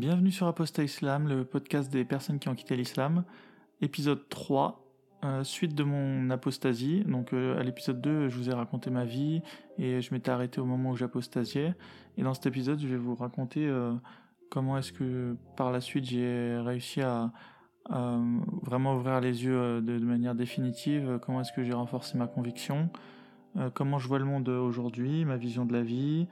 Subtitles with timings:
[0.00, 3.22] Bienvenue sur Apostat Islam, le podcast des personnes qui ont quitté l'islam.
[3.82, 4.82] Épisode 3,
[5.24, 7.04] euh, suite de mon apostasie.
[7.04, 9.42] Donc euh, à l'épisode 2, je vous ai raconté ma vie
[9.76, 11.74] et je m'étais arrêté au moment où j'apostasiais.
[12.16, 13.92] Et dans cet épisode, je vais vous raconter euh,
[14.48, 17.30] comment est-ce que par la suite j'ai réussi à,
[18.62, 22.88] vraiment ouvrir les yeux de, de manière définitive, comment est-ce que j'ai renforcé ma conviction,
[23.74, 26.26] comment je vois le monde aujourd'hui, ma vision de la vie,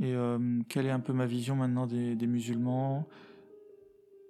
[0.00, 0.38] et euh,
[0.68, 3.06] quelle est un peu ma vision maintenant des, musulmans?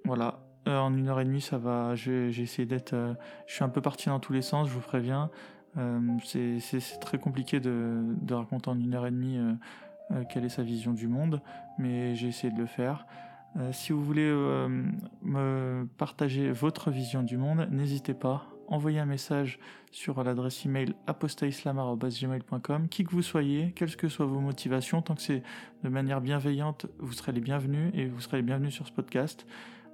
[0.04, 1.94] Voilà, euh, en une heure et demie, ça va.
[1.94, 2.92] J'ai essayé d'être.
[2.92, 3.14] Euh,
[3.46, 5.30] je suis un peu parti dans tous les sens, je vous préviens.
[6.22, 9.38] c'est très compliqué de, raconter en une heure et demie
[10.30, 11.40] quelle est sa vision du monde,
[11.78, 13.06] mais j'ai essayé de le faire.
[13.72, 14.30] si vous voulez
[15.22, 19.58] me partager votre vision du monde, n'hésitez pas envoyez un message
[19.90, 22.88] sur l'adresse email apostaislam.gmail.com.
[22.88, 25.42] Qui que vous soyez, quelles que soient vos motivations, tant que c'est
[25.82, 29.46] de manière bienveillante, vous serez les bienvenus et vous serez les bienvenus sur ce podcast.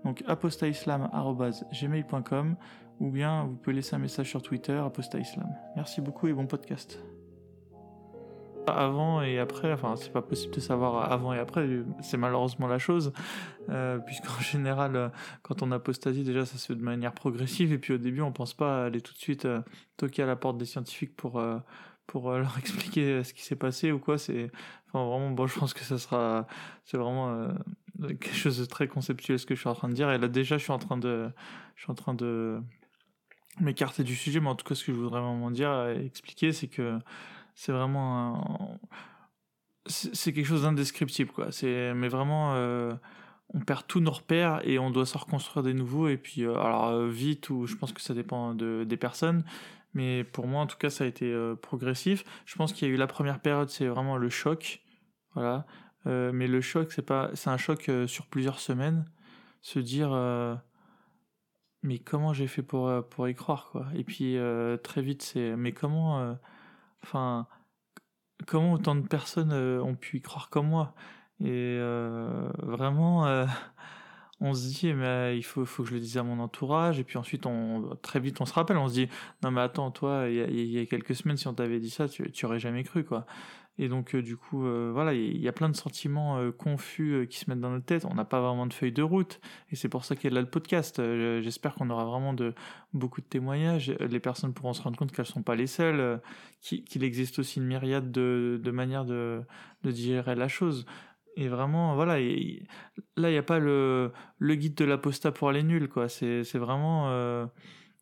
[0.05, 2.56] Donc apostaislam.gmail.com
[3.00, 5.48] ou bien vous pouvez laisser un message sur Twitter apostaislam.
[5.77, 7.20] Merci beaucoup et bon podcast
[8.66, 11.66] avant et après, enfin c'est pas possible de savoir avant et après,
[12.03, 13.12] c'est malheureusement la chose,
[13.69, 15.08] euh, puisqu'en général, euh,
[15.42, 18.33] quand on apostasie déjà ça se fait de manière progressive et puis au début on
[18.33, 19.61] pense pas aller tout de suite euh,
[19.97, 21.42] toquer à la porte des scientifiques pour
[22.06, 24.19] pour leur expliquer ce qui s'est passé ou quoi.
[24.19, 24.50] C'est
[24.92, 26.47] vraiment bon, je pense que ça sera
[26.84, 27.48] c'est vraiment
[27.98, 30.28] quelque chose de très conceptuel ce que je suis en train de dire et là
[30.28, 31.28] déjà je suis en train de
[31.77, 32.61] je suis en train de
[33.61, 36.69] m'écarter du sujet, mais en tout cas ce que je voudrais vraiment dire expliquer c'est
[36.69, 36.98] que
[37.61, 38.80] c'est vraiment
[39.84, 41.48] c'est quelque chose d'indescriptible quoi.
[41.62, 42.94] Mais vraiment euh,
[43.50, 46.55] on perd tous nos repères et on doit se reconstruire des nouveaux et puis euh,
[46.55, 49.44] alors euh, vite ou je pense que ça dépend de, des personnes
[49.92, 52.25] mais pour moi en tout cas ça a été progressif.
[52.47, 54.80] Je pense qu'il y a eu la première période c'est vraiment le choc
[55.34, 55.67] voilà.
[56.06, 59.05] Mais le choc c'est pas c'est un choc sur plusieurs semaines.
[59.61, 60.12] Se dire
[61.83, 63.86] mais comment j'ai fait pour pour y croire quoi.
[63.95, 64.39] Et puis
[64.83, 66.39] très vite c'est mais comment
[67.02, 67.46] Enfin,
[68.46, 70.94] comment autant de personnes euh, ont pu y croire comme moi?
[71.40, 73.46] Et euh, vraiment, euh,
[74.40, 76.98] on se dit, mais il faut, faut que je le dise à mon entourage.
[76.98, 79.08] Et puis ensuite, on, très vite, on se rappelle, on se dit,
[79.42, 82.30] non mais attends, toi, il y a, quelques semaines, si on t'avait dit ça, tu,
[82.33, 83.27] tu aurais jamais cru, quoi.
[83.80, 87.27] Et donc, euh, du coup, euh, voilà, il y, a plein de sentiments euh, confus
[87.30, 88.05] qui se mettent dans notre tête.
[88.05, 89.41] On n'a pas vraiment de feuille de route.
[89.70, 91.01] Et c'est pour ça qu'il y a le podcast.
[91.41, 92.36] J'espère qu'on aura vraiment
[92.92, 93.89] beaucoup de témoignages.
[93.98, 96.20] Les personnes pourront se rendre compte qu'elles ne sont pas les seules,
[96.61, 99.41] qu'il existe aussi une myriade de, manières de,
[99.83, 100.85] digérer la chose.
[101.36, 104.12] Et vraiment, voilà, là, il n'y a pas le,
[104.42, 105.89] guide de l'apostat pour les nuls.
[106.08, 107.48] C'est vraiment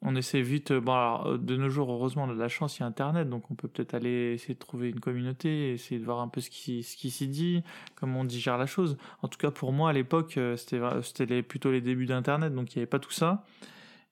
[0.02, 0.72] on essaie vite.
[0.72, 3.28] Bon, alors, de nos jours, heureusement, on a de la chance, il y a Internet,
[3.28, 6.40] donc on peut peut-être aller essayer de trouver une communauté, essayer de voir un peu
[6.40, 7.62] ce qui, ce qui s'y dit,
[7.96, 8.96] comment on digère la chose.
[9.22, 12.74] En tout cas, pour moi, à l'époque, euh, c'était, c'était plutôt les débuts d'Internet, donc
[12.74, 13.44] il n'y avait pas tout ça.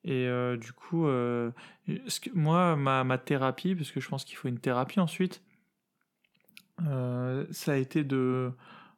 [0.03, 1.51] Et euh, du coup, euh,
[2.33, 5.41] moi, ma, ma thérapie, parce que je pense qu'il faut une thérapie ensuite,
[6.79, 8.51] ça a été de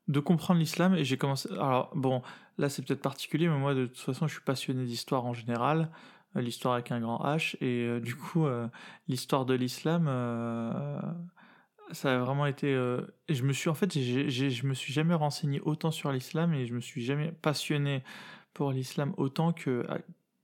[0.10, 2.22] de comprendre l'islam et j'ai commencé alors bon
[2.58, 5.82] là c'est peut-être particulier mais moi de toute façon je suis passionné d'histoire en général
[5.82, 5.86] euh,
[6.36, 8.68] l'histoire avec un grand H et euh, du coup euh,
[9.08, 10.06] l'histoire de l'islam
[11.92, 12.74] ça a vraiment été
[13.30, 16.74] je me suis en fait je me suis jamais renseigné autant sur l'islam et je
[16.74, 18.04] me suis jamais passionné
[18.54, 19.86] pour l'islam autant que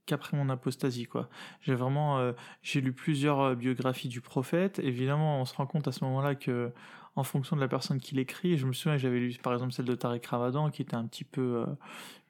[0.08, 1.30] qu'après mon apostasie quoi.
[1.62, 4.80] J'ai vraiment j'ai lu plusieurs biographies du prophète.
[4.80, 6.72] Évidemment, on se rend compte à ce moment-là que
[7.16, 8.58] en fonction de la personne qui l'écrit.
[8.58, 11.24] Je me souviens, j'avais lu par exemple celle de Tariq Ramadan qui était un petit
[11.24, 11.66] peu euh,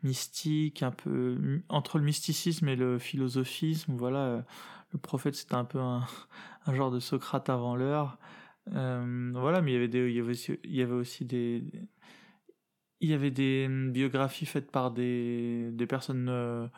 [0.05, 3.95] mystique, un peu entre le mysticisme et le philosophisme.
[3.97, 4.41] Voilà, euh,
[4.93, 6.05] le prophète c'était un peu un,
[6.73, 8.17] genre de Socrate avant l'heure.
[8.73, 11.25] Euh, voilà, mais il y avait des, il y avait aussi, il y avait aussi
[11.25, 11.63] des,
[13.01, 16.69] il y avait des biographies faites par des, des personnes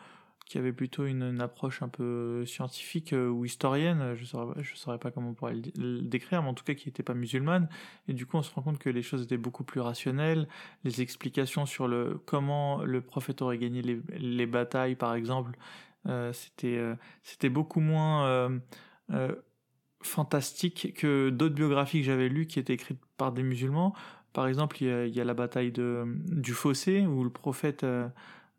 [0.48, 5.12] qui avait plutôt une, approche un peu scientifique euh, ou historienne, je je saurais pas
[5.12, 7.68] comment on pourrait le, décrire, mais en tout cas qui n'était pas musulmane.
[8.08, 10.48] Et du coup, on se rend compte que les choses étaient beaucoup plus rationnelles.
[10.84, 15.58] Les explications sur le comment le prophète aurait gagné les, les batailles, par exemple,
[16.08, 18.50] euh, c'était euh, beaucoup moins
[20.02, 23.94] fantastique que d'autres biographies que j'avais lues qui étaient écrites par des musulmans.
[24.34, 27.84] Par exemple, il y a, y a la bataille de, du fossé où le prophète
[27.84, 28.08] euh,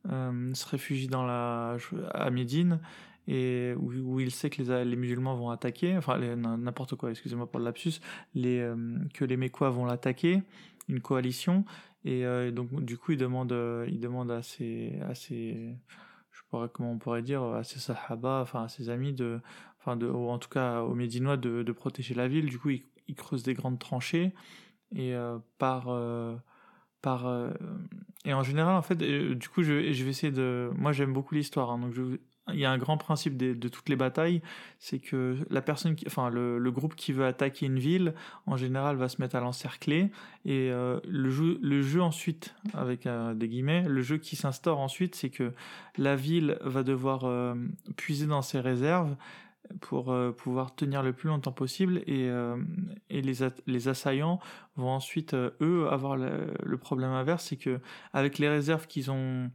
[0.04, 1.76] se réfugie dans la,
[2.12, 2.80] à Médine
[3.28, 7.58] et où, il sait que les, les musulmans vont attaquer, enfin n'importe quoi, excusez-moi pour
[7.58, 8.00] le lapsus,
[8.34, 10.42] les, euh, que les Mécois vont l'attaquer,
[10.88, 11.66] une coalition,
[12.06, 13.54] et euh, donc du coup il demande,
[13.86, 15.76] il demande à ses, à ses,
[16.32, 19.40] je pas comment on pourrait dire, à ses sahaba, enfin à ses amis de,
[19.78, 22.46] enfin de, ou en tout cas aux Médinois de, de protéger la ville.
[22.46, 24.32] Du coup il creuse des grandes tranchées
[24.96, 25.14] et
[25.58, 25.90] par
[27.02, 27.26] par
[28.24, 31.70] et en général en fait du coup je, vais essayer de moi j'aime beaucoup l'histoire
[31.70, 31.94] hein, donc
[32.52, 34.42] il y a un grand principe de, toutes les batailles,
[34.78, 38.14] c'est que la personne, enfin le, groupe qui veut attaquer une ville,
[38.46, 40.10] en général, va se mettre à l'encercler
[40.44, 45.30] et euh, le jeu, ensuite, avec euh, des guillemets, le jeu qui s'instaure ensuite, c'est
[45.30, 45.52] que
[45.96, 47.54] la ville va devoir euh,
[47.96, 49.16] puiser dans ses réserves
[49.80, 52.56] pour euh, pouvoir tenir le plus longtemps possible et, euh,
[53.10, 54.40] et les, les assaillants
[54.76, 57.80] vont ensuite eux avoir le, problème inverse, c'est que
[58.12, 59.50] avec les réserves qu'ils ont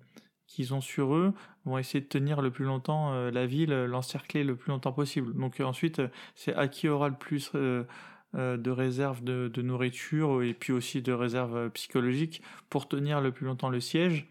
[0.53, 1.33] qu'ils ont sur eux
[1.65, 4.91] vont essayer de tenir le plus longtemps euh, la ville, euh, l'encercler le plus longtemps
[4.91, 5.33] possible.
[5.33, 6.01] Donc euh, ensuite,
[6.35, 11.69] c'est à qui aura le plus de réserves de, nourriture et puis aussi de réserves
[11.71, 14.27] psychologiques pour tenir le plus longtemps le siège.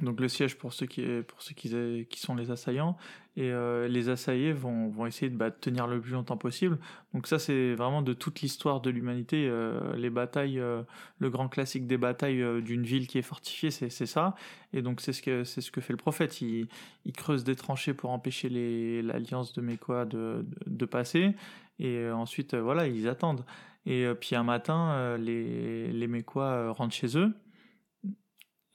[0.00, 1.68] Donc le siège pour ceux qui, pour ceux qui,
[2.18, 2.96] sont les assaillants
[3.36, 6.78] et euh, les assaillés vont, vont essayer de bah, tenir le plus longtemps possible.
[7.14, 10.82] Donc ça c'est vraiment de toute l'histoire de l'humanité, euh, les batailles, euh,
[11.18, 14.34] le grand classique des batailles d'une ville qui est fortifiée, c'est ça.
[14.72, 16.40] Et donc c'est ce que c'est ce que fait le prophète.
[16.40, 16.68] Il,
[17.14, 18.48] creuse des tranchées pour empêcher
[19.02, 21.34] l'alliance de Mécois de, de, de, passer.
[21.78, 23.44] Et ensuite voilà ils attendent.
[23.86, 27.32] Et puis un matin les les Mécois rentrent chez eux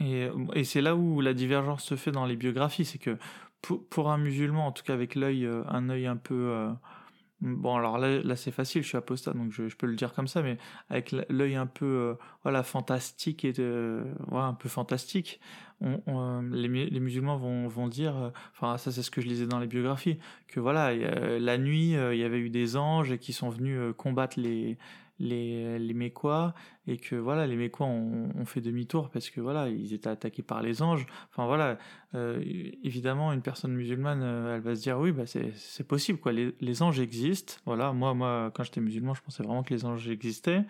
[0.02, 3.18] et, et c'est là où la divergence se fait dans les biographies, c'est que
[3.62, 6.72] pour, un musulman, en tout cas avec l'œil, euh, un œil un peu euh,
[7.42, 10.42] bon alors là, c'est facile, je suis apostat donc je, peux le dire comme ça,
[10.42, 10.58] mais
[10.90, 12.14] avec l'œil un peu euh,
[12.44, 15.40] voilà fantastique et de, un peu fantastique,
[15.82, 20.60] les, musulmans vont dire, enfin ça c'est ce que je lisais dans les biographies, que
[20.60, 24.78] voilà la nuit il y avait eu des anges qui sont venus combattre les
[25.22, 26.54] les, les Mécois
[26.88, 30.62] et que voilà les Mécois ont, fait demi-tour parce que voilà ils étaient attaqués par
[30.62, 31.06] les anges.
[31.30, 31.78] Enfin voilà
[32.16, 32.42] euh,
[32.84, 36.32] évidemment une personne musulmane euh, elle va se dire oui bah c'est possible quoi.
[36.32, 37.54] Les, les, anges existent.
[37.66, 40.64] Voilà moi moi quand j'étais musulman je pensais vraiment que les anges existaient.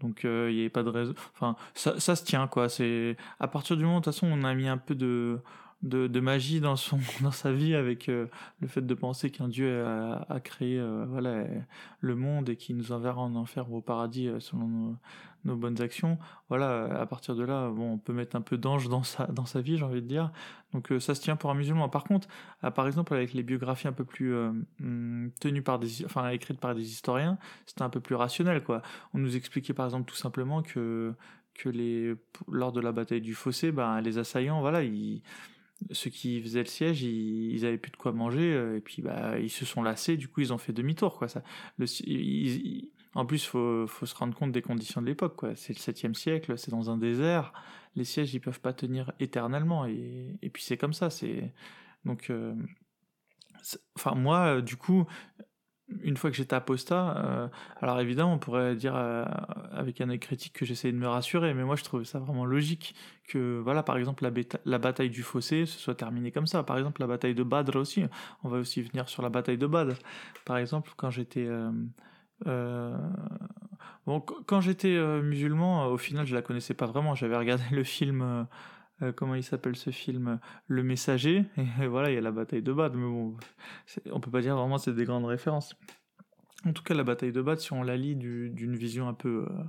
[0.00, 1.14] Donc euh, il n'y avait pas de raison.
[1.34, 2.68] Enfin ça, ça se tient quoi.
[2.68, 5.38] C'est à partir du moment de toute façon on a mis un peu de
[5.82, 8.26] de, magie dans son dans sa vie avec euh,
[8.60, 11.44] le fait de penser qu'un dieu a, créé euh, voilà
[12.00, 14.96] le monde et qui nous enverra en enfer ou au paradis euh, selon
[15.44, 16.18] nos, bonnes actions.
[16.48, 19.44] Voilà à partir de là bon on peut mettre un peu d'ange dans sa dans
[19.44, 20.30] sa vie j'ai envie de dire.
[20.72, 21.88] Donc ça se tient pour un musulman.
[21.88, 22.28] Par contre
[22.74, 26.76] par exemple avec les biographies un peu plus hum, tenues par des enfin écrites par
[26.76, 28.82] des historiens c'était un peu plus rationnel quoi.
[29.14, 31.12] On nous expliquait par exemple tout simplement que
[31.54, 32.14] que les
[32.48, 35.22] lors de la bataille du fossé ben les assaillants voilà ils
[35.90, 39.02] ceux qui faisaient le siège, ils, ils avaient plus de quoi manger euh, et puis
[39.02, 40.16] bah ils se sont lassés.
[40.16, 41.28] Du coup, ils ont fait demi-tour quoi.
[41.28, 41.42] Ça,
[43.14, 45.54] en plus, faut faut se rendre compte des conditions de l'époque quoi.
[45.56, 47.52] C'est le 7 siècle, c'est dans un désert.
[47.94, 51.10] Les sièges, ils peuvent pas tenir éternellement et, et puis c'est comme ça.
[51.10, 51.52] C'est
[52.04, 52.54] donc, euh,
[53.96, 55.06] enfin moi, du coup,
[56.02, 57.48] une fois que j'étais apostat, euh,
[57.80, 59.24] alors évidemment, on pourrait dire euh,
[59.72, 62.44] avec un œil critique que j'essayais de me rassurer, mais moi je trouvais ça vraiment
[62.44, 62.94] logique
[63.28, 64.28] que, voilà, par exemple,
[64.64, 66.62] la, bataille du fossé se soit terminée comme ça.
[66.62, 68.04] Par exemple, la bataille de Badr aussi,
[68.42, 69.96] on va aussi venir sur la bataille de Badr.
[70.44, 71.48] Par exemple, quand j'étais.
[72.46, 72.96] Euh,
[74.06, 77.14] bon, quand j'étais musulman, au final, je la connaissais pas vraiment.
[77.14, 78.46] J'avais regardé le film
[79.00, 80.38] euh, comment il s'appelle ce film?
[80.66, 81.44] Le Messager,
[81.80, 83.36] et, voilà, il y a la bataille de Bad, mais bon,
[84.10, 85.74] on peut pas dire vraiment c'est des grandes références.
[86.66, 89.46] En tout cas, la bataille de Bad, si on la lit d'une vision un peu,
[89.50, 89.64] euh,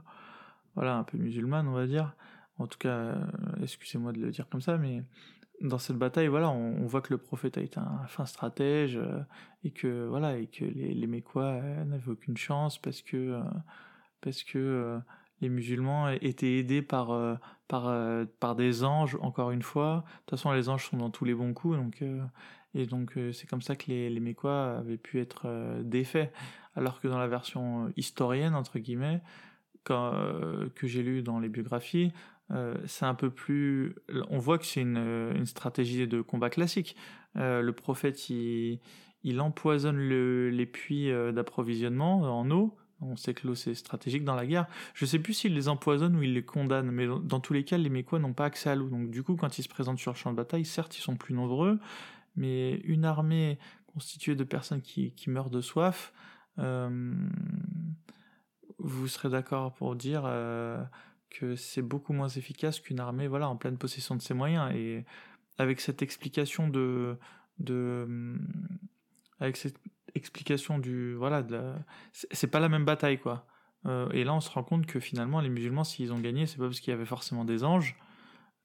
[0.76, 2.16] voilà, un peu musulmane, on va dire,
[2.58, 3.26] en tout cas, euh,
[3.62, 5.04] excusez-moi de le dire comme ça, mais
[5.62, 9.00] dans cette bataille, voilà, on, voit que le prophète a été un fin stratège
[9.64, 13.40] et que voilà et que les, les Mécois n'avaient aucune chance parce que
[14.20, 15.00] parce que
[15.44, 17.36] les musulmans étaient aidés par, euh,
[17.68, 20.06] par, euh, par des anges, encore une fois.
[20.06, 22.24] De toute façon, les anges sont dans tous les bons coups, donc, euh,
[22.74, 26.34] et donc c'est comme ça que les, les Mécois avaient pu être défaits.
[26.76, 29.22] Alors que dans la version historienne, entre guillemets,
[29.84, 32.12] que j'ai lu dans les biographies,
[32.86, 33.94] c'est un peu plus...
[34.32, 34.98] On voit que c'est une,
[35.36, 36.96] une stratégie de combat classique.
[37.36, 38.80] le prophète, il,
[39.24, 44.36] il empoisonne le, les puits d'approvisionnement en eau, on sait que l'eau c'est stratégique dans
[44.36, 44.68] la guerre.
[44.94, 47.78] Je sais plus s'il les empoisonne ou il les condamne, mais dans, tous les cas,
[47.78, 48.90] les Mécois n'ont pas accès à l'eau.
[48.90, 51.16] Donc du coup, quand ils se présentent sur le champ de bataille, certes, ils sont
[51.16, 51.80] plus nombreux,
[52.36, 56.14] mais une armée constituée de personnes qui, meurent de soif,
[56.60, 57.14] euh,
[58.80, 60.84] vous serez d'accord pour dire euh,
[61.30, 64.74] que c'est beaucoup moins efficace qu'une armée voilà en pleine possession de ses moyens.
[64.76, 65.06] Et
[65.58, 67.18] avec cette explication de
[70.16, 71.44] explication du voilà
[72.12, 73.46] c'est pas la même bataille quoi
[73.86, 76.58] euh, et là on se rend compte que finalement les musulmans s'ils ont gagné c'est
[76.58, 77.96] pas parce qu'il y avait forcément des anges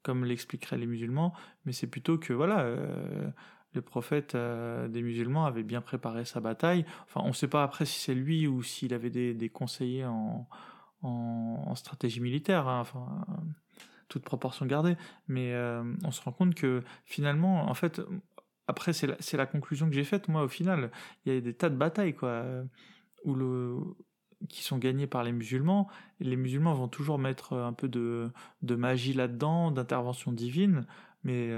[0.02, 3.28] comme l'expliqueraient les musulmans mais c'est plutôt que voilà euh,
[3.72, 7.86] le prophète euh, des musulmans avait bien préparé sa bataille enfin on sait pas après
[7.86, 12.80] si c'est lui ou s'il avait des, conseillers en stratégie militaire hein.
[12.80, 13.24] enfin
[14.08, 15.54] toute proportion gardée, mais
[16.02, 18.00] on se rend compte que finalement, en fait,
[18.68, 20.90] après, c'est la, la, conclusion que j'ai faite, moi, au final.
[21.24, 22.44] Il y a des tas de batailles, quoi,
[23.24, 23.78] où le,
[24.48, 25.88] qui sont gagnées par les musulmans.
[26.20, 28.30] Les musulmans vont toujours mettre un peu de,
[28.62, 30.86] de magie là-dedans, d'intervention divine,
[31.24, 31.50] mais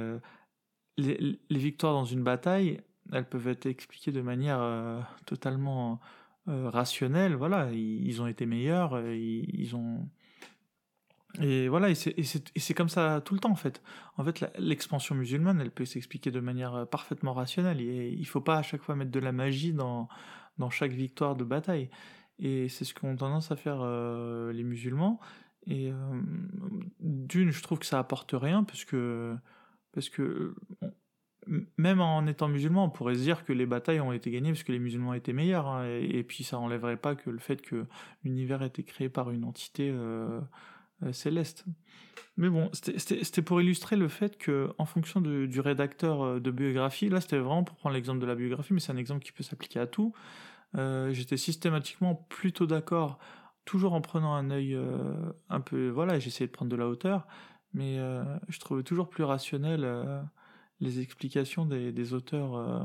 [0.97, 2.81] les, les, victoires dans une bataille,
[3.13, 6.01] elles peuvent être expliquées de manière totalement
[6.47, 7.35] rationnelle.
[7.35, 10.09] Voilà, ils, ont été meilleurs, ils ont
[11.39, 13.83] et voilà, et c'est comme ça tout le temps en fait.
[14.17, 17.81] En fait, l'expansion musulmane, elle peut s'expliquer de manière euh, parfaitement rationnelle.
[17.81, 20.09] Et il faut pas à chaque fois mettre de la magie dans,
[20.71, 21.89] chaque victoire de bataille.
[22.39, 25.21] Et c'est ce qu'ont tendance à faire euh, les musulmans.
[25.67, 25.95] Et euh,
[27.01, 30.55] d'une, je trouve que ça apporte rien, parce que,
[31.77, 34.63] même en étant musulman, on pourrait se dire que les batailles ont été gagnées parce
[34.63, 35.69] que les musulmans étaient meilleurs.
[35.69, 35.87] Hein.
[35.87, 37.87] et, puis ça enlèverait pas que le fait que
[38.25, 39.93] l'univers été créé par une entité
[41.13, 41.65] céleste.
[42.37, 47.09] Mais bon, c'était pour illustrer le fait que, en fonction du rédacteur euh, de biographie,
[47.09, 49.43] là c'était vraiment pour prendre l'exemple de la biographie, mais c'est un exemple qui peut
[49.43, 50.15] s'appliquer à tout.
[50.77, 53.19] Euh, j'étais systématiquement plutôt d'accord,
[53.65, 54.79] toujours en prenant un œil
[55.49, 57.27] un peu, voilà, j'essayais de prendre de la hauteur,
[57.75, 57.99] mais
[58.49, 59.85] je trouvais toujours plus rationnel
[60.81, 62.81] les explications des, auteurs euh,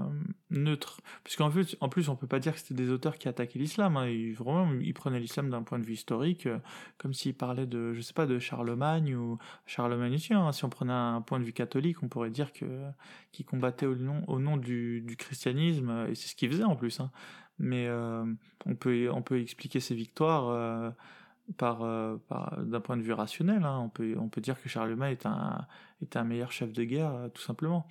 [0.50, 1.00] neutres.
[1.24, 1.50] Puisqu'en
[1.80, 3.96] en plus, on peut pas dire que c'était des auteurs qui attaquaient l'islam.
[3.96, 4.08] Hein.
[4.08, 6.60] Ils, vraiment, ils prenaient l'islam d'un point de vue historique, euh,
[6.98, 10.52] comme s'ils parlaient de, je sais pas, de Charlemagne ou Charlemagne hein.
[10.52, 12.66] Si on prenait un point de vue catholique, on pourrait dire que
[13.32, 17.00] qu'ils combattaient au nom, au nom du, christianisme, et c'est ce qu'ils faisaient en plus.
[17.00, 17.12] Hein.
[17.60, 18.26] Mais euh,
[18.66, 20.94] on peut on peut expliquer ces victoires
[21.62, 23.64] euh, par d'un point de vue rationnel.
[23.64, 23.80] Hein.
[23.84, 25.16] On, peut, on peut dire que Charlemagne
[26.02, 27.88] est un, meilleur chef de guerre, euh, tout simplement.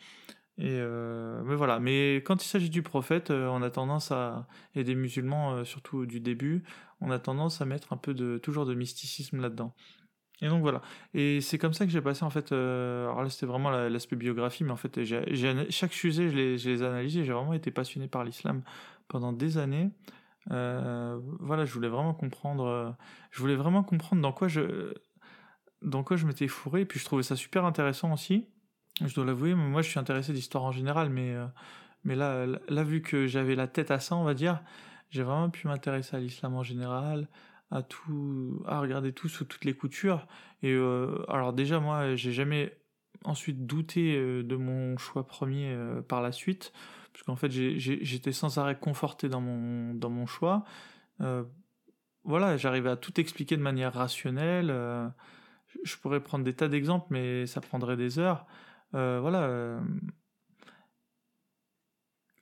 [0.58, 1.78] Et euh, mais voilà.
[1.78, 6.20] Mais quand il s'agit du prophète, on a tendance à et des musulmans, surtout du
[6.20, 6.62] début,
[7.00, 9.72] on a tendance à mettre un peu de toujours de mysticisme là-dedans.
[10.42, 10.82] Et donc voilà.
[11.12, 12.52] Et c'est comme ça que j'ai passé en fait.
[12.52, 15.00] alors là, c'était vraiment l'aspect biographie, mais en fait,
[15.70, 17.24] chaque sujet, je les, je les analysé.
[17.24, 18.62] J'ai vraiment été passionné par l'islam
[19.08, 19.90] pendant des années.
[20.50, 22.66] Euh, voilà, je voulais vraiment comprendre.
[22.66, 22.90] Euh,
[23.30, 24.94] je voulais vraiment comprendre dans quoi je,
[25.82, 26.82] dans quoi je m'étais fourré.
[26.82, 28.48] Et puis je trouvais ça super intéressant aussi.
[29.04, 31.46] Je dois l'avouer, moi je suis intéressé d'histoire en général, mais euh,
[32.04, 34.60] mais là, là vu que j'avais la tête à ça, on va dire,
[35.10, 37.28] j'ai vraiment pu m'intéresser à l'islam en général,
[37.70, 40.28] à tout, à regarder tout sous toutes les coutures.
[40.62, 40.74] Et
[41.28, 42.78] alors déjà moi, j'ai jamais
[43.24, 46.72] ensuite douté de mon choix premier par la suite
[47.14, 50.64] parce qu'en fait j'étais sans arrêt conforté dans mon, choix.
[51.20, 51.44] Euh,
[52.24, 54.70] voilà, j'arrivais à tout expliquer de manière rationnelle.
[54.70, 55.08] Euh,
[55.84, 58.46] je pourrais prendre des tas d'exemples, mais ça prendrait des heures.
[58.94, 59.80] Euh, voilà.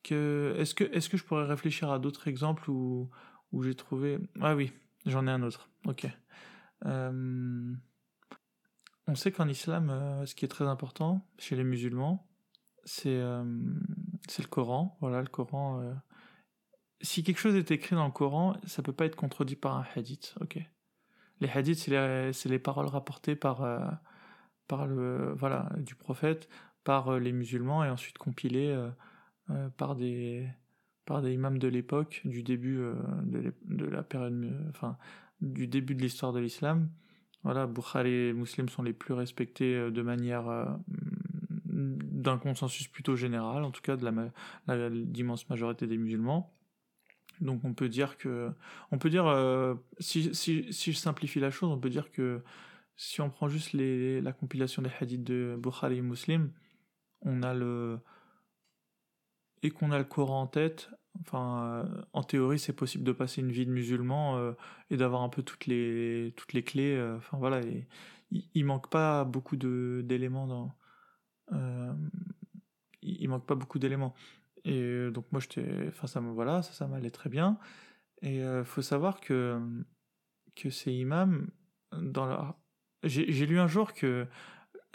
[0.02, 3.10] que, est-ce, que, est-ce que je pourrais réfléchir à d'autres exemples où,
[3.52, 4.20] où j'ai trouvé...
[4.40, 4.72] Ah oui,
[5.04, 5.68] j'en ai un autre.
[5.84, 6.06] Ok.
[6.86, 7.76] on
[9.14, 12.26] sait qu'en islam, ce qui est très important chez les musulmans,
[12.84, 13.20] c'est
[14.28, 14.96] c'est le Coran.
[15.00, 15.80] Voilà, le Coran.
[15.80, 15.92] Euh,
[17.00, 19.84] si quelque chose est écrit dans le Coran, ça peut pas être contredit par un
[19.94, 20.34] hadith.
[20.40, 20.58] Ok.
[21.40, 23.80] Les hadiths, c'est les, les, paroles rapportées par, euh,
[24.68, 26.48] par le, voilà, du prophète,
[26.84, 28.78] par euh, les musulmans et ensuite compilées
[29.76, 30.48] par des,
[31.10, 32.80] imams de l'époque, du début
[33.24, 34.96] de, la période, enfin,
[35.40, 36.88] du début de l'histoire de l'islam.
[37.42, 40.78] Voilà, Bukhari et sont les plus respectés de manière
[41.82, 46.52] d'un consensus plutôt général, en tout cas de la, l'immense majorité des musulmans.
[47.40, 48.50] Donc on peut dire que,
[48.90, 52.42] on peut dire, euh, si, je simplifie la chose, on peut dire que
[52.96, 56.52] si on prend juste la compilation des hadiths de Bukhari et Muslim,
[57.22, 57.98] on a le
[59.62, 63.40] et qu'on a le Coran en tête, enfin, euh, en théorie, c'est possible de passer
[63.40, 64.52] une vie de musulman euh,
[64.90, 67.00] et d'avoir un peu toutes les toutes les clés.
[67.16, 67.60] enfin voilà,
[68.54, 70.74] il, manque pas beaucoup d'éléments dans
[71.52, 71.92] euh,
[73.02, 74.14] il, manque pas beaucoup d'éléments.
[74.64, 77.58] Et euh, donc moi, j'étais, enfin ça me voilà, ça, ça m'allait très bien.
[78.22, 79.60] Et euh, faut savoir que
[80.54, 81.48] que ces imams,
[81.92, 82.56] dans leur...
[83.04, 84.26] j'ai lu un jour que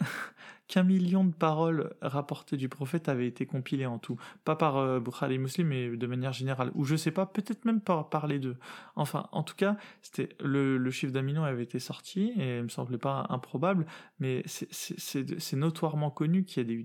[0.68, 4.18] qu'un million de paroles rapportées du prophète avaient été compilées en tout.
[4.44, 6.70] Pas par euh, Bukhari Muslim, mais de manière générale.
[6.74, 8.56] Ou je sais pas, peut-être même par, par les deux.
[8.94, 12.98] Enfin, en tout cas, c'était le, chiffre million avait été sorti, et il me semblait
[12.98, 13.86] pas improbable,
[14.20, 16.84] mais c'est notoirement connu qu'il y a.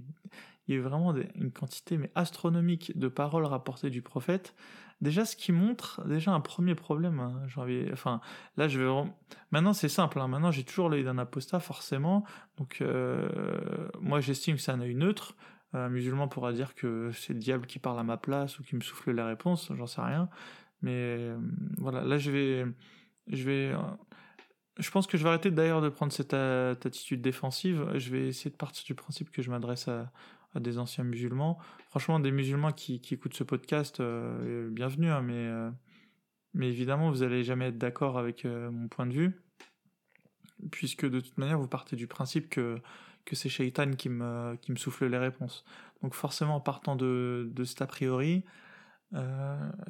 [0.70, 4.56] Il y a vraiment une quantité mais astronomique de paroles rapportées du prophète,
[5.02, 7.20] Déjà, ce qui montre déjà un premier problème.
[7.20, 7.42] Hein,
[7.92, 8.22] enfin,
[8.58, 9.12] là, je vais
[9.52, 10.20] maintenant c'est simple.
[10.20, 12.24] Hein, maintenant, j'ai toujours l'œil d'un apostat, forcément.
[12.58, 13.28] Donc, euh,
[14.00, 15.36] moi, j'estime que c'est un œil neutre.
[15.74, 18.76] Un musulman pourra dire que c'est le diable qui parle à ma place ou qui
[18.76, 19.72] me souffle la réponse.
[19.76, 20.30] J'en sais rien.
[20.82, 21.38] Mais euh,
[21.78, 22.66] voilà, là, je vais,
[23.28, 23.74] je vais.
[24.78, 27.86] je pense que je vais arrêter d'ailleurs de prendre cette attitude défensive.
[27.96, 30.12] Je vais essayer de partir du principe que je m'adresse à,
[30.60, 31.58] des anciens musulmans.
[31.90, 35.70] Franchement, des musulmans qui, écoutent ce podcast, euh, bienvenue, hein, mais, euh,
[36.54, 39.42] mais évidemment, vous n'allez jamais être d'accord avec euh, mon point de vue,
[40.72, 42.78] puisque de toute manière, vous partez du principe que,
[43.26, 45.66] que c'est Shaitan qui me, qui me souffle les réponses.
[46.02, 48.44] Donc forcément, en partant de, de cet a priori,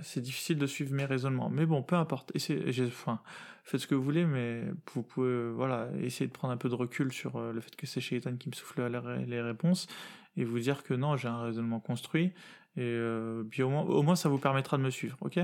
[0.02, 1.50] c'est difficile de suivre mes raisonnements.
[1.50, 2.34] Mais bon, peu importe.
[2.38, 6.76] faites ce que vous voulez, mais vous pouvez voilà, essayer de prendre un peu de
[6.76, 9.88] recul sur le fait que c'est Shaitan qui me souffle les réponses
[10.36, 12.34] et vous dire que non, j'ai un raisonnement construit.
[12.76, 15.18] Et euh, puis au moins, ça vous permettra de me suivre.
[15.22, 15.40] ok?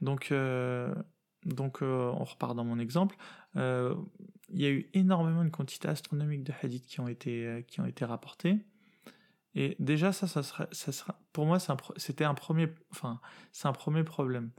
[0.00, 0.94] Donc, euh,
[1.44, 3.16] donc euh, on repart dans mon exemple.
[3.56, 4.00] il
[4.52, 8.04] y a eu énormément de quantités astronomiques de hadiths qui ont été, qui ont été
[8.04, 8.58] rapportés.
[9.54, 11.58] Et déjà, ça, ça sera, ça sera pour moi,
[11.96, 14.50] c'était un, premier, enfin, c'est un premier problème.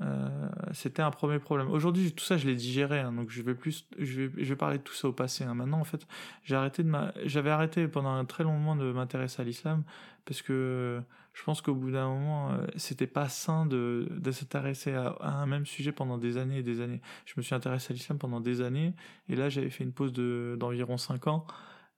[0.00, 1.70] Euh, c'était un premier problème.
[1.70, 4.82] Aujourd'hui, tout ça, je l'ai digéré, hein, donc je vais plus, je vais, parler de
[4.82, 5.44] tout ça au passé.
[5.44, 5.54] Hein.
[5.54, 6.06] Maintenant, en fait,
[6.42, 6.92] j'ai arrêté de
[7.24, 9.84] j'avais arrêté pendant un très long moment de m'intéresser à l'islam
[10.24, 11.00] parce que
[11.32, 15.46] je pense qu'au bout d'un moment, euh, c'était pas sain de, de s'intéresser à, un
[15.46, 17.00] même sujet pendant des années et des années.
[17.26, 18.94] Je me suis intéressé à l'islam pendant des années
[19.28, 21.46] et là, j'avais fait une pause de d'environ 5 ans,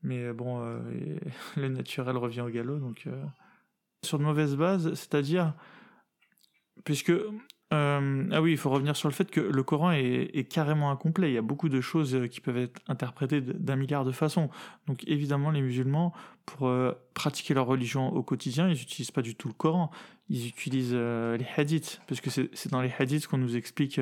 [0.03, 0.81] mais bon, euh,
[1.57, 3.09] le naturel revient au galop, donc
[4.03, 5.55] sur de mauvaises bases, c'est-à-dire
[6.85, 7.13] puisque
[7.73, 11.31] euh, ah oui, il faut revenir sur le fait que le Coran est, carrément incomplet.
[11.31, 14.51] Il y a beaucoup de choses euh, qui peuvent être interprétées d'un milliard de façons.
[14.87, 16.13] Donc évidemment, les musulmans,
[16.45, 19.91] pour euh, pratiquer leur religion au quotidien, ils n'utilisent pas du tout le Coran.
[20.29, 24.01] Ils utilisent les hadiths, parce que c'est dans les hadiths qu'on nous explique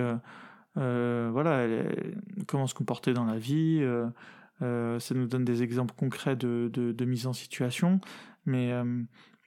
[0.74, 1.66] voilà,
[2.46, 3.86] comment se comporter dans la vie.
[4.60, 8.00] ça nous donne des exemples concrets de, de mise en situation.
[8.46, 8.72] Mais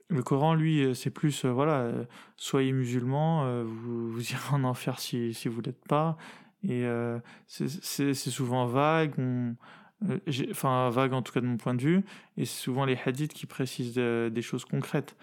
[0.09, 2.05] le Coran, lui, euh, c'est plus, euh, voilà, euh,
[2.37, 6.17] soyez musulmans, vous, irez en enfer si, si vous l'êtes pas.
[6.67, 6.85] Et
[7.47, 9.13] c'est souvent vague,
[10.49, 12.03] enfin vague en tout cas de mon point de vue,
[12.35, 15.15] et c'est souvent les hadiths qui précisent des choses concrètes.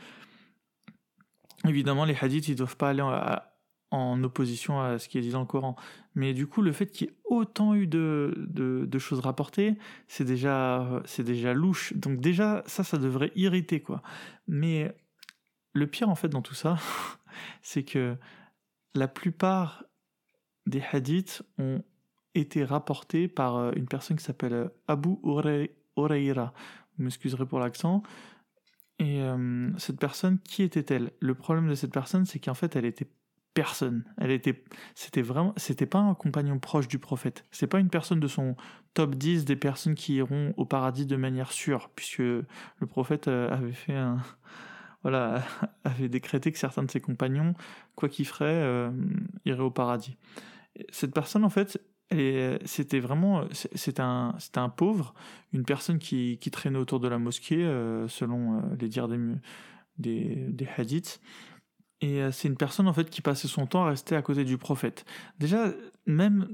[1.66, 3.53] Évidemment, les hadiths, ils doivent pas aller à,
[3.94, 5.76] en opposition à ce qui est dit dans le Coran.
[6.14, 9.76] Mais du coup, le fait qu'il y ait autant eu de, de, choses rapportées,
[10.06, 11.92] c'est déjà, c'est déjà louche.
[11.94, 14.02] Donc déjà, ça, ça devrait irriter, quoi.
[14.46, 14.94] Mais
[15.72, 16.76] le pire, en fait, dans tout ça,
[17.62, 18.16] c'est que
[18.94, 19.84] la plupart
[20.66, 21.82] des hadiths ont
[22.34, 25.16] été rapportés par euh, une personne qui s'appelle euh, Abu
[25.96, 26.52] Oreira.
[26.96, 28.02] Vous m'excuserez pour l'accent.
[28.98, 31.10] Et euh, cette personne, qui était-elle?
[31.20, 33.08] Le problème de cette personne, c'est qu'en fait, elle était
[33.54, 34.04] personne.
[34.18, 34.62] Elle était,
[34.94, 37.44] c'était vraiment, c'était pas un compagnon proche du prophète.
[37.52, 38.56] C'est pas une personne de son
[38.92, 42.46] top 10 des personnes qui iront au paradis de manière sûre, puisque le
[42.88, 44.18] prophète euh, avait fait un,
[45.02, 45.42] voilà,
[45.84, 47.54] avait décrété que certains de ses compagnons,
[47.94, 48.90] quoi qu'ils feraient, euh,
[49.44, 50.16] iraient au paradis.
[50.90, 51.80] Cette personne, en fait,
[52.64, 55.14] c'était vraiment, c'était un, c'était un pauvre,
[55.52, 59.08] une personne qui, qui traînait autour de la mosquée, euh, selon les dires
[59.98, 61.20] des hadiths
[62.00, 64.44] et euh, c'est une personne en fait qui passait son temps à rester à côté
[64.44, 65.04] du prophète.
[65.38, 65.72] Déjà,
[66.06, 66.48] même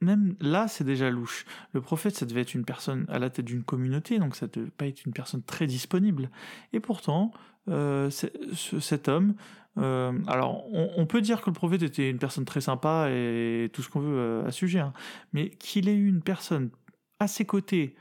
[0.00, 1.46] même là, c'est déjà louche.
[1.72, 4.50] Le prophète, ça devait être une personne à la tête d'une communauté, donc ça ne
[4.50, 6.30] devait pas être une personne très disponible.
[6.74, 7.32] Et pourtant,
[7.68, 9.34] euh, cet homme,
[9.78, 13.82] euh, alors on, peut dire que le prophète était une personne très sympa et tout
[13.82, 14.92] ce qu'on veut à ce sujet, hein,
[15.32, 16.70] mais qu'il ait eu une personne
[17.18, 17.96] à ses côtés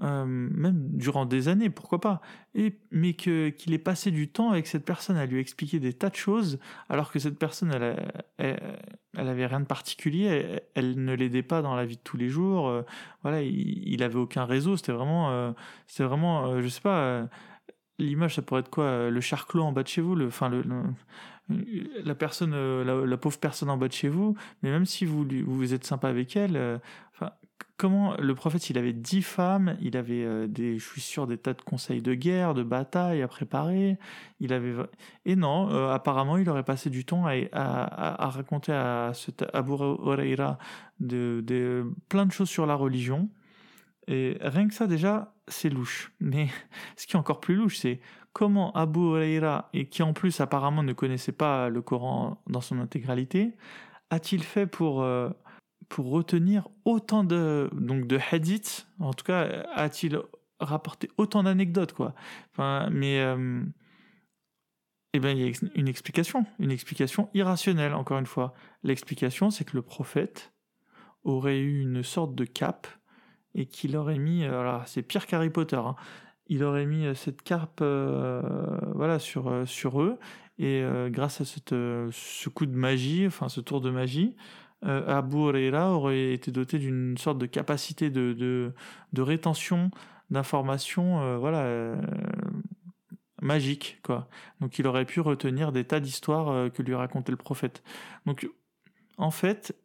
[0.00, 2.22] euh, même durant des années, pourquoi pas,
[2.54, 6.08] et, mais qu'il ait passé du temps avec cette personne à lui expliquer des tas
[6.08, 11.42] de choses, alors que cette personne, elle, elle, avait rien de particulier, elle, ne l'aidait
[11.42, 12.82] pas dans la vie de tous les jours, euh,
[13.22, 15.52] voilà, il, il, avait aucun réseau, c'était vraiment, euh,
[15.86, 17.28] c'était vraiment, je sais pas,
[17.98, 20.50] l'image ça pourrait être quoi, le charclos en bas de chez vous, enfin
[22.04, 25.74] la personne, la, pauvre personne en bas de chez vous, mais même si vous, vous
[25.74, 26.80] êtes sympa avec elle,
[27.76, 31.38] comment le prophète, il avait dix femmes, il avait euh, des, je suis sûr, des
[31.38, 33.98] tas de conseils de guerre, de bataille à préparer.
[34.40, 34.74] Il avait
[35.24, 39.12] et non, euh, apparemment, il aurait passé du temps à, raconter à
[39.52, 40.58] Abu Huraira
[41.00, 43.28] de, plein de choses sur la religion.
[44.08, 46.12] Et rien que ça, déjà, c'est louche.
[46.20, 46.48] Mais
[46.96, 48.00] ce qui est encore plus louche, c'est
[48.32, 52.78] comment Abu Huraira, et qui en plus apparemment ne connaissait pas le Coran dans son
[52.80, 53.54] intégralité,
[54.10, 55.30] a-t-il fait pour euh,
[55.92, 58.88] pour retenir autant de, donc de hadiths.
[58.98, 60.18] En tout cas, a-t-il
[60.58, 62.14] rapporté autant d'anecdotes, quoi.
[62.50, 63.62] Enfin, Mais euh,
[65.12, 68.54] eh ben, il y a une explication, une explication irrationnelle, encore une fois.
[68.82, 70.54] L'explication, c'est que le prophète
[71.24, 72.86] aurait eu une sorte de cape
[73.54, 75.94] et qu'il aurait mis, alors c'est pire qu'Harry Potter, hein,
[76.46, 78.40] il aurait mis euh, cette carpe euh,
[78.94, 80.18] voilà, sur, sur eux,
[80.58, 84.36] et grâce à ce coup de magie, enfin ce tour de magie,
[84.82, 88.32] Abu Huraira aurait été doté d'une sorte de capacité de,
[89.12, 89.90] de, rétention
[90.30, 91.94] d'informations voilà,
[93.40, 94.00] magique.
[94.02, 94.28] Quoi.
[94.60, 97.84] Donc il aurait pu retenir des tas d'histoires que lui racontait le prophète.
[98.26, 98.48] Donc
[99.18, 99.76] en fait,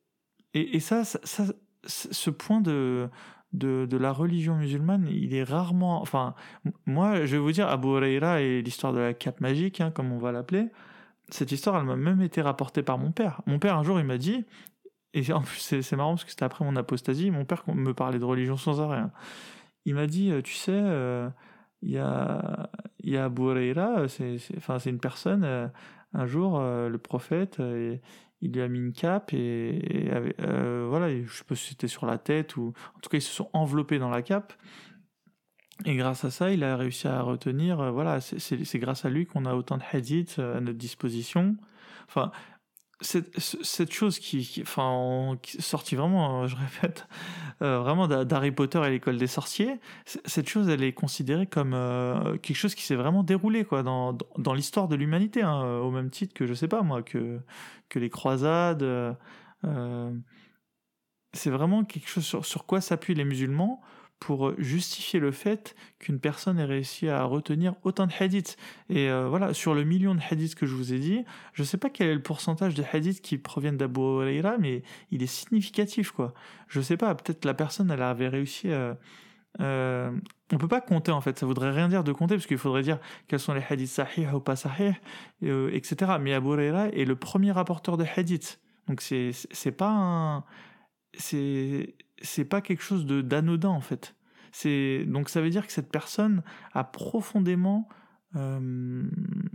[0.54, 1.44] et, ça, ça,
[1.86, 3.10] ce point de,
[3.54, 6.02] de, la religion musulmane, il est rarement.
[6.02, 6.36] Enfin,
[6.86, 10.12] moi, je vais vous dire, Abu Huraira et l'histoire de la cape magique, hein, comme
[10.12, 10.68] on va l'appeler,
[11.30, 13.42] cette histoire, elle m'a même été rapportée par mon père.
[13.46, 14.46] Mon père, un jour, il m'a dit,
[15.14, 18.20] et en plus, c'est marrant parce que c'était après mon apostasie, mon père me parlait
[18.20, 19.00] de religion sans arrêt.
[19.00, 19.12] Hein.
[19.86, 21.30] Il m'a dit, euh, tu sais, euh,
[21.82, 22.70] il y, a,
[23.04, 25.68] y a Abu Huraira, c'est une personne, euh,
[26.14, 27.62] un jour, le prophète,
[28.42, 32.06] il lui a mis une cape et, euh, voilà, je sais pas si c'était sur
[32.06, 34.54] la tête ou en tout cas ils se sont enveloppés dans la cape.
[35.86, 37.80] Et grâce à ça, il a réussi à retenir.
[37.80, 41.56] Euh, voilà, c'est grâce à lui qu'on a autant de hadiths euh, à notre disposition.
[42.08, 42.32] Enfin,
[43.00, 47.08] cette, chose qui, qui enfin, sortie vraiment, euh, je répète,
[47.62, 52.38] euh, vraiment d'Harry Potter et l'école des sorciers, cette chose, elle est considérée comme euh,
[52.38, 56.10] quelque chose qui s'est vraiment déroulé quoi dans, dans l'histoire de l'humanité, hein, au même
[56.10, 57.40] titre que je sais pas moi que
[57.90, 58.86] que les croisades.
[61.34, 63.82] c'est vraiment quelque chose sur quoi s'appuient les musulmans
[64.20, 68.58] pour justifier le fait qu'une personne ait réussi à retenir autant de hadiths.
[68.90, 71.66] Et euh, voilà, sur le million de hadiths que je vous ai dit, je ne
[71.68, 75.28] sais pas quel est le pourcentage de hadiths qui proviennent d'Abu Huraira, mais il est
[75.28, 76.34] significatif, quoi.
[76.68, 78.98] Je ne sais pas, peut-être la personne, elle avait réussi à...
[79.60, 80.12] Euh,
[80.54, 82.84] on peut pas compter en fait, ça voudrait rien dire de compter parce qu'il faudrait
[82.84, 84.94] dire quels sont les hadiths sahih ou pas sahih,
[85.44, 86.12] euh, etc.
[86.22, 90.44] Mais Abu Huraira est le premier rapporteur de hadiths, donc c'est c'est pas un
[91.18, 94.16] c'est c'est pas quelque chose de d'anodin en fait.
[94.52, 97.88] C'est donc ça veut dire que cette personne a profondément
[98.36, 99.04] euh,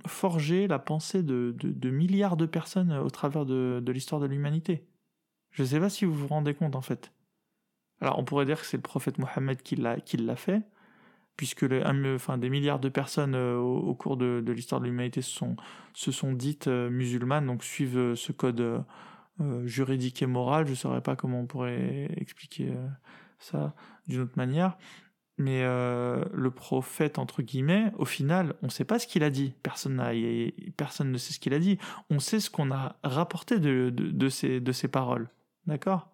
[0.06, 4.86] forgé la pensée de, de, milliards de personnes au travers de, de l'histoire de l'humanité.
[5.50, 7.12] Je sais pas si vous vous rendez compte en fait.
[8.00, 10.62] Alors on pourrait dire que c'est le prophète Mohammed qui l'a qui l'a fait,
[11.36, 15.30] puisque le, des milliards de personnes euh, au, cours de, de l'histoire de l'humanité se
[15.30, 15.56] sont,
[15.92, 18.84] se sont dites euh, musulmanes, donc suivent ce code
[19.40, 20.66] euh, juridique et morale.
[20.66, 22.88] Je ne saurais pas comment on pourrait expliquer euh,
[23.38, 23.74] ça
[24.06, 24.76] d'une autre manière.
[25.38, 29.30] Mais euh, le prophète, entre guillemets, au final, on ne sait pas ce qu'il a
[29.30, 29.54] dit.
[29.62, 30.02] Personne,
[30.76, 31.78] personne ne sait ce qu'il a dit.
[32.10, 35.30] On sait ce qu'on a rapporté de, de, de, ces paroles.
[35.66, 36.10] D'accord?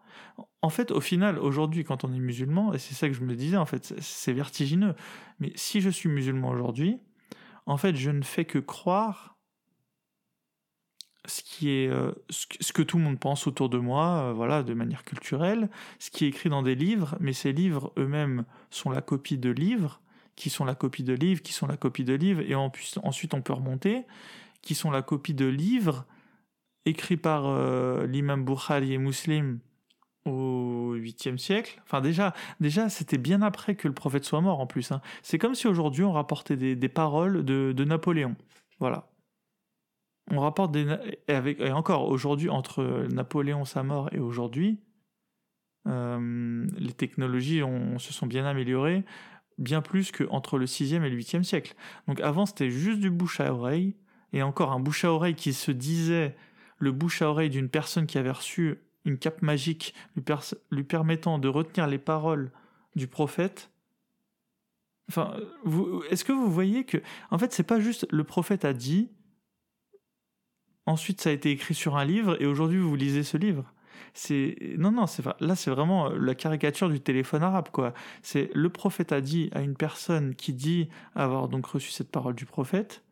[0.63, 3.35] En fait, au final, aujourd'hui, quand on est musulman, et c'est ça que je me
[3.35, 4.95] disais, en fait, c'est vertigineux.
[5.41, 7.01] Mais si je suis musulman aujourd'hui,
[7.67, 9.38] en fait, je ne fais que croire
[11.25, 14.63] ce qui est euh, ce que tout le monde pense autour de moi, euh, voilà,
[14.63, 18.91] de manière culturelle, ce qui est écrit dans des livres, mais ces livres eux-mêmes sont
[18.91, 20.01] la copie de livres,
[20.37, 23.43] qui sont la copie de livres, qui sont la copie de livres, et ensuite on
[23.43, 24.05] peut remonter,
[24.63, 26.07] qui sont la copie de livres
[26.87, 29.59] écrits par euh, l'imam Bukhari et Muslim
[30.25, 31.81] au 8e siècle.
[31.85, 34.93] Enfin déjà, déjà c'était bien après que le prophète soit mort en plus.
[34.93, 35.01] Hein.
[35.23, 38.37] C'est comme si aujourd'hui on rapportait des, paroles de, de Napoléon.
[38.79, 39.11] Voilà
[40.31, 40.87] on rapporte des
[41.27, 44.81] et avec et encore aujourd'hui entre Napoléon sa mort et aujourd'hui
[45.87, 49.05] euh, les technologies ont, se sont bien améliorées
[49.59, 51.75] bien plus qu'entre le 6e et le 8e siècle.
[52.07, 53.97] Donc avant c'était juste du bouche à oreille
[54.33, 56.37] et encore un bouche à oreille qui se disait
[56.79, 60.23] le bouche à oreille d'une personne qui avait reçu une cape magique lui,
[60.71, 62.53] lui permettant de retenir les paroles
[62.95, 63.71] du prophète.
[65.09, 65.35] Enfin,
[66.11, 66.99] est-ce que vous voyez que,
[67.31, 69.11] en fait, c'est pas juste le prophète a dit,
[70.89, 73.75] Ensuite, ça a été écrit sur un livre et aujourd'hui, vous lisez ce livre.
[74.15, 77.93] C'est non non, c'est là c'est vraiment euh, la caricature du téléphone arabe quoi.
[78.23, 82.35] C'est le prophète a dit à une personne qui dit avoir donc reçu cette parole
[82.35, 83.05] du prophète,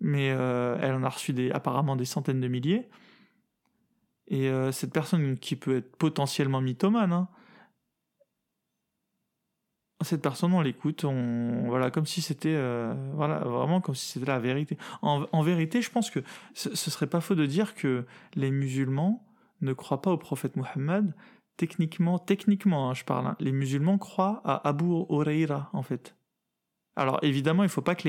[0.00, 2.88] mais euh, elle en a reçu apparemment des centaines de milliers.
[4.26, 7.28] Et euh, cette personne qui peut être potentiellement mythomane, hein,
[10.02, 14.38] cette personne, on l'écoute, voilà, comme si c'était, euh, voilà, vraiment comme si c'était la
[14.38, 14.78] vérité.
[15.02, 16.20] En, vérité, je pense que
[16.54, 19.24] ce, ce, serait pas faux de dire que les musulmans
[19.60, 21.14] ne croient pas au prophète Mohammed.
[21.56, 23.26] Techniquement, techniquement, hein, je parle.
[23.26, 26.14] Hein, les musulmans croient à Abu Huraira, en fait.
[26.96, 28.08] Alors évidemment, il faut pas que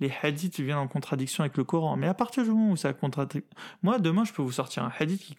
[0.00, 2.92] les, hadiths viennent en contradiction avec le Coran, mais à partir du moment où ça
[2.92, 3.42] contradit,
[3.82, 5.34] moi demain je peux vous sortir un hadith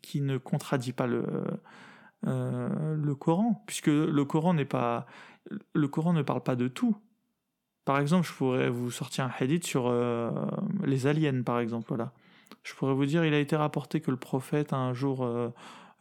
[0.00, 1.44] qui, ne contradit pas euh,
[2.94, 5.06] le Coran, puisque le Coran n'est pas
[5.74, 6.96] le Coran ne parle pas de tout.
[7.88, 10.30] Par exemple, je pourrais vous sortir un hadith sur euh,
[10.84, 11.86] les aliens, par exemple.
[11.88, 12.12] Voilà.
[12.62, 15.48] Je pourrais vous dire, il a été rapporté que le prophète a un jour euh,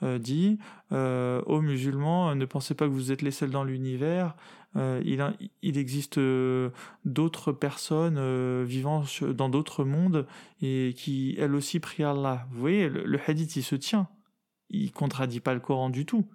[0.04, 0.60] euh, dit
[0.92, 4.36] aux musulmans, ne pensez pas que vous êtes les seuls dans l'univers.
[4.76, 6.20] il, existe
[7.06, 10.28] d'autres personnes vivant dans d'autres mondes
[10.62, 12.48] et qui, elles aussi, prient Allah.
[12.52, 14.10] Vous voyez, le, hadith, il se tient.
[14.70, 16.26] il contredit pas le Coran du tout.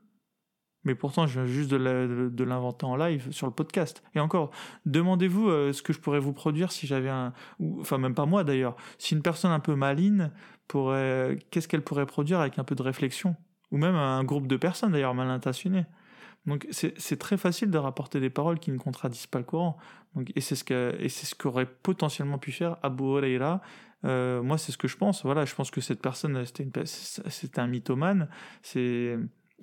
[0.85, 4.03] Mais pourtant, je viens juste de l'inventer en live sur le podcast.
[4.14, 4.51] Et encore,
[4.85, 7.33] demandez-vous euh, ce que je pourrais vous produire si j'avais un...
[7.81, 8.77] enfin, même pas moi d'ailleurs.
[8.99, 10.31] Si une personne un peu maligne
[10.66, 11.38] pourrait...
[11.51, 13.37] Qu'est-ce qu'elle pourrait produire avec un peu de réflexion?
[13.71, 15.87] Ou même un groupe de personnes d'ailleurs mal intentionnées.
[16.47, 19.79] Donc c'est très facile de rapporter des paroles qui ne contradisent pas le Coran.
[20.16, 23.61] Donc, et c'est ce qu'aurait potentiellement pu faire Abu Huraira.
[24.05, 25.25] Euh, moi, c'est ce que je pense.
[25.25, 28.29] Voilà, je pense que cette personne, c'était un mythomane.
[28.62, 29.16] C'est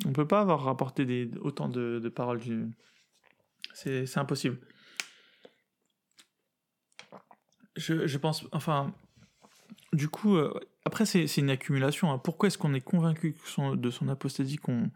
[0.05, 2.41] on peut pas avoir rapporté autant de, paroles.
[3.73, 4.59] C'est impossible.
[7.75, 8.93] Je, pense, enfin,
[9.93, 10.53] du coup, euh,
[10.85, 12.11] après c'est une accumulation.
[12.11, 12.17] Hein.
[12.17, 13.35] Pourquoi est-ce qu'on est convaincu
[13.75, 14.91] de son apostasie, qu'on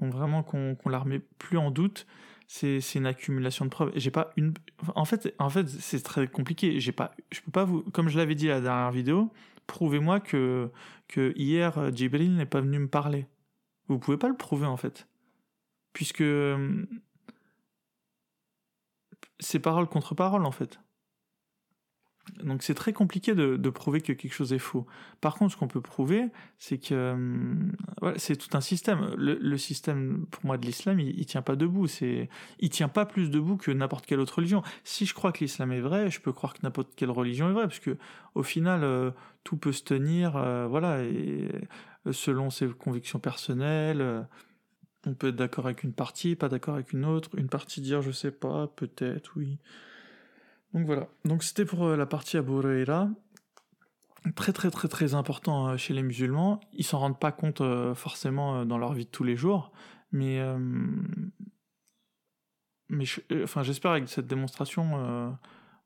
[0.00, 2.06] vraiment qu'on la remet plus en doute?
[2.48, 3.92] C'est une accumulation de preuves.
[3.94, 4.52] J'ai pas une.
[4.94, 6.80] En fait, en fait, c'est très compliqué.
[6.80, 9.32] J'ai pas, je peux pas vous, comme je l'avais dit à la dernière vidéo,
[9.66, 10.70] prouvez-moi que
[11.08, 13.26] que hier Jibril n'est pas venu me parler.
[13.88, 15.06] Vous pouvez pas le prouver en fait.
[15.92, 16.86] Puisque euh,
[19.38, 20.80] c'est parole contre parole en fait.
[22.44, 24.86] Donc c'est très compliqué de, prouver que quelque chose est faux.
[25.20, 26.94] Par contre, ce qu'on peut prouver, c'est que
[28.02, 29.12] euh, c'est tout un système.
[29.16, 31.88] Le, système, pour moi, de l'islam, il, il, tient pas debout.
[31.88, 32.28] C'est,
[32.60, 34.62] il tient pas plus debout que n'importe quelle autre religion.
[34.84, 37.52] Si je crois que l'islam est vrai, je peux croire que n'importe quelle religion est
[37.52, 37.96] vraie, parce que
[38.36, 39.10] au final, euh,
[39.42, 40.32] tout peut se tenir,
[40.68, 41.02] voilà.
[41.02, 41.48] Et
[42.10, 44.00] selon ses convictions personnelles.
[44.00, 44.22] Euh,
[45.06, 47.30] on peut être d'accord avec une partie, pas d'accord avec une autre.
[47.36, 49.58] Une partie dire je sais pas, peut-être, oui.
[50.74, 51.08] Donc voilà.
[51.24, 53.08] Donc c'était pour euh, la partie Abu Huraira.
[54.36, 56.60] Très très très très important euh, chez les musulmans.
[56.72, 57.62] Ils s'en rendent pas compte
[57.94, 59.72] forcément dans leur vie de tous les jours,
[60.12, 60.40] mais
[62.88, 63.04] mais
[63.42, 65.36] enfin j'espère avec cette démonstration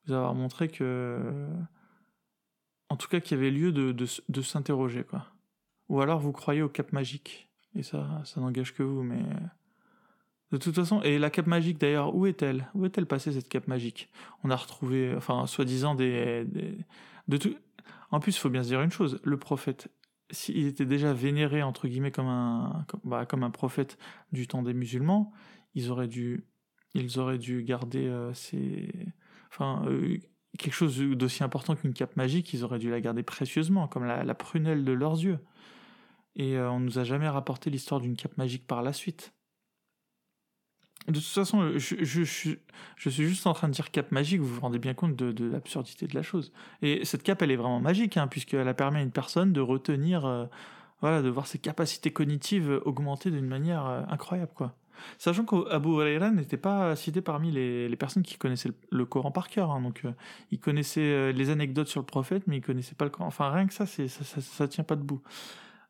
[0.07, 1.49] vous avoir montré que
[2.91, 5.27] en tout cas qu'il y avait lieu de, de, de s'interroger quoi.
[5.89, 7.49] Ou alors vous croyez au cap magique.
[7.75, 9.23] Et ça, ça n'engage que vous, mais.
[10.53, 12.69] De toute façon, et la cape magique d'ailleurs, où est-elle?
[12.75, 14.09] Où est-elle passée cette cape magique?
[14.45, 16.47] On a retrouvé, enfin, soi-disant des,
[17.27, 17.55] de tout.
[18.13, 19.91] En plus, il faut bien se dire une chose le prophète,
[20.31, 23.99] s'il était déjà vénéré entre guillemets comme un, comme, bah, comme un prophète
[24.33, 25.33] du temps des musulmans,
[25.75, 26.45] ils auraient dû,
[26.95, 28.89] ils auraient dû garder euh, ces,
[29.51, 30.19] enfin, euh,
[30.59, 34.23] quelque chose d'aussi important qu'une cape magique, ils auraient dû la garder précieusement, comme la,
[34.23, 35.39] la prunelle de leurs yeux.
[36.37, 39.33] Et euh, on nous a jamais rapporté l'histoire d'une cape magique par la suite.
[41.09, 42.59] De toute façon, je, je, suis
[42.97, 46.15] juste en train de dire cape magique, vous vous rendez bien compte de, l'absurdité de
[46.15, 46.53] la chose.
[46.83, 49.61] Et cette cape, elle est vraiment magique, hein, puisqu'elle a permis à une personne de
[49.61, 50.47] retenir, euh,
[51.01, 54.75] voilà, de voir ses capacités cognitives augmenter d'une manière euh, incroyable, quoi.
[55.19, 59.71] Sachant qu'Abu Huraira n'était pas cité parmi les, personnes qui connaissaient le, Coran par cœur,
[59.71, 60.03] hein, donc
[60.51, 63.27] il connaissait les anecdotes sur le prophète, mais il connaissait pas le Coran.
[63.27, 65.21] Enfin, rien que ça, ça, ça, ça tient pas debout.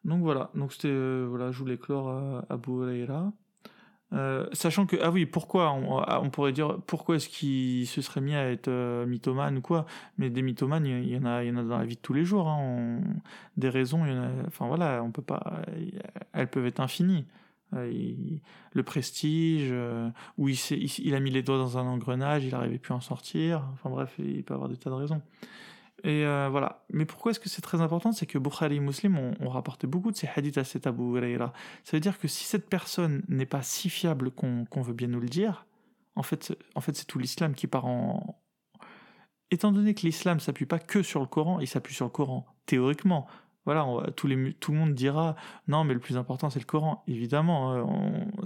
[0.07, 3.33] Donc voilà, donc c'était euh, voilà, je voulais clore à Abu Huraira.
[4.13, 8.21] Euh, sachant que ah oui pourquoi on, ah, pourrait dire pourquoi est-ce qu'il se serait
[8.21, 9.85] mis à être euh, mythomane ou quoi?
[10.17, 12.01] Mais des mythomanes il y, en a il y en a dans la vie de
[12.01, 13.01] tous les jours hein,
[13.57, 14.05] des raisons
[14.47, 15.61] enfin voilà on peut pas
[16.33, 17.27] elles peuvent être infinies.
[17.73, 19.75] Le prestige
[20.39, 23.01] il, il, il, a mis les doigts dans un engrenage il n'arrivait plus à en
[23.01, 23.65] sortir.
[23.73, 25.21] Enfin bref il peut avoir des tas de raisons
[26.07, 26.85] et euh, voilà.
[26.93, 28.13] Mais pourquoi est-ce que c'est très important?
[28.13, 31.53] C'est que Bukhari et Muslim ont, rapporté beaucoup de ces hadiths à cet Abu Huraira.
[31.83, 35.19] Ça veut dire que si cette personne n'est pas si fiable qu'on veut bien nous
[35.19, 35.67] le dire,
[36.15, 38.41] en fait, en fait c'est tout l'islam qui part en...
[39.51, 42.47] Étant donné que l'islam s'appuie pas que sur le Coran, il s'appuie sur le Coran,
[42.67, 43.27] théoriquement.
[43.65, 45.35] Voilà, tout, les, tout le monde dira
[45.67, 47.03] non, mais le plus important c'est le Coran.
[47.09, 47.85] Évidemment, euh,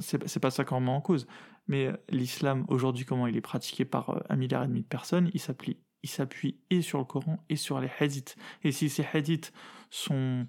[0.01, 1.27] c'est pas ça qu'on remet en cause.
[1.68, 5.31] Mais l'islam aujourd'hui, comment il est pratiqué par euh, un milliard et demi de personnes,
[5.35, 8.36] il s'appuie il s'appuie et sur le Coran et sur les hadiths.
[8.64, 9.52] Et si ces hadiths
[9.90, 10.46] sont,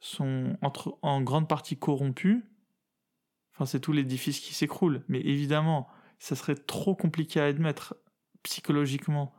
[0.00, 2.42] sont entre, en grande partie corrompus,
[3.54, 5.02] enfin c'est tout l'édifice qui s'écroule.
[5.08, 7.96] Mais évidemment, ça serait trop compliqué à admettre
[8.42, 9.34] psychologiquement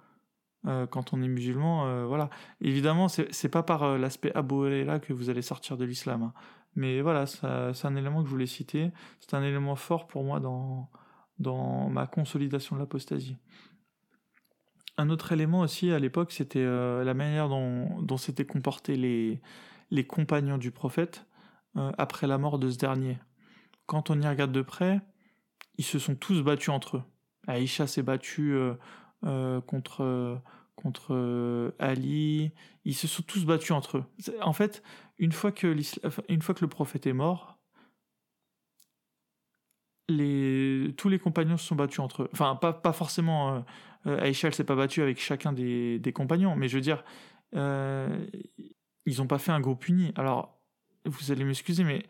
[0.67, 1.87] euh, quand on est musulman.
[1.87, 2.29] Euh, voilà.
[2.61, 6.23] Évidemment, c'est pas par euh, l'aspect Abu là que vous allez sortir de l'islam.
[6.23, 6.33] Hein.
[6.75, 7.45] Mais voilà, c'est
[7.85, 8.91] un élément que je voulais citer.
[9.19, 10.89] C'est un élément fort pour moi dans,
[11.39, 13.37] dans ma consolidation de l'apostasie.
[14.99, 20.57] Un autre élément aussi à l'époque, c'était euh, la manière dont, s'étaient comportés les, compagnons
[20.57, 21.25] du prophète
[21.77, 23.17] euh, après la mort de ce dernier.
[23.85, 24.99] Quand on y regarde de près,
[25.77, 27.03] ils se sont tous battus entre eux.
[27.47, 28.53] Aïcha s'est battue
[29.23, 30.51] euh, contre,
[31.79, 32.51] Ali,
[32.83, 34.05] ils se sont tous battus entre eux.
[34.41, 34.83] En fait,
[35.17, 37.57] une fois que, le prophète est mort,
[40.09, 42.29] tous les compagnons se sont battus entre eux.
[42.33, 43.63] Enfin, pas forcément
[44.05, 47.03] euh, s'est pas battue avec chacun des, compagnons, mais je veux dire,
[47.55, 48.25] euh,
[49.05, 50.11] ils n'ont pas fait un groupe uni.
[50.15, 50.59] Alors,
[51.05, 52.05] vous allez m'excuser, mais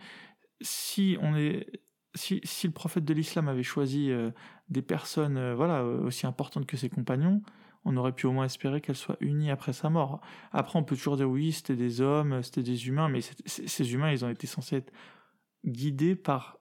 [0.62, 1.68] si on est,
[2.16, 4.32] si, si le prophète de l'islam avait choisi euh,
[4.70, 7.42] des personnes, euh, voilà, aussi importantes que ses compagnons,
[7.86, 10.22] on aurait pu au moins espérer qu'elles soient unies après sa mort.
[10.52, 14.12] Après, on peut toujours dire oui, c'était des hommes, c'était des humains, mais ces humains,
[14.12, 14.92] ils ont été censés être
[15.66, 16.60] guidés par.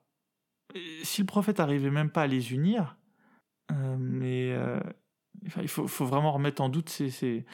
[1.03, 2.97] Si le prophète arrivait même pas à les unir,
[3.99, 4.55] mais
[5.61, 7.44] il faut, vraiment remettre en doute ces,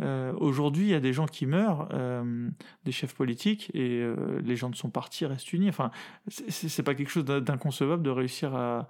[0.00, 2.48] euh, Aujourd'hui, il y a des gens qui meurent, euh,
[2.84, 5.68] des chefs politiques, et euh, les gens de son parti restent unis.
[5.68, 5.90] Enfin,
[6.28, 8.88] c'est pas quelque chose d'inconcevable de réussir à,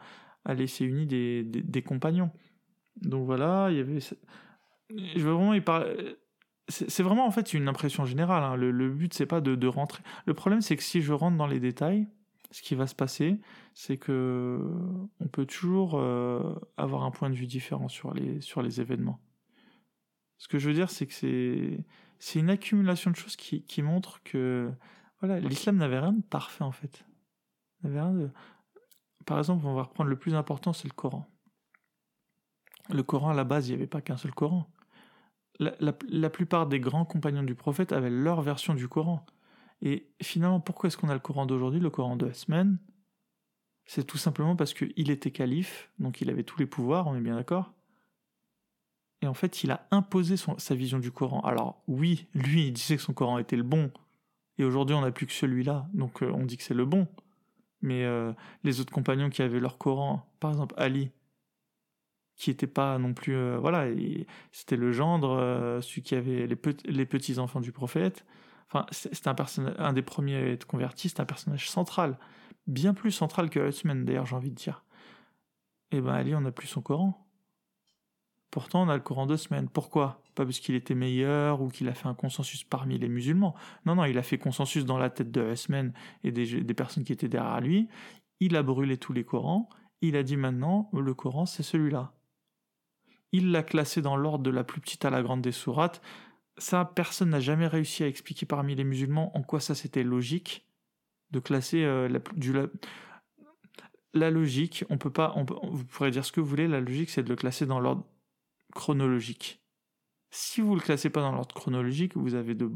[0.54, 2.30] laisser unis des, des, compagnons.
[3.00, 4.00] Donc voilà, il y avait.
[4.00, 5.54] Je veux vraiment.
[6.68, 8.42] C'est vraiment en fait une impression générale.
[8.42, 8.56] Hein.
[8.56, 10.02] Le, le, but c'est pas de, rentrer.
[10.24, 12.08] Le problème c'est que si je rentre dans les détails,
[12.50, 13.40] ce qui va se passer,
[13.74, 14.60] c'est que
[15.20, 16.00] on peut toujours
[16.76, 19.20] avoir un point de vue différent sur les sur les événements.
[20.38, 21.84] Ce que je veux dire, c'est que c'est
[22.18, 24.72] c'est une accumulation de choses qui, qui montrent que
[25.20, 27.04] voilà, l'islam n'avait rien de parfait en fait.
[27.82, 28.30] N'avait rien de...
[29.26, 31.26] Par exemple, on va reprendre le plus important, c'est le Coran.
[32.90, 34.70] Le Coran, à la base, il n'y avait pas qu'un seul Coran.
[35.58, 39.24] La, la, la, plupart des grands compagnons du prophète avaient leur version du Coran.
[39.82, 42.64] Et finalement, pourquoi est-ce qu'on a le Coran d'aujourd'hui, le Coran de la
[43.86, 47.20] C'est tout simplement parce qu'il était calife, donc il avait tous les pouvoirs, on est
[47.20, 47.72] bien d'accord?
[49.24, 51.40] Et en fait, il a imposé sa vision du Coran.
[51.40, 53.90] Alors oui, lui, il disait que son Coran était le bon.
[54.58, 55.88] Et aujourd'hui, on n'a plus que celui-là.
[55.94, 57.08] Donc euh, on dit que c'est le bon.
[57.80, 58.32] Mais euh,
[58.64, 61.10] les autres compagnons qui avaient leur Coran, par exemple Ali,
[62.36, 63.34] qui n'était pas non plus...
[63.34, 63.86] Euh, voilà,
[64.52, 68.26] c'était le gendre, celui qui avait les, les petits-enfants du prophète.
[68.66, 69.36] Enfin, c'était un,
[69.78, 72.18] un des premiers à être converti, c'est un personnage central.
[72.66, 74.84] Bien plus central que Hussman, d'ailleurs, j'ai envie de dire.
[75.90, 77.24] Eh ben Ali, on n'a plus son Coran.
[78.50, 79.68] Pourtant, on a le Coran deux semaines.
[79.68, 80.22] Pourquoi?
[80.36, 83.54] Pas parce qu'il était meilleur ou qu'il a fait un consensus parmi les musulmans.
[83.84, 87.12] Non, non, il a fait consensus dans la tête de Husman et des, personnes qui
[87.12, 87.88] étaient derrière lui.
[88.38, 89.68] Il a brûlé tous les Corans.
[90.02, 92.12] Il a dit maintenant, le Coran, c'est celui-là.
[93.32, 96.00] Il l'a classé dans l'ordre de la plus petite à la grande des sourates.
[96.58, 100.66] Ça, personne n'a jamais réussi à expliquer parmi les musulmans en quoi ça c'était logique
[101.30, 102.08] de classer euh,
[104.12, 104.84] la, logique.
[104.88, 106.68] On peut pas, vous pourrez dire ce que vous voulez.
[106.68, 108.06] La logique, c'est de le classer dans l'ordre
[108.74, 109.60] chronologique.
[110.30, 112.70] Si vous ne le classez pas dans l'ordre chronologique, vous avez, de,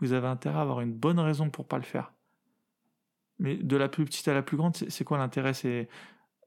[0.00, 2.12] vous avez intérêt à avoir une bonne raison pour pas le faire.
[3.38, 5.52] Mais de la plus petite à la plus grande, c'est quoi l'intérêt?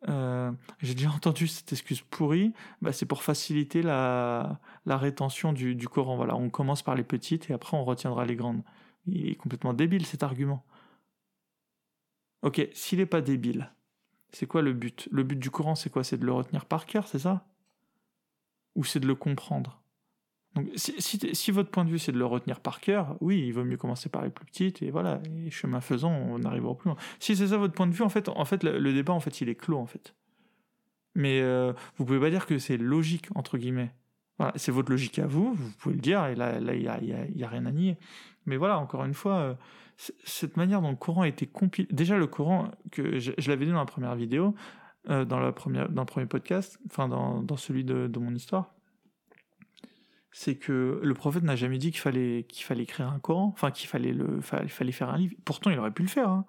[0.08, 5.88] Euh, j'ai déjà entendu cette excuse pourrie, bah c'est pour faciliter la, rétention du, du,
[5.88, 6.16] Coran.
[6.16, 8.64] Voilà, on commence par les petites et après on retiendra les grandes.
[9.08, 10.66] Il est complètement débile cet argument.
[12.42, 13.72] Ok, s'il n'est pas débile,
[14.32, 15.08] c'est quoi le but?
[15.12, 16.04] Le but du Coran, c'est quoi?
[16.04, 17.48] C'est de le retenir par cœur, c'est ça?
[18.76, 19.82] Ou c'est de le comprendre?
[20.56, 23.66] Donc, si, votre point de vue c'est de le retenir par cœur, oui, il vaut
[23.66, 26.98] mieux commencer par les plus petites et voilà, et chemin faisant, on arrivera plus loin.
[27.20, 29.42] Si c'est ça votre point de vue, en fait, en fait, le, débat, en fait,
[29.42, 30.16] il est clos, en fait.
[31.14, 33.94] Mais euh, vous pouvez pas dire que c'est logique entre guillemets.
[34.38, 36.88] Voilà, c'est votre logique à vous, vous pouvez le dire, et là, il y
[37.44, 37.98] a, rien à nier.
[38.46, 39.54] Mais voilà, encore une fois, euh,
[39.98, 41.88] cette manière dont le Coran a été compilé.
[41.92, 44.56] Déjà, le Coran, que je, l'avais dit dans la première vidéo,
[45.10, 48.75] euh, dans, la première, dans le premier podcast, enfin dans, dans celui de mon histoire
[50.38, 53.72] c'est que le prophète n'a jamais dit qu'il fallait qu'il fallait écrire un Coran, enfin
[53.72, 55.34] qu'il fallait le fallait faire un livre.
[55.46, 56.28] Pourtant, il aurait pu le faire.
[56.28, 56.46] Hein.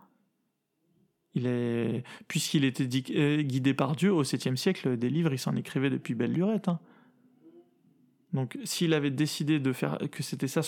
[2.27, 6.17] Puisqu'il était euh, guidé par Dieu au 7e siècle, des livres, il s'en écrivait depuis
[6.17, 6.67] belle lurette.
[6.67, 6.81] Hein.
[8.33, 10.63] Donc, s'il avait décidé de faire que c'était ça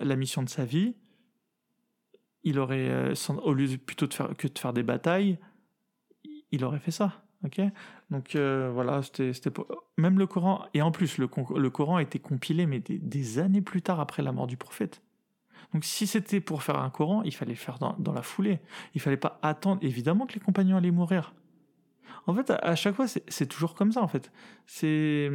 [0.00, 0.96] la mission de sa vie,
[2.42, 5.38] il aurait euh, au lieu plutôt que de faire des batailles,
[6.50, 7.25] il aurait fait ça.
[7.44, 7.60] Ok,
[8.10, 9.32] donc euh, voilà, c'était
[9.98, 13.82] même le Coran et en plus le, Coran a été compilé mais des, années plus
[13.82, 15.02] tard après la mort du prophète.
[15.74, 18.60] Donc si c'était pour faire un Coran, il fallait faire dans, la foulée.
[18.94, 19.84] Il fallait pas attendre.
[19.84, 21.34] Évidemment que les compagnons allaient mourir.
[22.26, 24.00] En fait, à chaque fois, c'est toujours comme ça.
[24.02, 24.32] En fait,
[24.66, 25.30] c'est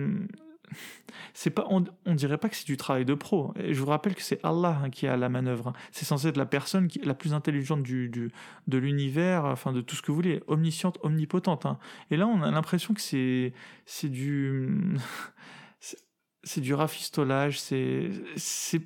[1.34, 3.54] c'est pas, on, on, dirait pas que c'est du travail de pro.
[3.56, 5.70] Et je vous rappelle que c'est Allah hein, qui a la manœuvre.
[5.70, 5.74] Hein.
[5.92, 8.32] C'est censé être la personne qui, la plus intelligente du, du
[8.68, 11.66] de l'univers, enfin de tout ce que vous voulez, omnisciente, omnipotente.
[11.66, 11.80] Hein.
[12.10, 13.54] Et là, on a l'impression que c'est,
[13.86, 14.96] c'est du,
[16.44, 17.60] c'est du rafistolage.
[17.60, 18.82] C'est, c'est,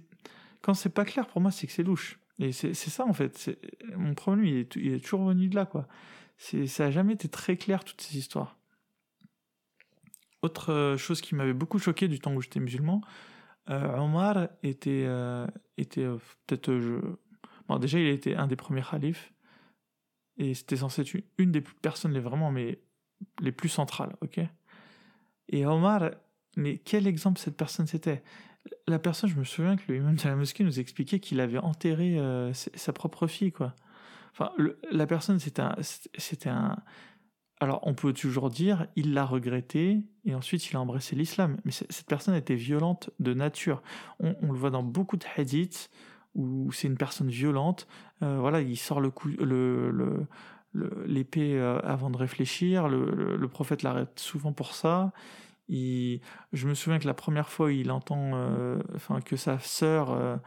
[0.61, 2.19] quand c'est pas clair pour moi, c'est que c'est louche.
[2.37, 3.57] Et c'est ça en fait.
[3.95, 5.87] Mon problème, il est, il est toujours venu de là, quoi.
[6.37, 8.57] Ça a jamais été très clair toutes ces histoires.
[10.45, 13.01] Autre euh, chose qui m'avait beaucoup choqué du temps où j'étais musulman,
[13.71, 15.47] euh, Omar était, euh,
[15.79, 16.05] était
[16.45, 16.71] peut-être.
[17.67, 19.33] Bon, déjà, il était un des premiers khalifs.
[20.37, 22.79] Et c'était censé être une, des personnes les vraiment mais
[23.39, 24.39] les plus centrales, ok?
[25.47, 26.11] Et Omar,
[26.57, 28.21] mais quel exemple cette personne c'était?
[28.87, 31.57] La personne, je me souviens que le imam de la mosquée nous expliquait qu'il avait
[31.57, 32.19] enterré
[32.53, 33.73] sa propre fille, quoi.
[34.33, 34.51] Enfin,
[34.91, 36.75] la personne, c'était un, c'était un.
[37.61, 41.57] Alors, on peut toujours dire, il l'a regretté et ensuite il a embrassé l'islam.
[41.63, 43.81] Mais cette personne était violente de nature.
[44.19, 45.89] On, le voit dans beaucoup de hadiths
[46.35, 47.87] où c'est une personne violente.
[48.23, 50.27] Euh, voilà, il sort le coup, le,
[51.05, 52.89] l'épée euh, avant de réfléchir.
[52.89, 55.13] Le, prophète l'arrête souvent pour ça
[55.67, 60.39] je me souviens que la première fois il entend euh, enfin, que sa sœur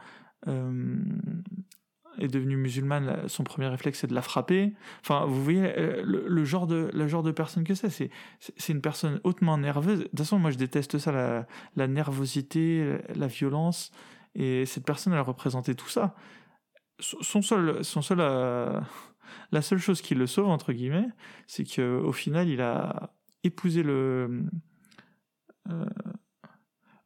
[2.19, 4.73] est devenue musulmane, son premier réflexe c'est de la frapper.
[5.01, 8.09] Enfin, vous voyez le, genre, de, le genre de personne que c'est.
[8.39, 9.99] C'est une personne hautement nerveuse.
[9.99, 13.91] De toute façon, moi je déteste ça, la, la nervosité, la violence.
[14.35, 16.15] Et cette personne, elle représentait tout ça.
[16.99, 18.19] Son seul, son seul,
[19.51, 21.07] la seule chose qui le sauve, entre guillemets,
[21.47, 23.13] c'est qu'au final, il a
[23.43, 24.43] épousé le,
[25.69, 25.85] euh,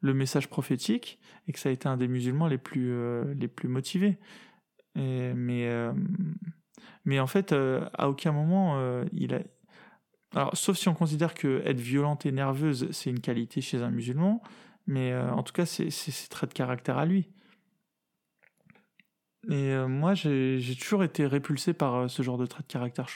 [0.02, 3.48] le message prophétique et que ça a été un des musulmans les plus, euh, les
[3.48, 4.18] plus motivés.
[4.96, 5.94] Mais, euh,
[7.06, 9.40] mais en fait, à aucun moment, il a.
[10.36, 13.92] Alors, sauf si on considère que être violente et nerveuse, c'est une qualité chez un
[13.92, 14.42] musulman,
[14.88, 17.30] mais en tout cas, c'est ses traits de caractère à lui.
[19.50, 23.08] Et moi, j'ai toujours été répulsé par ce genre de traits de caractère.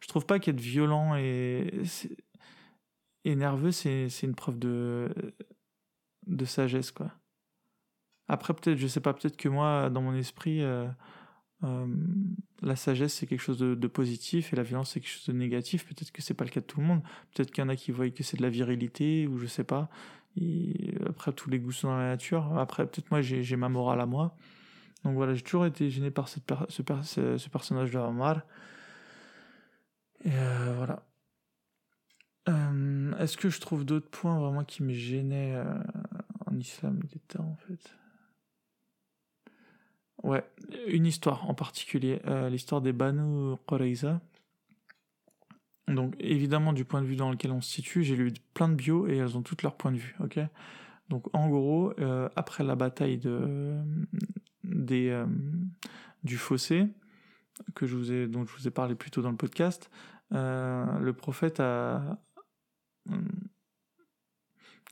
[0.00, 1.70] Je, trouve pas qu'être violent et
[3.24, 5.08] et nerveux, c'est une preuve de,
[6.26, 7.10] de sagesse, quoi.
[8.28, 10.62] Après, peut-être, je sais pas, peut-être que moi, dans mon esprit,
[11.64, 11.86] euh,
[12.62, 15.86] la sagesse, c'est quelque chose de, positif et la violence, c'est quelque chose de négatif.
[15.86, 17.02] Peut-être que c'est pas le cas de tout le monde.
[17.34, 19.64] Peut-être qu'il y en a qui voient que c'est de la virilité ou je sais
[19.64, 19.88] pas.
[21.06, 22.58] Après, tous les goûts sont dans la nature.
[22.58, 24.36] Après, peut-être moi, j'ai ma morale à moi.
[25.04, 26.40] Donc voilà, j'ai toujours été gêné par ce,
[27.48, 28.42] personnage de Omar.
[30.24, 31.06] Et euh, voilà.
[32.48, 35.56] Euh, est-ce que je trouve d'autres points vraiment qui me gênaient
[36.46, 37.00] en islam?
[37.04, 37.94] d'État en fait
[40.24, 40.42] Ouais,
[40.86, 44.22] une histoire en particulier, euh, l'histoire des Banu Qurayza.
[45.86, 48.74] Donc évidemment du point de vue dans lequel on se situe, j'ai lu plein de
[48.74, 50.40] bios et elles ont toutes leurs points de vue, ok?
[51.10, 51.92] Donc en gros,
[52.36, 53.76] après la bataille de,
[54.62, 55.22] des,
[56.22, 56.86] du fossé,
[57.74, 59.90] que je vous ai, dont je vous ai parlé plus tôt dans le podcast,
[60.30, 62.18] le prophète a,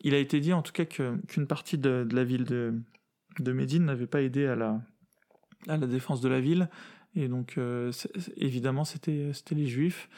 [0.02, 2.74] il a été dit en tout cas qu'une partie de, la ville de,
[3.38, 4.82] de Médine n'avait pas aidé à la,
[5.68, 6.68] à la défense de la ville.
[7.14, 7.92] Et donc, euh,
[8.36, 10.08] évidemment, c'était les Juifs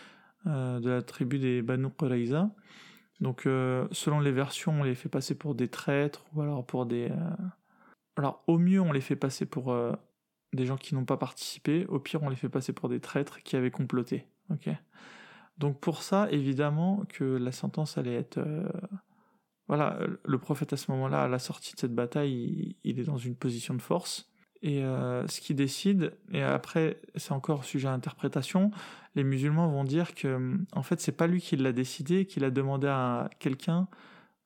[0.47, 2.51] euh, de la tribu des Banu Qurayza.
[3.21, 6.87] Donc, euh, selon les versions, on les fait passer pour des traîtres ou alors pour
[6.87, 7.11] des.
[8.17, 9.77] Alors, au mieux, on les fait passer pour
[10.53, 11.87] des gens qui n'ont pas participé.
[11.87, 14.27] Au pire, on les fait passer pour des traîtres qui avaient comploté.
[15.59, 18.41] Donc pour ça, évidemment que la sentence allait être...
[19.67, 23.17] Voilà, le prophète à ce moment-là, à la sortie de cette bataille, il, est dans
[23.17, 24.31] une position de force.
[24.65, 28.71] Et euh, ce qui décide, et après c'est encore sujet à interprétation,
[29.15, 32.51] les musulmans vont dire que en fait c'est pas lui qui l'a décidé, qu'il a
[32.51, 33.89] demandé à quelqu'un,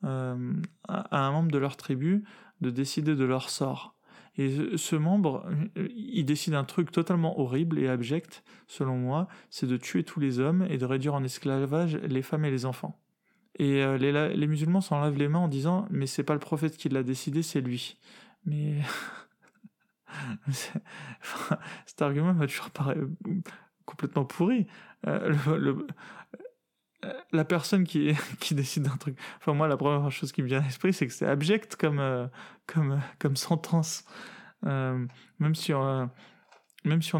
[0.02, 0.54] euh,
[0.88, 2.24] à un membre de leur tribu,
[2.60, 3.94] de décider de leur sort.
[4.36, 9.76] Et ce membre, il décide un truc totalement horrible et abject, selon moi, c'est de
[9.76, 13.00] tuer tous les hommes et de réduire en esclavage les femmes et les enfants.
[13.60, 16.40] Et euh, les, les, musulmans s'en lavent les mains en disant mais c'est pas le
[16.40, 17.98] prophète qui l'a décidé, c'est lui.
[18.46, 18.78] Mais
[21.86, 23.08] cet argument m'a toujours paru
[23.88, 24.66] complètement pourri.
[25.06, 25.34] Euh,
[27.04, 28.14] euh, la personne qui,
[28.50, 29.18] décide d'un truc.
[29.38, 32.00] Enfin, moi, la première chose qui me vient à l'esprit, c'est que c'est abject comme,
[32.00, 32.26] euh,
[33.34, 34.04] sentence.
[34.62, 35.84] Même, si on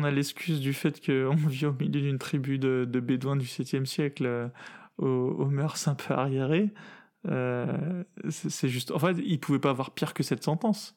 [0.05, 4.51] a, l'excuse du fait qu'on vit au milieu d'une tribu de, bédouins du 7e siècle
[4.99, 6.75] aux, aux, mœurs un peu arriérées,
[8.29, 8.91] c'est juste.
[8.91, 10.97] En fait, il pouvait pas avoir pire que cette sentence.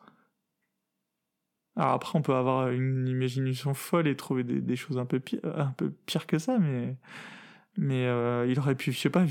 [1.78, 5.40] Alors après, on peut avoir une imagination folle et trouver des, choses un peu, pire,
[5.44, 5.94] un peu
[6.28, 6.98] que ça, mais
[7.78, 9.24] mais euh, il aurait pu, je sais pas,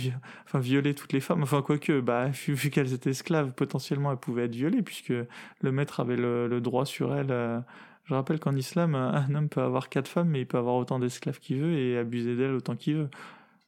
[0.45, 1.43] enfin, violer toutes les femmes.
[1.43, 6.01] Enfin, quoique, bah, vu, qu'elles étaient esclaves, potentiellement, elles pouvaient être violées, puisque le maître
[6.01, 7.31] avait le, droit sur elles.
[7.31, 7.61] Euh.
[8.05, 10.99] Je rappelle qu'en islam, un homme peut avoir quatre femmes, mais il peut avoir autant
[10.99, 13.11] d'esclaves qu'il veut et abuser d'elles autant qu'il veut.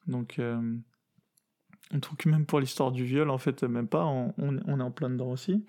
[0.09, 0.61] Donc, euh,
[1.95, 4.83] on trouve que même pour l'histoire du viol, en fait, même pas, on, on, est
[4.83, 5.65] en plein dedans aussi.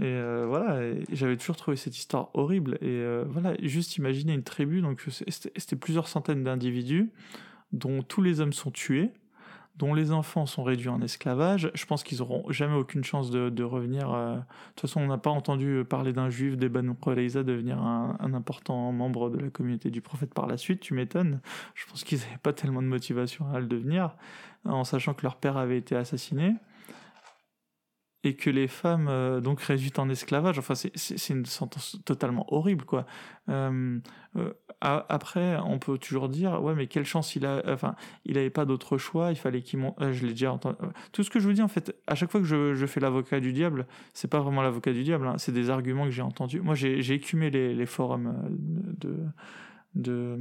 [0.00, 0.80] Et voilà,
[1.12, 2.78] j'avais toujours trouvé cette histoire horrible.
[2.80, 7.10] Et voilà, juste imaginer une tribu, donc c'était plusieurs centaines d'individus
[7.72, 9.10] dont tous les hommes sont tués,
[9.76, 11.70] dont les enfants sont réduits en esclavage.
[11.74, 14.12] Je pense qu'ils n'auront jamais aucune chance de, revenir.
[14.12, 14.40] Euh, de
[14.74, 19.30] toute façon, on n'a pas entendu parler d'un juif Banu Qurayza devenir un, important membre
[19.30, 20.80] de la communauté du prophète par la suite.
[20.80, 21.40] Tu m'étonnes.
[21.74, 24.16] Je pense qu'ils n'avaient pas tellement de motivation à le devenir,
[24.64, 26.56] en sachant que leur père avait été assassiné.
[28.22, 30.58] Et que les femmes euh, donc réduites en esclavage.
[30.58, 33.06] Enfin, c'est une sentence totalement horrible, quoi.
[33.48, 33.98] Euh,
[34.36, 37.62] euh, après, on peut toujours dire, ouais, mais quelle chance il a.
[37.66, 39.30] Enfin, il n'avait pas d'autre choix.
[39.30, 39.96] Il fallait qu'il monte.
[40.00, 40.76] je l'ai déjà entendu.
[41.12, 43.00] Tout ce que je vous dis, en fait, à chaque fois que je, je fais
[43.00, 45.26] l'avocat du diable, c'est pas vraiment l'avocat du diable.
[45.26, 46.60] Hein, c'est des arguments que j'ai entendus.
[46.60, 49.16] Moi, j'ai écumé les, les forums de,
[49.94, 50.38] de,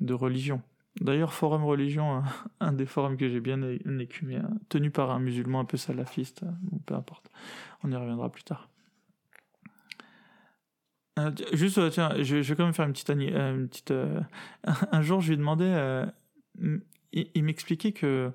[0.00, 0.62] de religion.
[1.00, 2.22] D'ailleurs, Forum Religion,
[2.60, 3.60] un, des forums que j'ai bien
[3.98, 6.50] écumé, hein, tenu par un musulman un peu salafiste, euh,
[6.86, 7.30] peu importe,
[7.84, 8.68] on y reviendra plus tard.
[11.18, 13.10] Euh, juste, euh, tiens, je, vais quand même faire une petite...
[13.10, 13.92] Une petite
[14.92, 16.04] un jour, je lui ai demandé...
[17.12, 18.32] il m'expliquait que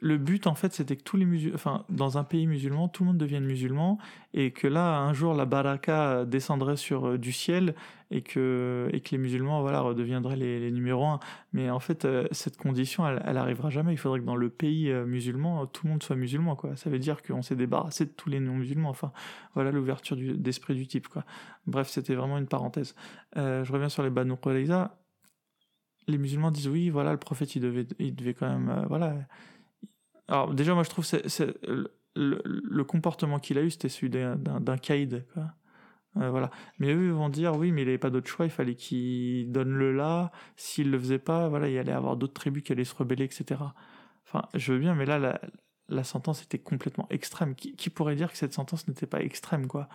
[0.00, 3.04] le but en fait c'était que tous les musulmans, enfin dans un pays musulman, tout
[3.04, 3.98] le monde devienne musulman
[4.34, 7.74] et que là un jour la baraka descendrait sur euh, du ciel
[8.10, 11.20] et que et que les musulmans voilà redeviendraient les, numéros un.
[11.52, 13.92] Mais en fait euh, cette condition elle, elle arrivera jamais.
[13.92, 16.74] Il faudrait que dans le pays euh, musulman tout le monde soit musulman quoi.
[16.74, 18.90] Ça veut dire qu'on s'est débarrassé de tous les non musulmans.
[18.90, 19.12] Enfin
[19.54, 21.24] voilà l'ouverture d'esprit du type quoi.
[21.66, 22.96] Bref c'était vraiment une parenthèse.
[23.36, 24.96] je reviens sur les Banu Qurayza
[26.10, 29.16] les musulmans disent oui, voilà, le prophète, il devait, il devait quand même, euh, voilà.
[30.28, 31.24] Alors déjà, moi, je trouve c'est,
[32.16, 35.26] le, comportement qu'il a eu, c'était celui d'un, caïd.
[36.16, 36.50] Euh, voilà.
[36.78, 39.70] Mais eux vont dire oui, mais il n'avait pas d'autre choix, il fallait qu'il donne
[39.70, 40.32] le là.
[40.56, 43.60] S'il le faisait pas, voilà, il allait avoir d'autres tribus qui allaient se rebeller, etc.
[44.26, 45.40] Enfin, je veux bien, mais là, la,
[45.90, 47.54] la sentence était complètement extrême.
[47.54, 49.88] Qui, pourrait dire que cette sentence n'était pas extrême, quoi?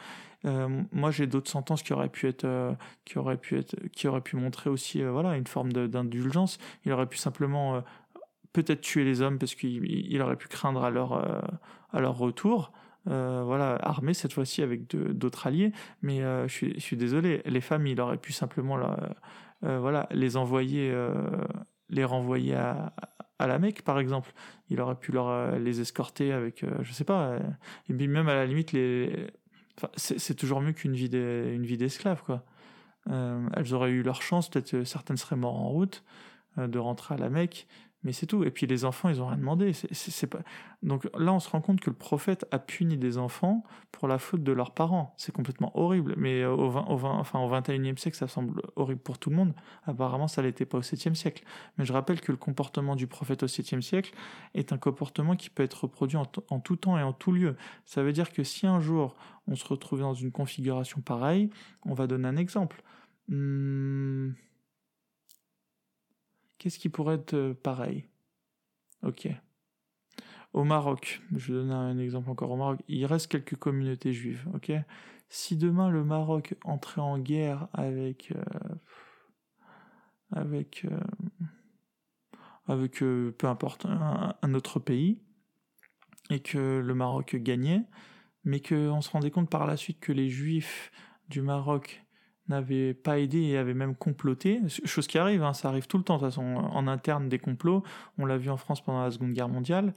[0.46, 2.74] Euh, Moi, j'ai d'autres sentences qui auraient pu être, euh,
[3.06, 6.58] qui auraient pu être, qui auraient pu montrer aussi, euh, voilà, une forme d'indulgence.
[6.86, 7.84] Il aurait pu simplement
[8.54, 11.14] peut-être tuer les hommes parce qu'il aurait pu craindre à leur,
[11.92, 12.72] à leur retour.
[13.06, 15.72] voilà, armé cette fois-ci avec d'autres alliés,
[16.02, 18.80] mais je suis, je, suis, désolé, les femmes, il aurait pu simplement
[19.62, 20.94] voilà, les envoyer,
[21.90, 22.94] les renvoyer à,
[23.40, 24.32] la Mecque, par exemple.
[24.70, 27.40] Il aurait pu leur, euh, les escorter avec, euh, je sais pas, euh,
[27.90, 28.76] et puis même à la limite,
[29.96, 32.44] c'est toujours mieux qu'une vie d'esclave, quoi.
[33.08, 36.04] elles auraient eu leur chance, peut-être certaines seraient mortes en route,
[36.58, 37.68] de rentrer à la Mecque,
[38.06, 38.44] mais c'est tout.
[38.44, 39.74] Et puis les enfants, ils ont rien demandé.
[39.74, 40.40] C'est, pas...
[40.84, 44.20] Donc là, on se rend compte que le prophète a puni des enfants pour la
[44.20, 45.16] faute de leurs parents.
[45.18, 46.14] C'est complètement horrible.
[46.16, 49.36] Mais au, 20, au, 20, enfin, au 21e siècle, ça semble horrible pour tout le
[49.36, 49.54] monde.
[49.88, 51.44] Apparemment, ça l'était pas au 7e siècle.
[51.80, 54.14] Mais je rappelle que le comportement du prophète au 7e siècle
[54.54, 56.26] est un comportement qui peut être reproduit en,
[56.60, 57.56] tout temps et en tout lieu.
[57.86, 59.16] Ça veut dire que si un jour
[59.48, 61.50] on se retrouvait dans une configuration pareille,
[61.86, 62.84] on va donner un exemple.
[63.30, 64.34] Hmm
[66.58, 68.08] Qu'est-ce qui pourrait être euh, pareil?
[69.04, 69.28] Ok.
[70.54, 72.52] Au Maroc, je vais donner un exemple encore.
[72.52, 74.72] Au Maroc, il reste quelques communautés juives, ok?
[75.28, 78.32] Si demain le Maroc entrait en guerre avec...
[78.36, 78.76] Euh,
[80.32, 80.86] avec...
[80.86, 81.00] Euh,
[82.68, 85.22] avec peu importe un, autre pays,
[86.32, 87.84] et que le Maroc gagnait,
[88.44, 90.92] mais qu'on se rendait compte par la suite que les juifs
[91.30, 92.05] du Maroc
[92.48, 96.04] n'avait pas aidé et avait même comploté, chose qui arrive, hein, ça arrive tout le
[96.04, 97.84] temps de toute façon, en interne des complots,
[98.18, 99.94] on l'a vu en France pendant la Seconde Guerre mondiale,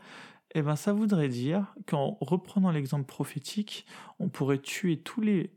[0.54, 3.86] eh ben ça voudrait dire qu'en reprenant l'exemple prophétique,
[4.18, 5.52] on pourrait tuer tous les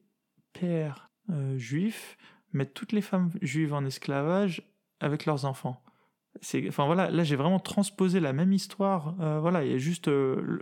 [0.53, 2.17] pères euh, juifs,
[2.51, 4.63] mettre toutes les femmes juives en esclavage
[4.99, 5.81] avec leurs enfants.
[6.67, 9.15] Enfin voilà, là j'ai vraiment transposé la même histoire.
[9.21, 10.59] Euh, voilà, il y a juste euh,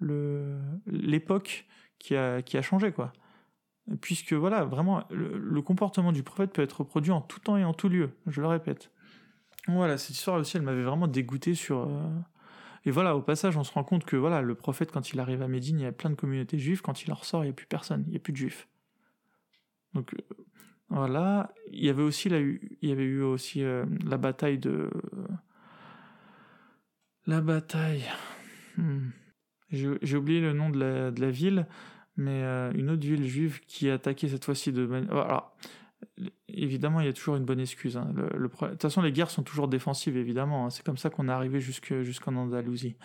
[0.00, 1.66] le, l'époque
[1.98, 3.12] qui a, qui a changé quoi
[4.00, 7.72] puisque voilà, vraiment, le, comportement du prophète peut être reproduit en tout temps et en
[7.72, 8.90] tout lieu, je le répète.
[9.66, 11.80] Voilà, cette histoire aussi, elle m'avait vraiment dégoûté sur...
[11.80, 12.08] Euh,
[12.84, 15.42] et voilà, au passage, on se rend compte que voilà, le prophète, quand il arrive
[15.42, 17.50] à Médine, il y a plein de communautés juives, quand il en ressort, il n'y
[17.50, 18.68] a plus personne, il n'y a plus de juifs.
[19.94, 20.44] Donc euh,
[20.88, 24.90] voilà, il y avait aussi, la, il y avait eu aussi euh, la bataille de...
[27.26, 28.04] La bataille...
[28.76, 29.10] Hmm.
[29.70, 31.66] J'ai oublié le nom de la, de la ville,
[32.18, 35.12] mais euh, une autre ville juive qui a attaqué cette fois-ci de manière...
[35.12, 35.56] Alors,
[36.48, 37.96] évidemment, il y a toujours une bonne excuse.
[37.96, 38.12] Hein.
[38.12, 40.66] De toute façon, les guerres sont toujours défensives, évidemment.
[40.66, 40.70] Hein.
[40.70, 42.96] C'est comme ça qu'on est arrivé jusqu'en Andalousie.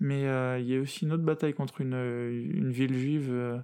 [0.00, 3.60] Mais euh, il y a aussi une autre bataille contre une, une ville juive euh,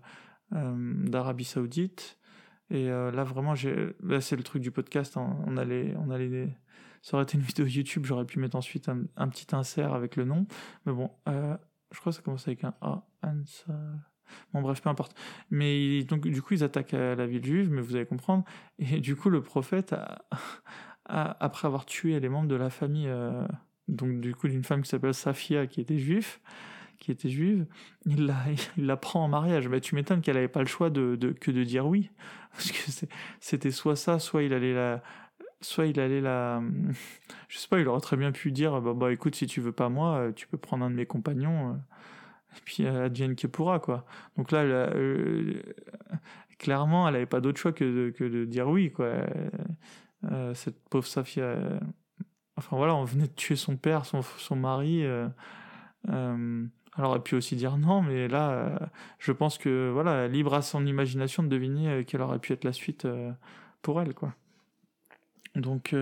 [0.53, 2.19] d'Arabie Saoudite.
[2.69, 5.17] Et là, vraiment, c'est le truc du podcast.
[5.17, 5.39] Hein.
[5.47, 6.55] On allait, on allait,
[7.01, 8.05] ça aurait été une vidéo YouTube.
[8.05, 10.47] J'aurais pu mettre ensuite un, petit insert avec le nom.
[10.85, 13.03] Mais bon, je crois que ça commence avec un A.
[14.53, 15.17] Bon, bref, peu importe.
[15.51, 18.45] Mais donc, du coup, ils attaquent la ville juive, mais vous allez comprendre.
[18.79, 19.95] Et du coup, le prophète,
[21.11, 23.47] après avoir tué les membres de la famille, euh,
[23.89, 26.39] donc du coup, d'une femme qui s'appelle Safia, qui était juive,
[26.99, 27.67] qui était juive,
[28.07, 28.37] il la,
[28.77, 29.69] il la prend en mariage.
[29.69, 32.11] Bah, tu m'étonnes qu'elle n'avait pas le choix de, que de dire oui.
[32.53, 33.07] Parce que
[33.41, 35.03] c'était soit ça, soit il allait la,
[35.61, 36.63] soit il allait la
[37.49, 39.73] je sais pas il aurait très bien pu dire bah, bah écoute si tu veux
[39.73, 41.79] pas moi tu peux prendre un de mes compagnons
[42.57, 44.05] Et puis advienne que pourra, quoi.
[44.37, 44.91] Donc là,
[46.59, 49.13] clairement, elle n'avait pas d'autre choix que de, dire oui, quoi.
[50.55, 51.57] cette pauvre Safia.
[52.57, 55.05] enfin voilà, on venait de tuer son père, son, son mari.
[56.99, 58.79] Elle aurait pu aussi dire non, mais là, euh,
[59.19, 62.65] je pense que voilà, libre à son imagination de deviner euh, quelle aurait pu être
[62.65, 63.33] la suite euh,
[63.83, 64.35] pour elle, quoi.
[65.57, 65.95] Donc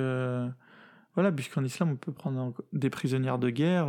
[1.15, 3.87] voilà, puisqu'en islam on peut prendre des prisonnières de guerre,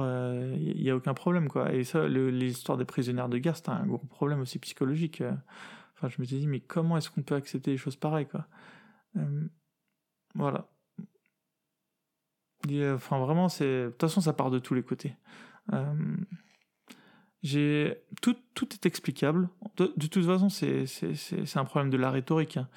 [0.58, 1.74] il n'y a aucun problème, quoi.
[1.74, 5.22] Et ça, l'histoire des prisonnières de guerre, c'est un gros problème aussi psychologique.
[5.96, 8.48] Enfin, je me suis dit, mais comment est-ce qu'on peut accepter des choses pareilles, quoi?
[10.36, 10.70] Voilà.
[12.94, 13.86] enfin, vraiment, c'est.
[13.86, 15.16] De toute façon, ça part de tous les côtés.
[17.42, 19.50] J'ai tout, tout est explicable.
[19.78, 22.58] De, toute façon, c'est un problème de la rhétorique.
[22.58, 22.68] Hein.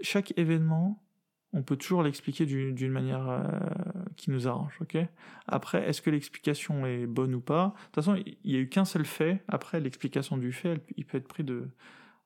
[0.00, 1.02] Chaque événement,
[1.52, 3.42] on peut toujours l'expliquer d'une manière euh,
[4.22, 4.96] qui nous arrange, ok?
[5.48, 7.74] Après, est-ce que l'explication est bonne ou pas?
[7.76, 8.14] De toute façon,
[8.44, 9.42] il n'y a eu qu'un seul fait.
[9.48, 11.68] Après, l'explication du fait, il peut être pris de...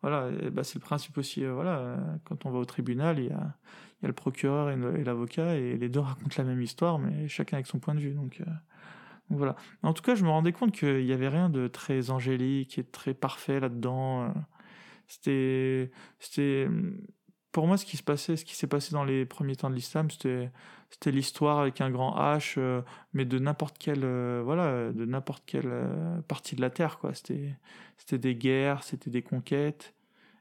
[0.02, 3.30] Voilà, bah, c'est le principe aussi, euh, voilà, quand on va au tribunal, il y
[3.30, 3.56] a,
[4.02, 7.66] y le procureur et l'avocat, et les deux racontent la même histoire, mais chacun avec
[7.66, 8.42] son point de vue, donc...
[8.42, 8.50] Euh,
[9.30, 9.56] voilà.
[9.82, 12.84] En tout cas, je me rendais compte qu'il n'y avait rien de très angélique et
[12.84, 14.24] très parfait là-dedans.
[14.24, 14.28] Euh.
[15.08, 15.90] C'était,
[16.20, 16.68] c'était,
[17.50, 19.74] pour moi, ce qui se passait, ce qui s'est passé dans les premiers temps de
[19.74, 20.50] l'islam, c'était,
[20.96, 22.82] c'était l'histoire avec un grand H, euh,
[23.12, 25.70] mais de n'importe quelle, euh, voilà, de n'importe quelle
[26.26, 27.12] partie de la terre, quoi.
[27.14, 29.94] C'était, des guerres, c'était des conquêtes.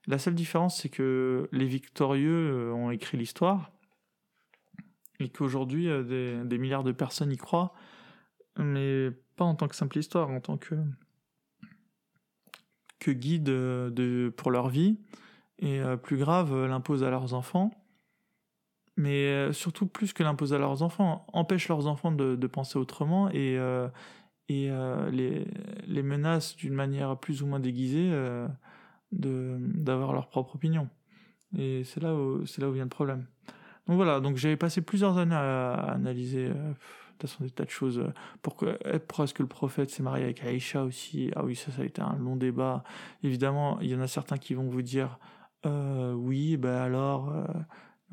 [0.07, 3.71] La seule différence, c'est que les victorieux ont écrit l'histoire
[5.19, 7.73] et qu'aujourd'hui, des, milliards de personnes y croient
[8.57, 10.75] mais pas en tant que simple histoire, en tant que,
[13.07, 14.97] guide euh, de, pour leur vie,
[15.59, 17.71] et euh, plus grave, euh, l'impose à leurs enfants,
[18.97, 23.29] mais surtout plus que l'impose à leurs enfants, empêche leurs enfants de, de penser autrement
[23.31, 23.59] et,
[24.47, 24.69] et
[25.11, 25.47] les,
[25.87, 28.11] les menace d'une manière plus ou moins déguisée
[29.11, 30.89] d'avoir leur propre opinion.
[31.57, 33.25] Et c'est là, où, là où vient le problème.
[33.87, 36.51] Donc voilà, donc j'avais passé plusieurs années à, analyser
[37.17, 37.99] toute façon des tas de choses.
[37.99, 38.73] Euh, pourquoi,
[39.07, 41.85] pourquoi est-ce que le prophète s'est marié avec Aïcha aussi Ah oui, ça, ça a
[41.85, 42.83] été un long débat.
[43.23, 45.19] Évidemment, il y en a certains qui vont vous dire
[45.65, 47.45] euh, oui, ben alors, euh,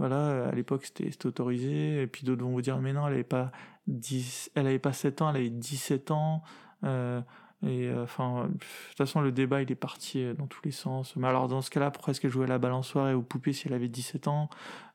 [0.02, 2.02] voilà, à l'époque c'était autorisé.
[2.02, 3.52] Et puis d'autres vont vous dire mais non, elle n'avait pas
[3.86, 6.42] 10, elle avait pas 7 ans, elle avait 17 ans.
[6.84, 11.14] et enfin, de toute façon, le débat il est parti dans tous les sens.
[11.16, 13.52] Mais alors, dans ce cas-là, pourquoi est-ce qu'elle jouait à la balançoire et aux poupées
[13.52, 14.50] si elle avait 17 ans?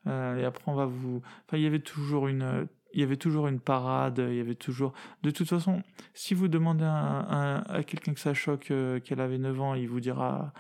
[0.06, 1.22] Et après, on va vous.
[1.46, 4.56] Enfin, il y avait toujours une il y avait toujours une parade, il y avait
[4.56, 4.94] toujours...
[5.24, 5.84] De toute façon,
[6.14, 10.00] si vous demandez à, quelqu'un que ça choque euh, qu'elle avait 9 ans, il vous
[10.00, 10.54] dira...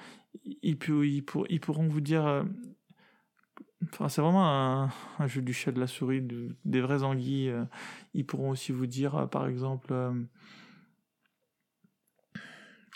[0.45, 2.45] Ils, ils, ils pourront vous dire...
[3.83, 6.21] Euh, enfin, c'est vraiment un, jeu du chat de la souris,
[6.65, 7.49] des vrais anguilles.
[7.49, 7.65] Euh,
[8.13, 9.93] ils pourront aussi vous dire, par exemple...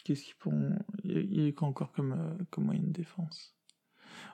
[0.03, 0.77] Qu'est-ce qu'ils pourront...
[1.03, 3.55] Il y a, encore comme, comme moyen de défense?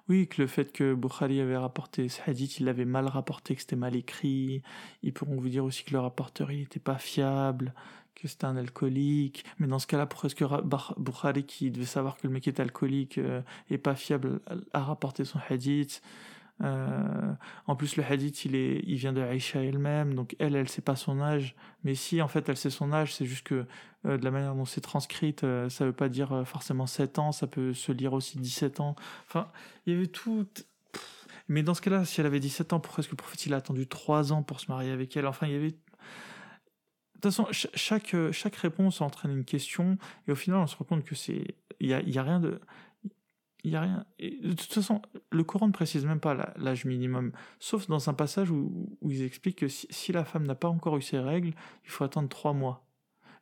[0.09, 3.61] Oui, que le fait que Bukhari avait rapporté ce hadith, il l'avait mal rapporté, que
[3.61, 4.61] c'était mal écrit.
[5.03, 7.73] Ils pourront vous dire aussi que le rapporteur, n'était pas fiable,
[8.15, 9.43] que c'était un alcoolique.
[9.59, 12.59] Mais dans ce cas-là, pourquoi est-ce que Bukhari, qui devait savoir que le mec est
[12.59, 14.39] alcoolique, euh, et pas fiable,
[14.73, 16.01] a rapporté son hadith?
[16.63, 17.33] Euh,
[17.67, 20.81] en plus, le hadith, il, est, il vient de Aïcha elle-même, donc elle, elle sait
[20.81, 21.55] pas son âge.
[21.83, 23.65] Mais si, en fait, elle sait son âge, c'est juste que
[24.05, 27.31] euh, de la manière dont c'est transcrite, euh, ça veut pas dire forcément 7 ans,
[27.31, 28.95] ça peut se lire aussi 17 ans.
[29.27, 29.51] Enfin,
[29.85, 30.47] il y avait tout.
[31.47, 33.57] Mais dans ce cas-là, si elle avait 17 ans, pourquoi est-ce que le prophète a
[33.57, 35.27] attendu 3 ans pour se marier avec elle?
[35.27, 35.71] Enfin, il y avait.
[35.71, 39.97] De toute façon, chaque, chaque réponse entraîne une question,
[40.27, 41.55] et au final, on se rend compte que c'est.
[41.79, 42.59] Il a, y a rien de
[43.63, 44.05] il y a rien.
[44.19, 45.01] de toute façon,
[45.31, 49.59] le Coran ne précise même pas l'âge minimum, sauf dans un passage où, ils expliquent
[49.59, 51.53] que si, la femme n'a pas encore eu ses règles,
[51.83, 52.85] il faut attendre trois mois.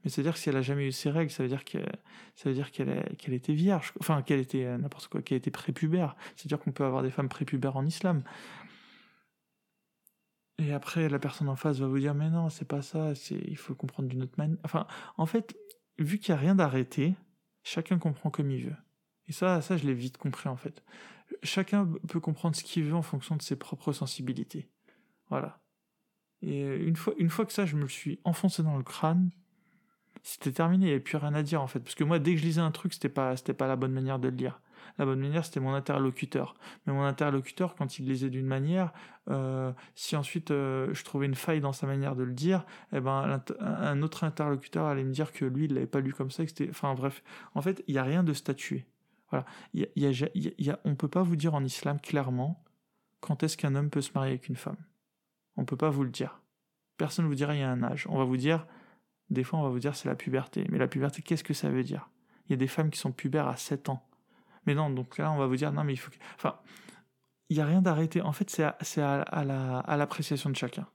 [0.03, 3.53] Mais c'est-à-dire que si elle a jamais eu ses règles, ça veut dire qu'elle était
[3.53, 6.15] vierge, enfin qu'elle était euh, n'importe quoi, qu'elle était prépubère.
[6.35, 8.23] C'est-à-dire qu'on peut avoir des femmes prépubères en islam.
[10.57, 13.41] Et après, la personne en face va vous dire mais non, c'est pas ça, c'est
[13.47, 14.59] il faut comprendre d'une autre manière.
[14.63, 14.87] Enfin,
[15.17, 15.55] en fait,
[15.97, 17.15] vu qu'il n'y a rien d'arrêté,
[17.63, 18.75] chacun comprend comme il veut.
[19.27, 20.83] Et ça, ça, je l'ai vite compris en fait.
[21.43, 24.69] Chacun peut comprendre ce qu'il veut en fonction de ses propres sensibilités.
[25.29, 25.59] Voilà.
[26.41, 29.31] Et une fois, une fois que ça, je me le suis enfoncé dans le crâne,
[30.21, 31.79] c'était terminé, il n'y avait plus rien à dire en fait.
[31.79, 34.19] Parce que moi, dès que je lisais un truc, c'était pas, pas la bonne manière
[34.19, 34.61] de le lire.
[34.97, 36.55] La bonne manière, c'était mon interlocuteur.
[36.85, 38.93] Mais mon interlocuteur, quand il lisait d'une manière,
[39.29, 42.99] euh, si ensuite euh, je trouvais une faille dans sa manière de le dire, eh
[42.99, 46.45] ben un autre interlocuteur allait me dire que lui, il l'avait pas lu comme ça.
[46.45, 47.23] Que enfin bref,
[47.55, 48.85] en fait, il n'y a rien de statué.
[49.29, 49.45] Voilà.
[49.73, 52.63] Il y a, on peut pas vous dire en islam clairement
[53.19, 54.77] quand est-ce qu'un homme peut se marier avec une femme.
[55.57, 56.41] On peut pas vous le dire.
[56.97, 58.05] Personne ne vous dira il y a un âge.
[58.09, 58.67] On va vous dire,
[59.29, 60.65] des fois on va vous dire c'est la puberté.
[60.69, 62.09] Mais la puberté, qu'est-ce que ça veut dire?
[62.47, 64.07] Il y a des femmes qui sont pubères à 7 ans.
[64.65, 66.17] Mais non, donc là, on va vous dire, non, mais il faut que...
[66.35, 66.59] Enfin,
[67.49, 68.21] il n'y a rien d'arrêté.
[68.21, 70.87] En fait, c'est à, à l'appréciation de chacun.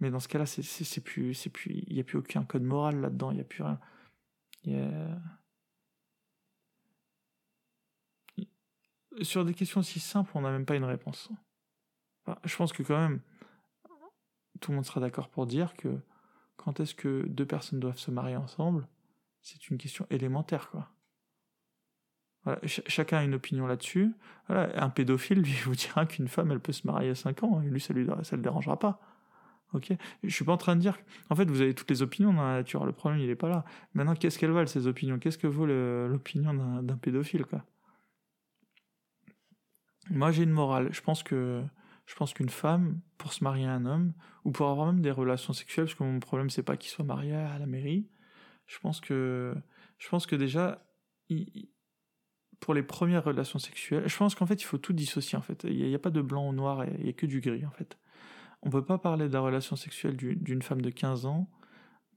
[0.00, 3.00] Mais dans ce cas-là, c'est plus, c'est plus, il n'y a plus aucun code moral
[3.00, 3.30] là-dedans.
[3.30, 3.80] Il n'y a plus rien.
[9.22, 11.30] Sur des questions si simples, on n'a même pas une réponse.
[12.44, 13.20] je pense que quand même,
[14.60, 15.98] tout le monde sera d'accord pour dire que
[16.56, 18.88] quand est-ce que deux personnes doivent se marier ensemble,
[19.40, 20.90] c'est une question élémentaire, quoi.
[22.64, 24.12] chacun a une opinion là-dessus.
[24.48, 27.68] un pédophile, lui, vous dira qu'une femme, elle peut se marier à 5 ans, et
[27.68, 29.00] lui, ça ne le dérangera pas.
[29.72, 29.92] Ok?
[30.22, 30.98] Je suis pas en train de dire.
[31.28, 32.86] En fait, vous avez toutes les opinions dans la nature.
[32.86, 33.64] Le problème, il est pas là.
[33.94, 35.18] Maintenant, qu'est-ce qu'elles valent ces opinions?
[35.18, 37.64] Qu'est-ce que vaut l'opinion d'un pédophile, quoi?
[40.10, 40.88] Moi, j'ai une morale.
[40.92, 41.62] Je pense que
[42.06, 44.12] je pense qu'une femme, pour se marier à un homme,
[44.44, 47.04] ou pour avoir même des relations sexuelles, parce que mon problème, c'est pas qu'il soit
[47.04, 48.08] marié à la mairie.
[48.68, 49.54] Je pense que,
[49.98, 50.86] je pense que déjà,
[52.60, 55.36] pour les premières relations sexuelles, je pense qu'en fait, il faut tout dissocier.
[55.36, 57.40] En fait, il n'y a, pas de blanc ou noir, il n'y a que du
[57.40, 57.98] gris, en fait
[58.62, 61.48] on peut pas parler de la relation sexuelle d'une femme de 15 ans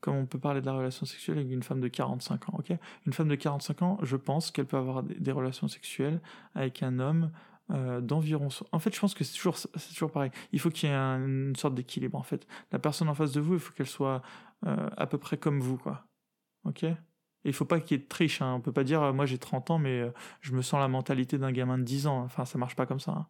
[0.01, 2.71] comme on peut parler de la relation sexuelle avec une femme de 45 ans, ok?
[3.05, 6.21] Une femme de 45 ans, je pense qu'elle peut avoir des, relations sexuelles
[6.55, 7.31] avec un homme
[7.71, 8.49] euh, d'environ...
[8.71, 9.57] En fait, je pense que c'est toujours,
[9.93, 10.31] toujours pareil.
[10.51, 12.47] Il faut qu'il y ait une sorte d'équilibre, en fait.
[12.71, 14.21] La personne en face de vous, il faut qu'elle soit
[14.65, 16.05] euh, à peu près comme vous, quoi.
[16.65, 16.83] Ok?
[16.83, 16.97] Et
[17.45, 18.53] il faut pas qu'il y ait de triche, hein.
[18.53, 20.11] on peut pas dire euh, moi j'ai 30 ans mais
[20.41, 22.99] je me sens la mentalité d'un gamin de 10 ans, enfin ça marche pas comme
[22.99, 23.11] ça.
[23.11, 23.27] Hein.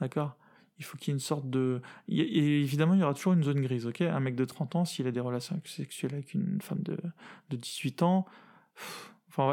[0.00, 0.36] D'accord?
[0.78, 1.82] Il faut qu'il y ait une sorte de...
[2.08, 4.00] Et évidemment, il y aura toujours une zone grise, ok?
[4.00, 6.96] Un mec de 30 ans, s'il a des relations sexuelles avec une femme de,
[7.50, 8.24] de 18 ans,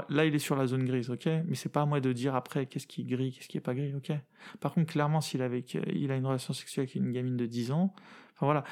[0.09, 1.25] là, il est sur la zone grise, ok.
[1.25, 3.61] Mais c'est pas à moi de dire après qu'est-ce qui est gris, qu'est-ce qui est
[3.61, 4.11] pas gris, ok.
[4.59, 7.71] Par contre, clairement, s'il avec, il a une relation sexuelle avec une gamine de 10
[7.71, 7.93] ans,
[8.33, 8.63] enfin voilà.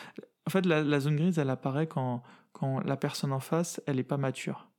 [0.47, 4.03] En fait, la, zone grise, elle apparaît quand, quand la personne en face, elle est
[4.03, 4.69] pas mature.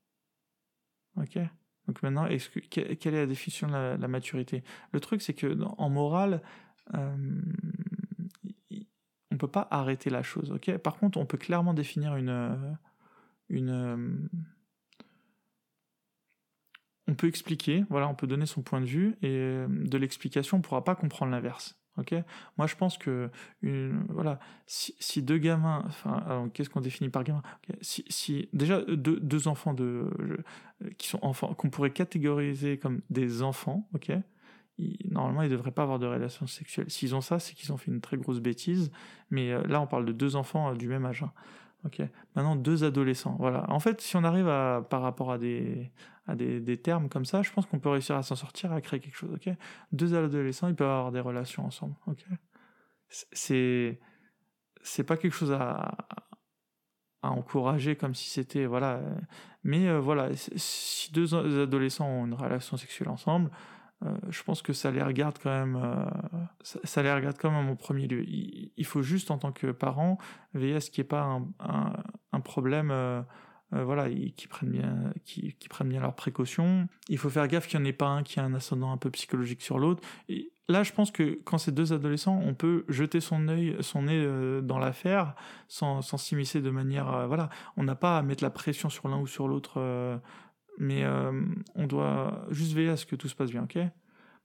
[1.16, 1.38] Ok.
[1.86, 2.28] Donc maintenant,
[2.70, 4.62] quelle est la définition de la, maturité?
[4.92, 6.42] Le truc, c'est que en morale,
[6.94, 7.40] euh,
[9.30, 10.78] on peut pas arrêter la chose, ok.
[10.78, 12.76] Par contre, on peut clairement définir une,
[13.48, 14.28] une, euh,
[17.08, 20.60] on peut expliquer, voilà, on peut donner son point de vue et de l'explication, on
[20.60, 21.78] pourra pas comprendre l'inverse.
[21.98, 22.14] Ok,
[22.58, 23.30] moi je pense que
[24.10, 27.42] voilà, si, deux gamins, enfin, qu'est-ce qu'on définit par gamin?
[27.80, 30.10] Si, déjà deux, enfants de
[30.98, 34.12] qui sont enfants qu'on pourrait catégoriser comme des enfants, ok,
[35.10, 36.90] normalement, ils devraient pas avoir de relations sexuelles.
[36.90, 38.90] S'ils ont ça, c'est qu'ils ont fait une très grosse bêtise.
[39.30, 41.22] Mais euh, là, on parle de deux enfants euh, du même âge.
[41.22, 41.32] Hein.
[42.34, 43.36] Maintenant, deux adolescents.
[43.38, 43.70] Voilà.
[43.70, 44.46] En fait, si on arrive
[44.90, 45.92] par rapport à des,
[46.26, 48.80] à des, des termes comme ça, je pense qu'on peut réussir à s'en sortir, à
[48.80, 49.32] créer quelque chose.
[49.32, 49.48] Ok?
[49.92, 51.94] Deux adolescents, ils peuvent avoir des relations ensemble.
[52.06, 52.24] Ok?
[53.08, 54.00] C'est,
[54.82, 55.96] c'est pas quelque chose à,
[57.22, 59.00] à encourager comme si c'était voilà.
[59.62, 63.50] Mais euh, voilà, si deux adolescents ont une relation sexuelle ensemble,
[64.04, 66.04] euh, je pense que ça les regarde quand même, euh,
[66.62, 68.24] ça, les regarde quand même en premier lieu.
[68.26, 70.18] Il, faut juste en tant que parent
[70.54, 71.40] veiller à ce qu'il n'y ait pas
[72.32, 72.90] un, problème.
[72.90, 73.22] Euh,
[73.72, 76.88] voilà, qui prennent bien, qui, prennent bien leurs précautions.
[77.08, 78.96] Il faut faire gaffe qu'il n'y en ait pas un qui a un ascendant un
[78.96, 80.02] peu psychologique sur l'autre.
[80.68, 83.76] Là, je pense que quand c'est deux adolescents, on peut jeter son nez
[84.62, 85.34] dans l'affaire
[85.66, 89.18] sans, sans s'immiscer de manière, voilà, on n'a pas à mettre la pression sur l'un
[89.18, 90.20] ou sur l'autre
[90.78, 91.42] mais euh,
[91.74, 93.78] on doit juste veiller à ce que tout se passe bien, ok?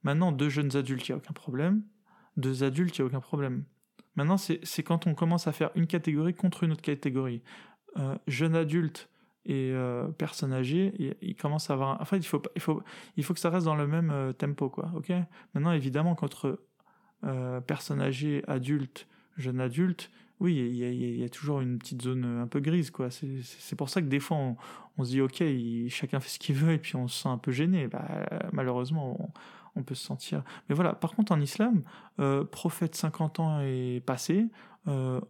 [0.04, 1.84] Maintenant, deux jeunes adultes, il n'y a aucun problème.
[2.38, 3.64] Deux adultes, il n'y a aucun problème.
[4.16, 7.44] Maintenant, c'est quand on commence à faire une catégorie contre une autre catégorie.
[7.98, 9.10] Euh, jeune adulte
[9.46, 12.08] et euh, personne âgée, il, commence à avoir...
[12.08, 12.82] Fait, il faut, il, faut,
[13.16, 15.12] il faut que ça reste dans le même euh, tempo, quoi, ok?
[15.54, 16.60] Maintenant, évidemment, contre
[17.68, 19.08] personne âgée, adulte,
[19.38, 20.10] jeune adulte,
[20.42, 23.10] oui, il y, a, toujours une petite zone un peu grise, quoi.
[23.12, 24.38] C'est pour ça que des fois,
[24.98, 25.44] on, se dit, ok,
[25.90, 27.88] chacun fait ce qu'il veut, et puis on se sent un peu gêné.
[27.88, 29.32] Bah, malheureusement,
[29.76, 30.44] on, peut se sentir.
[30.68, 31.84] Mais voilà, par contre, en islam,
[32.20, 34.48] euh, prophète 50 ans est passé,
[34.88, 35.22] euh,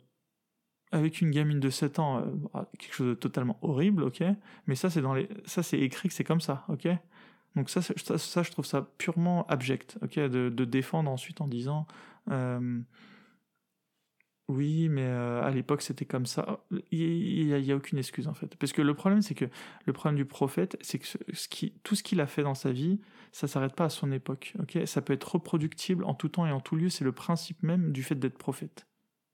[0.94, 4.24] avec une gamine de 7 ans, euh, bah, quelque chose de totalement horrible, ok.
[4.66, 6.88] Mais ça, c'est dans les, ça, c'est écrit que c'est comme ça, ok.
[7.58, 11.86] Donc ça, ça, je trouve ça purement abject, ok, de défendre ensuite en disant.
[14.52, 16.60] Oui, mais euh, à l'époque c'était comme ça.
[16.92, 18.58] Il n'y a, aucune excuse en fait.
[18.58, 19.46] Parce que le problème, c'est que
[19.86, 21.06] le problème du prophète, c'est que
[21.84, 23.00] tout ce qu'il a fait dans sa vie,
[23.32, 24.54] ça s'arrête pas à son époque.
[24.86, 26.90] Ça peut être reproductible en tout temps et en tout lieu.
[26.90, 28.88] C'est le principe même du fait d'être prophète.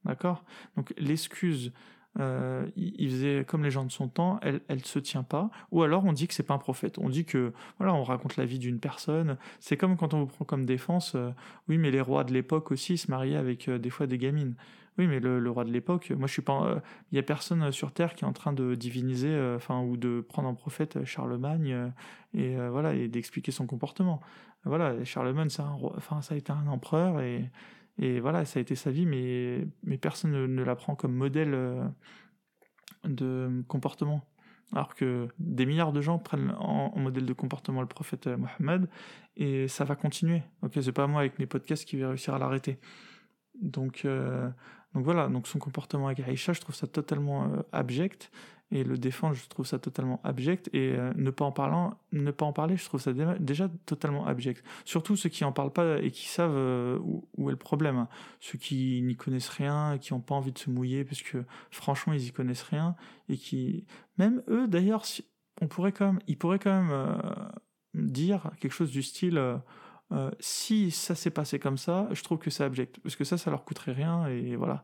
[0.06, 0.46] D'accord?
[0.76, 1.74] Donc l'excuse
[2.20, 5.84] euh, il, faisait comme les gens de son temps, elle elle se tient pas, ou
[5.84, 8.46] alors on dit que c'est pas un prophète, on dit que voilà on raconte la
[8.46, 11.30] vie d'une personne, c'est comme quand on vous prend comme défense, euh,
[11.68, 14.56] oui mais les rois de l'époque aussi se mariaient avec euh, des fois des gamines,
[14.98, 17.92] oui mais le, roi de l'époque, moi je suis pas, il y a personne sur
[17.92, 21.92] terre qui est en train de diviniser, enfin ou de prendre un prophète Charlemagne
[22.34, 24.22] et voilà et d'expliquer son comportement,
[24.66, 27.52] voilà Charlemagne c'est un enfin ça a été un empereur et
[28.00, 31.54] et voilà, ça a été sa vie, mais, mais personne ne, la prend comme modèle
[31.54, 31.84] euh,
[33.06, 34.24] de comportement.
[34.74, 38.90] Alors que des milliards de gens prennent en, modèle de comportement le prophète euh, Mohammed,
[39.36, 40.44] et ça va continuer.
[40.62, 42.80] Ok, c'est pas moi avec mes podcasts qui vais réussir à l'arrêter.
[43.62, 44.50] Donc, euh,
[44.94, 48.30] donc voilà, donc son comportement avec Aïcha, je trouve ça totalement abject
[48.70, 50.70] et le défendre, je trouve ça totalement abject.
[50.74, 54.26] Et euh, ne pas en parlant, ne pas en parler, je trouve ça déjà totalement
[54.28, 54.64] abject.
[54.84, 58.08] Surtout ceux qui en parlent pas et qui savent euh, où, est le problème.
[58.40, 62.14] Ceux qui n'y connaissent rien, qui n'ont pas envie de se mouiller, parce que franchement
[62.14, 62.96] ils y connaissent rien
[63.30, 63.86] et qui,
[64.18, 65.04] même eux d'ailleurs,
[65.62, 67.16] on pourrait quand ils pourraient quand même euh,
[67.94, 69.42] dire quelque chose du style.
[70.40, 73.50] si ça s'est passé comme ça, je trouve que c'est abject, parce que ça, ça
[73.50, 74.84] leur coûterait rien, et voilà.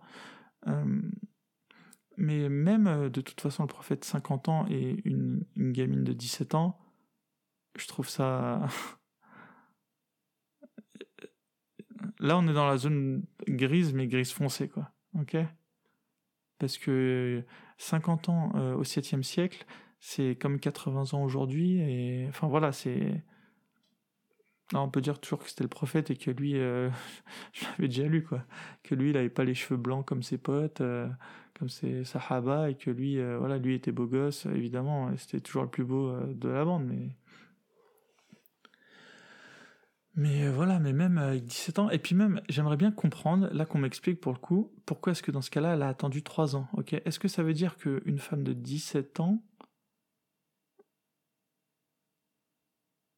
[2.18, 6.56] Mais même, euh, de toute façon, le prophète 50 ans et une, gamine de 17
[6.56, 6.80] ans,
[7.78, 8.68] je trouve ça...
[12.20, 14.92] Là, on est dans la zone grise, mais grise foncée, quoi.
[15.20, 15.38] Ok?
[16.60, 17.44] Parce que
[17.78, 19.66] 50 ans euh, au 7e siècle,
[20.00, 23.24] c'est comme 80 ans aujourd'hui, et enfin voilà, c'est.
[24.74, 26.90] on peut dire toujours que c'était le prophète et que lui, euh,
[27.54, 28.44] je l'avais déjà lu, quoi.
[28.84, 30.82] Que lui, il avait pas les cheveux blancs comme ses potes,
[31.64, 35.64] comme c'est Sahaba et que lui, euh, voilà, lui était beau gosse, évidemment, c'était toujours
[35.64, 37.16] le plus beau euh, de la bande, mais.
[40.16, 43.66] Mais euh, voilà, mais même avec 17 ans, et puis même, j'aimerais bien comprendre, là
[43.66, 46.58] qu'on m'explique pour le coup, pourquoi est-ce que dans ce cas-là, elle a attendu 3
[46.58, 46.96] ans, ok?
[47.06, 49.42] Est-ce que ça veut dire qu'une femme de 17 ans,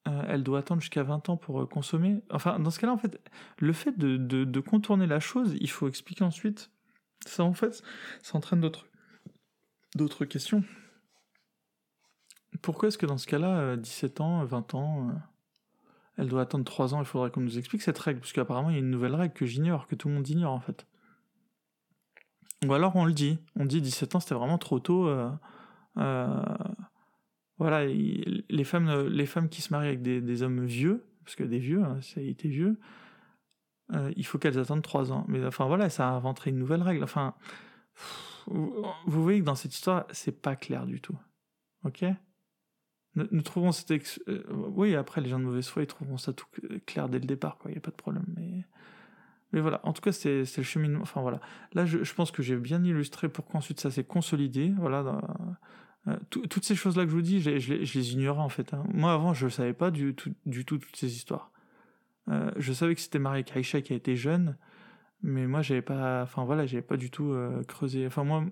[0.06, 2.22] elle doit attendre jusqu'à 20 ans pour consommer?
[2.30, 3.20] Enfin, dans ce cas-là, en fait,
[3.58, 6.70] le fait de contourner la chose, il faut expliquer ensuite
[7.26, 7.84] ça, en fait,
[8.22, 8.86] ça entraîne d'autres,
[9.96, 10.64] d'autres questions.
[12.62, 15.14] Pourquoi est-ce que dans ce cas-là, 17 euh, ans, 20 ans, euh,
[16.18, 18.74] elle doit attendre 3 ans Il faudrait qu'on nous explique cette règle, parce qu'apparemment, il
[18.74, 20.88] y a une nouvelle règle que j'ignore, que tout le monde ignore, en fait.
[22.66, 23.38] Ou alors, on le dit.
[23.56, 25.08] On dit 17 ans, c'était vraiment trop tôt.
[25.08, 25.30] Euh,
[27.58, 31.60] voilà, les femmes, les femmes qui se marient avec des, hommes vieux, parce que des
[31.60, 32.78] vieux, hein, ça a été vieux,
[33.94, 35.26] euh, il faut qu'elles attendent trois ans.
[35.28, 37.04] Mais enfin voilà, ça a inventé une nouvelle règle.
[37.04, 37.36] Enfin,
[38.48, 41.18] vous, voyez que dans cette histoire, c'est pas clair du tout.
[41.84, 42.04] Ok?
[43.16, 43.92] Nous, trouvons cette
[44.28, 46.48] euh, oui après les gens de mauvaise foi ils trouveront ça tout
[46.86, 47.72] clair dès le départ quoi.
[47.72, 48.26] Il y a pas de problème.
[49.54, 51.02] Mais voilà, en tout cas, c'est le cheminement.
[51.02, 51.40] Enfin voilà,
[51.74, 54.74] là, je, pense que j'ai bien illustré pourquoi ensuite ça s'est consolidé.
[54.78, 55.22] Voilà,
[56.08, 58.74] euh, toutes ces choses-là que je vous dis, je, les ignorais en fait.
[58.74, 58.84] Hein.
[58.94, 60.34] Moi avant, je savais pas du tout
[60.78, 61.52] toutes ces histoires.
[62.30, 64.58] Euh, je savais que c'était marié avec Aïcha qui a été jeune,
[65.22, 68.06] mais moi j'avais pas, enfin voilà, j'avais pas du tout euh, creusé.
[68.08, 68.44] Enfin moi,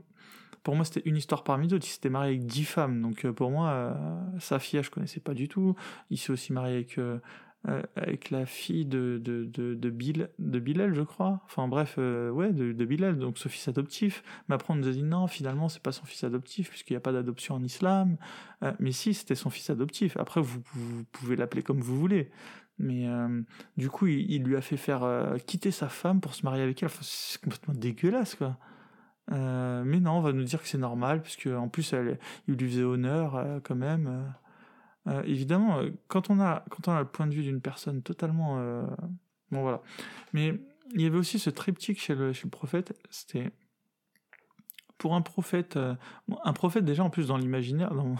[0.63, 1.85] pour moi c'était une histoire parmi d'autres.
[1.85, 3.97] Il s'était marié avec dix femmes, donc euh, pour moi
[4.39, 5.75] sa fille je connaissais pas du tout.
[6.09, 6.99] Il s'est aussi marié avec
[7.95, 11.41] avec la fille de de de, de de Bilal je crois.
[11.45, 14.23] Enfin bref, ouais de, de Bilal, donc son fils adoptif.
[14.47, 16.97] Mais après on nous a dit non, finalement c'est pas son fils adoptif puisqu'il n'y
[16.97, 18.17] a pas d'adoption en islam.
[18.79, 20.17] mais si c'était son fils adoptif.
[20.17, 20.61] Après vous,
[21.11, 22.31] pouvez l'appeler comme vous voulez.
[22.79, 23.41] Mais euh,
[23.77, 26.81] du coup, il, lui a fait faire euh, quitter sa femme pour se marier avec
[26.81, 26.89] elle.
[27.01, 28.57] c'est complètement dégueulasse, quoi.
[29.31, 31.93] Euh, mais non, on va nous dire que c'est normal, puisque en plus,
[32.47, 34.33] il lui faisait honneur quand même.
[35.25, 38.57] Évidemment, quand on a quand on a le point de vue d'une personne totalement
[39.51, 39.81] bon voilà.
[40.31, 40.59] Mais
[40.93, 42.97] il y avait aussi ce triptyque chez le, chez le prophète.
[43.09, 43.51] C'était
[44.97, 48.15] pour un prophète, un prophète déjà en plus dans l'imaginaire, dans,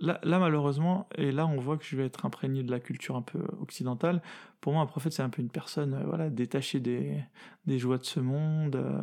[0.00, 3.22] Là, malheureusement, et là, on voit que je vais être imprégné de la culture un
[3.22, 4.22] peu occidentale.
[4.60, 7.22] Pour moi, un prophète, c'est un peu une personne, euh, voilà, détachée des,
[7.66, 9.00] des joies de ce monde, euh,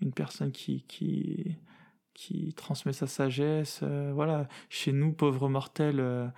[0.00, 1.56] une personne qui, qui,
[2.18, 3.80] qui transmet sa sagesse.
[3.82, 6.32] Euh, voilà, chez nous, pauvres mortels,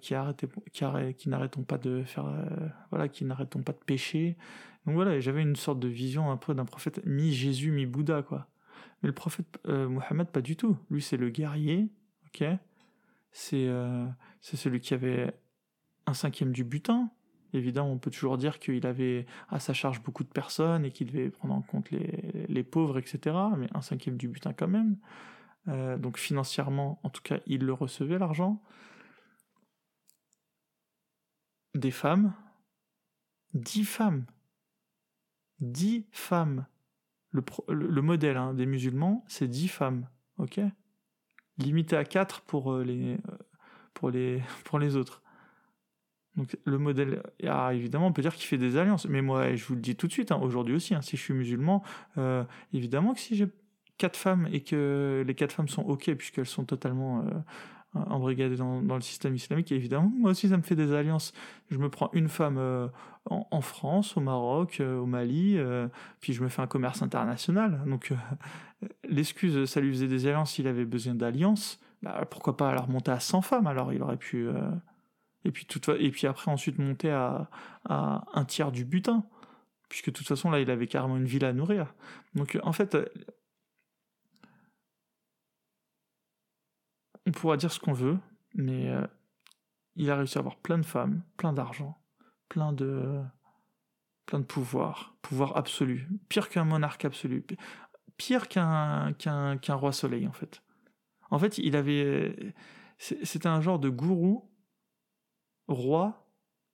[0.00, 0.84] qui arrêtez, qui,
[1.18, 2.32] qui n'arrêtons pas de faire,
[2.90, 4.36] voilà, qui n'arrêtons pas de pécher.
[4.86, 8.46] Donc voilà, j'avais une sorte de vision un peu d'un prophète mi-Jésus, mi-Bouddha, quoi.
[9.02, 10.78] Mais le prophète Mohammed, pas du tout.
[10.88, 11.90] Lui, c'est le guerrier,
[12.28, 12.44] ok
[13.54, 14.06] euh,
[14.40, 15.34] c'est celui qui avait
[16.06, 17.10] un cinquième du butin.
[17.52, 21.06] Évidemment, on peut toujours dire qu'il avait à sa charge beaucoup de personnes et qu'il
[21.06, 23.36] devait prendre en compte les, pauvres, etc.
[23.56, 24.96] Mais un cinquième du butin quand même.
[25.68, 28.62] Euh, donc financièrement, en tout cas, il le recevait l'argent.
[31.74, 32.32] Des femmes,
[33.54, 34.26] dix femmes,
[35.60, 36.66] dix femmes.
[37.30, 40.60] le, le, modèle hein, des musulmans, c'est 10 femmes, ok?
[41.58, 42.84] Limité à 4 pour, euh,
[44.04, 44.38] euh,
[44.80, 45.22] les autres.
[46.36, 49.06] Donc le modèle, ah, évidemment, on peut dire qu'il fait des alliances.
[49.06, 51.22] Mais moi, je vous le dis tout de suite, hein, aujourd'hui aussi, hein, si je
[51.22, 51.82] suis musulman,
[52.18, 53.48] euh, évidemment que si j'ai
[53.98, 57.24] quatre femmes et que les quatre femmes sont ok puisqu'elles sont totalement
[58.10, 59.72] embrigadé dans, dans, le système islamique.
[59.72, 61.32] Évidemment, moi aussi, ça me fait des alliances.
[61.70, 62.88] Je me prends une femme euh,
[63.26, 65.88] en, France, au Maroc, euh, au Mali, euh,
[66.20, 67.82] puis je me fais un commerce international.
[67.86, 68.12] Donc,
[69.08, 71.80] l'excuse, ça lui faisait des alliances, il avait besoin d'alliances.
[72.02, 74.48] Bah, pourquoi pas alors monter à 100 femmes Alors, il aurait pu.
[75.46, 77.48] Et, puis, toute, et puis après, ensuite, monter à,
[77.88, 79.24] un tiers du butin.
[79.88, 81.94] Puisque de toute façon, là, il avait carrément une ville à nourrir.
[82.34, 82.96] Donc, en fait,
[87.26, 88.18] on pourra dire ce qu'on veut,
[88.54, 89.06] mais euh,
[89.94, 91.96] il a réussi à avoir plein de femmes, plein d'argent,
[92.48, 93.22] plein de
[94.26, 97.46] plein de pouvoir, pouvoir absolu, pire qu'un monarque absolu,
[98.16, 100.62] pire qu'un qu'un roi soleil en fait.
[101.30, 102.54] En fait, il avait
[102.98, 104.50] c'était un genre de gourou
[105.68, 106.26] roi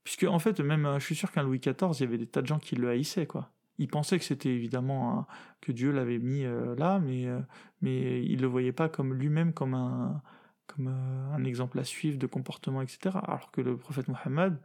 [0.05, 2.43] puisque en fait même je suis sûr qu'un Louis XIV, il y avait des tas
[2.43, 3.51] de gens qui le haïssaient quoi.
[3.79, 5.27] Ils pensaient que c'était évidemment
[5.61, 7.41] que Dieu l'avait mis euh, là, mais euh,
[7.81, 10.23] mais il le voyait pas comme lui-même comme un
[10.67, 13.17] comme euh, un exemple à suivre de comportement, etc.
[13.23, 14.59] Alors que le prophète Mohammed,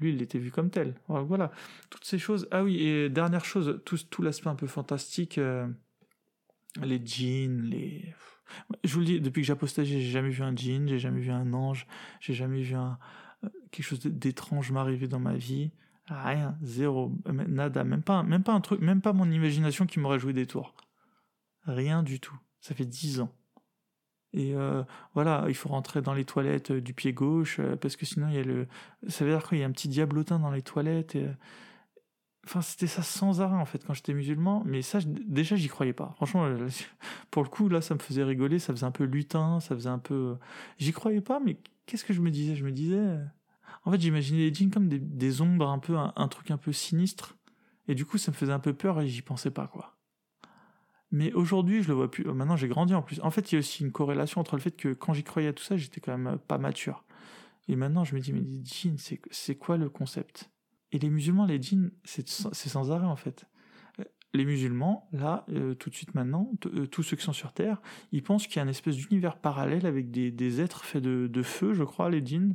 [0.00, 0.94] lui, il était vu comme tel.
[1.08, 1.50] Voilà,
[1.90, 2.46] toutes ces choses.
[2.50, 5.66] Ah oui, et dernière chose, tout, tout l'aspect un peu fantastique, euh,
[6.82, 8.14] les djinns, les...
[8.84, 11.30] Je vous le dis, depuis que j'apostagie, j'ai jamais vu un djinn, j'ai jamais vu
[11.30, 11.86] un ange,
[12.20, 13.27] j'ai jamais vu un, euh,
[13.70, 15.70] quelque chose d'étrange m'arriver dans ma vie.
[16.06, 20.18] Rien, zéro, nada, même pas, même pas un truc, même pas mon imagination qui m'aurait
[20.18, 20.74] joué des tours.
[21.66, 22.38] Rien du tout.
[22.60, 23.32] Ça fait dix ans.
[24.32, 24.82] Et euh,
[25.14, 28.28] voilà, il faut rentrer dans les toilettes euh, du pied gauche, euh, parce que sinon
[28.28, 28.66] il y a le.
[29.08, 31.14] Ça veut dire qu'il y a un petit diablotin dans les toilettes.
[31.14, 31.26] Et...
[32.44, 35.92] Enfin, c'était ça sans arrêt en fait quand j'étais musulman, mais ça, déjà j'y croyais
[35.92, 36.12] pas.
[36.16, 36.46] Franchement,
[37.30, 39.88] pour le coup, là, ça me faisait rigoler, ça faisait un peu lutin, ça faisait
[39.88, 40.36] un peu.
[40.78, 42.54] J'y croyais pas, mais qu'est-ce que je me disais?
[42.54, 43.18] Je me disais.
[43.84, 47.36] En fait, j'imaginais les djinns comme des, ombres, un peu, un truc un peu sinistre,
[47.88, 49.96] et du coup, ça me faisait un peu peur et j'y pensais pas, quoi.
[51.10, 52.24] Mais aujourd'hui, je le vois plus.
[52.24, 53.18] Maintenant, j'ai grandi en plus.
[53.22, 55.48] En fait, il y a aussi une corrélation entre le fait que quand j'y croyais
[55.48, 57.04] à tout ça, j'étais quand même pas mature.
[57.66, 58.98] Et maintenant, je me dis, mais les djinns,
[59.30, 60.50] c'est quoi le concept?
[60.92, 63.46] Et les musulmans, les djinns, c'est sans arrêt en fait.
[64.34, 67.80] Les musulmans, là, euh, tout de suite maintenant, euh, tous ceux qui sont sur Terre,
[68.12, 71.26] ils pensent qu'il y a une espèce d'univers parallèle avec des, des êtres faits de,
[71.26, 72.54] de, feu, je crois, les djinns.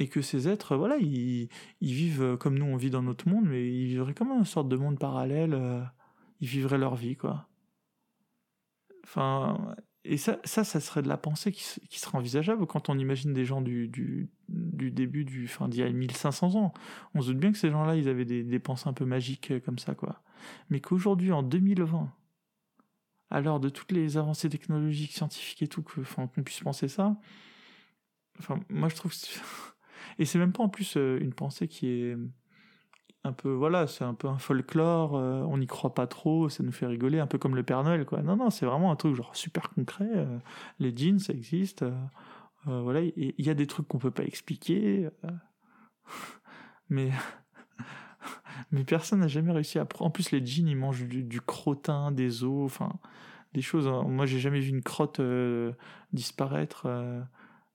[0.00, 3.70] Et que ces êtres, voilà, ils, vivent comme nous, on vit dans notre monde, mais
[3.70, 5.52] ils vivraient comme une sorte de monde parallèle.
[5.52, 5.82] Euh,
[6.40, 7.46] ils vivraient leur vie, quoi.
[9.04, 9.74] Enfin,
[10.04, 11.62] et ça, ça, ça serait de la pensée qui,
[11.98, 14.30] serait envisageable quand on imagine des gens du, du,
[14.90, 16.72] début, du, enfin, d'il y a 1500 ans.
[17.14, 19.60] On se doute bien que ces gens-là, ils avaient des, pensées un peu magiques euh,
[19.60, 20.22] comme ça, quoi.
[20.70, 22.10] Mais qu'aujourd'hui, en 2020,
[23.28, 26.88] à l'heure de toutes les avancées technologiques, scientifiques et tout, que, enfin, qu'on puisse penser
[26.88, 27.16] ça,
[28.38, 29.12] enfin, moi, je trouve.
[30.20, 32.16] Et c'est même pas en plus euh, une pensée qui est
[33.24, 36.62] un peu voilà c'est un peu un folklore euh, on n'y croit pas trop ça
[36.62, 38.96] nous fait rigoler un peu comme le Père Noël quoi non non c'est vraiment un
[38.96, 40.38] truc genre super concret euh,
[40.78, 41.84] les jeans ça existe
[42.66, 45.08] voilà il y, a des trucs qu'on peut pas expliquer
[46.90, 47.10] mais
[48.70, 52.44] mais personne n'a jamais réussi à en plus les jeans ils mangent du, crottin des
[52.44, 52.92] os enfin
[53.54, 54.02] des choses hein.
[54.06, 55.22] moi j'ai jamais vu une crotte
[56.12, 56.86] disparaître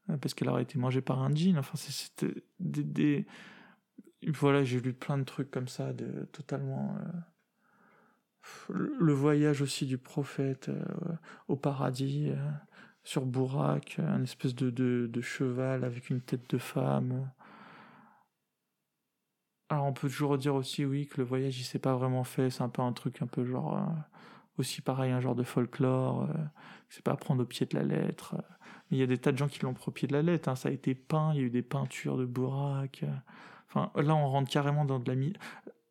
[0.08, 3.26] parce qu'elle aurait été mangée par un jean enfin c'était des
[4.32, 6.96] voilà, j'ai lu plein de trucs comme ça, de totalement.
[7.00, 7.12] Euh,
[8.70, 10.84] le voyage aussi du prophète euh,
[11.48, 12.52] au paradis, euh,
[13.04, 17.32] sur Bourak, un espèce de, de, cheval avec une tête de femme.
[19.70, 22.50] Alors on peut toujours dire aussi, oui, que le voyage il s'est pas vraiment fait,
[22.50, 23.92] c'est un peu un truc un peu genre.
[24.58, 26.28] Aussi pareil, un genre de folklore,
[26.90, 28.36] c'est pas à prendre au pied de la lettre.
[28.90, 30.22] Mais il y a des tas de gens qui l'ont pris au pied de la
[30.22, 30.56] lettre, hein.
[30.56, 33.04] ça a été peint, il y a eu des peintures de Bourak
[33.76, 35.20] là, on rentre carrément dans de la...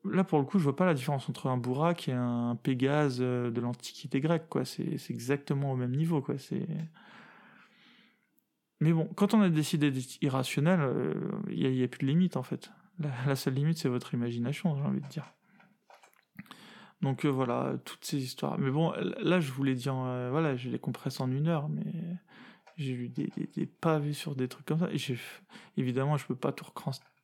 [0.05, 3.19] Là, pour le coup, je vois pas la différence entre un Bourak et un Pégase
[3.21, 4.65] euh, de l'Antiquité grecque, quoi.
[4.67, 6.37] C'est exactement au même niveau, quoi.
[6.39, 6.67] C'est...
[8.81, 10.81] Mais bon, quand on a décidé d'être irrationnel,
[11.49, 12.71] il euh, n'y a, plus de limite, en fait.
[12.99, 15.33] La, seule limite, c'est votre imagination, j'ai envie de dire.
[17.01, 18.59] Donc euh, voilà, toutes ces histoires.
[18.59, 21.93] Mais bon, là, je voulais dire, voilà, je les compresse en une heure, mais
[22.77, 24.89] j'ai lu des, des, pavés sur des trucs comme ça.
[24.93, 25.17] Et
[25.77, 26.65] évidemment, je peux pas tout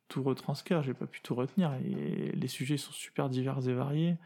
[0.07, 1.73] tout retranscrire, j'ai pas pu tout retenir.
[1.85, 4.17] Et les sujets sont super divers et variés.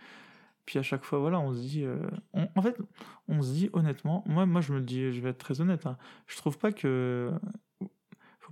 [0.65, 1.83] Puis à chaque fois, voilà, on se dit.
[1.83, 1.99] Euh,
[2.33, 2.77] en fait,
[3.27, 5.97] on se dit honnêtement, moi, moi je me dis, je vais être très honnête, hein,
[6.27, 7.31] je trouve pas que.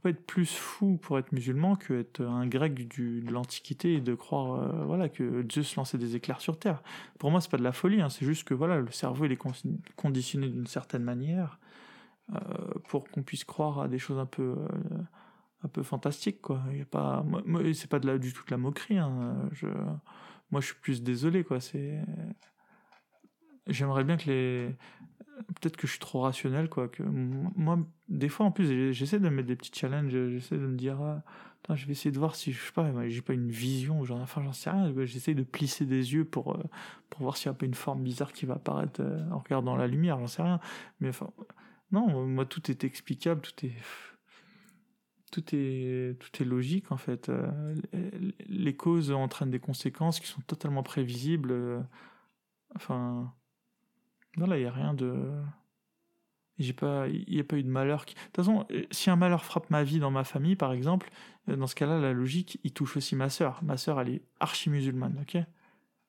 [0.06, 4.16] Être plus fou pour être musulman que être un grec du, de l'Antiquité et de
[4.16, 6.84] croire euh, voilà, que Zeus lançait des éclairs sur Terre.
[7.20, 9.32] Pour moi, c'est pas de la folie, hein, c'est juste que voilà, le cerveau il
[9.32, 9.40] est
[9.96, 11.58] conditionné d'une certaine manière
[12.34, 12.40] euh,
[12.90, 14.98] pour qu'on puisse croire à des choses un peu, euh,
[15.64, 16.42] un peu fantastiques.
[16.42, 16.62] Quoi.
[16.72, 17.26] Il y a pas,
[17.74, 18.98] c'est pas de la, du tout de la moquerie.
[18.98, 19.38] Hein.
[19.54, 19.68] Je,
[20.52, 21.46] moi, je suis plus désolé.
[21.46, 21.62] Quoi.
[21.62, 22.02] C'est,
[23.68, 24.76] j'aimerais bien que les
[25.48, 27.80] peut-être que je suis trop rationnel quoi que moi
[28.10, 31.00] des fois en plus j'essaie de mettre des petits challenges j'essaie de me dire
[31.70, 34.20] ah, je vais essayer de voir si je sais pas j'ai pas une vision genre
[34.20, 36.64] enfin j'en sais rien j'essaie de plisser des yeux pour euh,
[37.10, 39.78] pour voir s'il y a pas une forme bizarre qui va apparaître euh, en regardant
[39.78, 40.60] la lumière j'en sais rien.
[41.00, 41.30] Mais enfin
[41.92, 43.76] non moi tout est explicable tout est
[45.32, 47.76] tout est tout est logique en fait euh,
[48.46, 51.86] les causes entraînent des conséquences qui sont totalement prévisibles
[52.76, 53.34] enfin
[54.38, 55.14] là, il n'y a rien de.
[56.60, 58.02] Il n'y a pas eu de malheur.
[58.02, 61.10] De toute façon, euh, si un malheur frappe ma vie dans ma famille, par exemple,
[61.50, 63.60] euh, dans ce cas-là, la logique, il touche aussi ma sœur.
[63.64, 65.44] Ma sœur, elle est archi-musulmane, ok?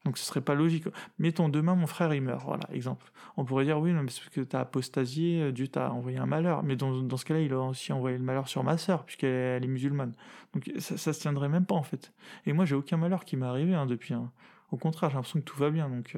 [0.05, 0.85] Donc ce serait pas logique.
[1.19, 3.11] Mettons, demain, mon frère, il meurt, voilà, exemple.
[3.39, 6.19] On pourrait dire, oui, mais c'est parce que tu as apostasié, euh, Dieu t'a envoyé
[6.19, 6.63] un malheur.
[6.63, 9.65] Mais dans, dans ce cas-là, il a aussi envoyé le malheur sur ma sœur, puisqu'elle
[9.65, 10.13] est musulmane.
[10.53, 12.13] Donc ça, ça se tiendrait même pas, en fait.
[12.45, 14.13] Et moi, j'ai aucun malheur qui m'est arrivé hein, depuis.
[14.13, 14.31] Hein.
[14.71, 16.17] Au contraire, j'ai l'impression que tout va bien, donc...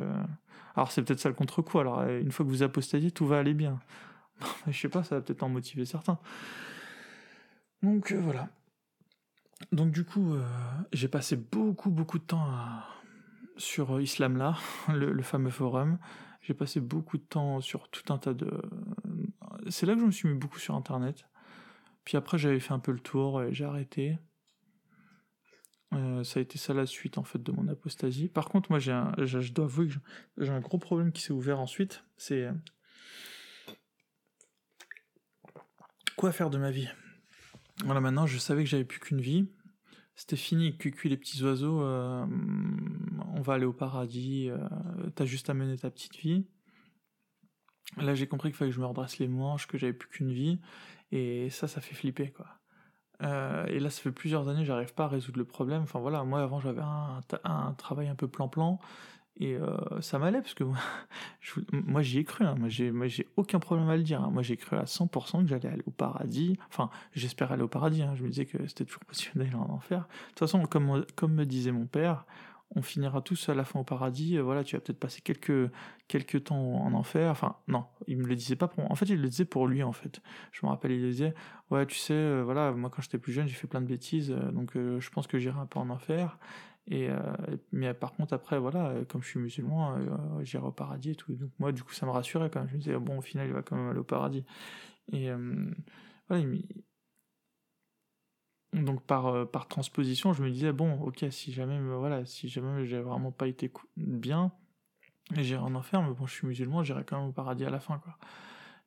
[0.76, 1.78] Alors c'est peut-être ça le contre-coup.
[1.78, 3.80] Alors euh, une fois que vous apostasiez, tout va aller bien.
[4.68, 6.18] Je sais pas, ça va peut-être en motiver certains.
[7.82, 8.51] Donc euh, voilà.
[9.72, 10.44] Donc du coup, euh,
[10.92, 12.47] j'ai passé beaucoup beaucoup de temps
[13.57, 14.57] sur Islamla,
[14.88, 15.99] le, le fameux forum.
[16.42, 18.62] J'ai passé beaucoup de temps sur tout un tas de.
[19.68, 21.26] C'est là que je me suis mis beaucoup sur Internet.
[22.05, 24.18] Puis après, j'avais fait un peu le tour et j'ai arrêté.
[25.95, 28.28] Euh, ça a été ça la suite en fait de mon apostasie.
[28.28, 29.95] Par contre, moi, j'ai un, je, dois avouer que
[30.39, 32.05] j'ai un gros problème qui s'est ouvert ensuite.
[32.16, 32.53] C'est euh,
[36.16, 36.89] quoi faire de ma vie?
[37.84, 39.49] Voilà, maintenant, je savais que j'avais plus qu'une vie.
[40.14, 41.82] C'était fini, cucu les petits oiseaux.
[41.82, 42.26] Euh,
[43.34, 44.51] on va aller au paradis.
[45.14, 46.47] T'as juste à mener ta petite vie.
[47.99, 50.32] Là, j'ai compris qu'il fallait que je me redresse les manches, que j'avais plus qu'une
[50.32, 50.59] vie.
[51.12, 52.47] Et ça, ça fait flipper, quoi.
[53.22, 55.82] Euh, et là, ça fait plusieurs années, j'arrive pas à résoudre le problème.
[55.82, 58.78] Enfin voilà, moi avant j'avais un, travail un peu plan-plan
[59.38, 60.78] et euh, ça m'allait parce que moi,
[61.72, 62.44] moi j'y ai cru.
[62.44, 62.54] Hein.
[62.58, 64.22] Moi j'ai j'ai aucun problème à le dire.
[64.22, 64.30] Hein.
[64.30, 66.58] Moi j'ai cru à 100% que j'allais aller au paradis.
[66.68, 68.02] Enfin, j'espère aller au paradis.
[68.02, 68.14] Hein.
[68.16, 70.00] Je me disais que c'était toujours possible d'aller en enfer.
[70.00, 72.24] De toute façon, comme comme me disait mon père,
[72.74, 74.36] on finira tous à la fin au paradis.
[74.36, 75.70] Euh, voilà, tu vas peut-être passer quelques,
[76.08, 77.30] quelques temps en enfer.
[77.30, 79.82] Enfin, non, il me le disait pas pour En fait, il le disait pour lui,
[79.82, 80.20] en fait.
[80.52, 81.34] Je me rappelle, il disait,
[81.70, 84.30] ouais, tu sais, euh, voilà, moi quand j'étais plus jeune, j'ai fait plein de bêtises,
[84.32, 86.38] euh, donc je pense que j'irai un peu en enfer.
[86.88, 87.08] Et
[87.72, 89.96] mais par contre, après, voilà, comme je suis musulman,
[90.44, 91.32] j'irai au paradis et tout.
[91.34, 92.68] Donc moi, du coup, ça me rassurait quand même.
[92.68, 94.44] Je me disais, bon, au final, il va quand même aller au paradis.
[95.12, 95.30] Et
[96.28, 96.64] voilà, il,
[98.72, 102.86] donc par, euh, par transposition, je me disais bon, ok, si jamais voilà, si jamais
[102.86, 104.52] j'ai vraiment pas été bien,
[105.32, 107.80] j'irai en enfer, mais bon, je suis musulman, j'irai quand même au paradis à la
[107.80, 108.18] fin, quoi.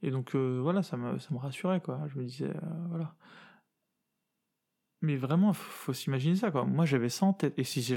[0.01, 2.01] Et donc euh, voilà, ça me, ça me rassurait, quoi.
[2.07, 3.15] Je me disais euh, voilà.
[5.01, 6.65] Mais vraiment, faut, s'imaginer ça, quoi.
[6.65, 7.95] Moi, j'avais ça en tête, et si je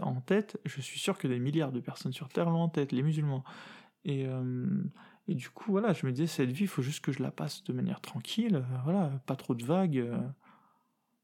[0.00, 2.92] en tête, je suis sûr que des milliards de personnes sur Terre l'ont en tête,
[2.92, 3.42] les musulmans.
[4.04, 4.26] Et
[5.26, 7.30] et du coup, voilà, je me disais, cette vie, il faut juste que je la
[7.30, 10.12] passe de manière tranquille, voilà, pas trop de vagues,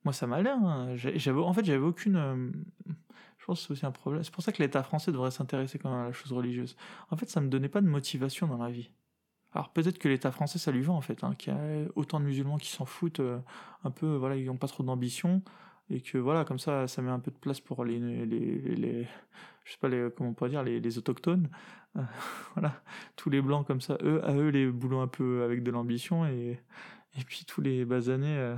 [0.05, 0.51] moi, ça m'allait.
[0.51, 0.97] Hein.
[0.97, 2.17] J'avais, en fait, j'avais aucune.
[2.17, 2.51] Euh,
[3.39, 4.23] je pense que c'est aussi un problème.
[4.23, 6.77] C'est pour ça que l'État français devrait s'intéresser quand même à la chose religieuse.
[7.11, 8.91] En fait, ça me donnait pas de motivation dans la vie.
[9.53, 12.21] Alors peut-être que l'État français, ça lui va en fait, hein, qu'il y a autant
[12.21, 13.39] de musulmans qui s'en foutent, euh,
[13.83, 15.43] un peu, voilà, ils n'ont pas trop d'ambition,
[15.89, 18.27] et que voilà, comme ça, ça met un peu de place pour les, les,
[18.77, 19.09] les,
[19.65, 21.49] je sais pas les, comment on pourrait dire, les, les autochtones,
[21.97, 22.03] euh,
[22.55, 22.81] voilà,
[23.17, 26.27] tous les blancs comme ça, eux, à eux les boulons un peu avec de l'ambition,
[26.27, 26.61] et,
[27.19, 28.55] et puis tous les basanés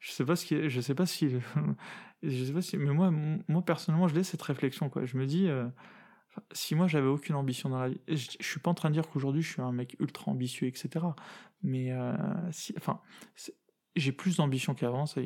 [0.00, 1.30] je sais pas ce qui je sais pas si
[2.22, 5.26] je sais pas si mais moi moi personnellement je laisse cette réflexion quoi je me
[5.26, 5.66] dis euh,
[6.52, 9.08] si moi j'avais aucune ambition dans la vie je, suis pas en train de dire
[9.08, 11.06] qu'aujourd'hui je suis un mec ultra ambitieux etc
[11.62, 12.14] mais euh,
[12.50, 13.00] si enfin
[13.96, 15.24] j'ai plus d'ambition qu'avant c'est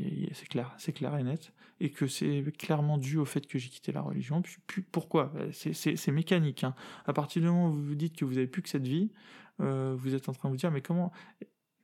[0.49, 3.93] clair c'est clair et net et que c'est clairement dû au fait que j'ai quitté
[3.93, 5.33] la religion puis, pourquoi?
[5.53, 6.75] C'est mécanique hein.
[7.05, 9.13] à partir du moment où vous vous dites que vous avez plus que cette vie
[9.61, 11.13] euh, vous êtes en train de vous dire mais comment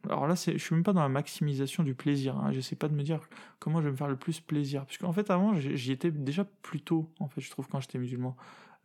[0.05, 2.37] alors là, je suis même pas dans la maximisation du plaisir.
[2.39, 2.53] Hein.
[2.53, 3.20] J'essaie pas de me dire
[3.59, 4.85] comment je vais me faire le plus plaisir.
[4.87, 7.99] Parce qu'en fait, avant, j'y étais déjà plus tôt, en fait, je trouve, quand j'étais
[7.99, 8.37] musulman.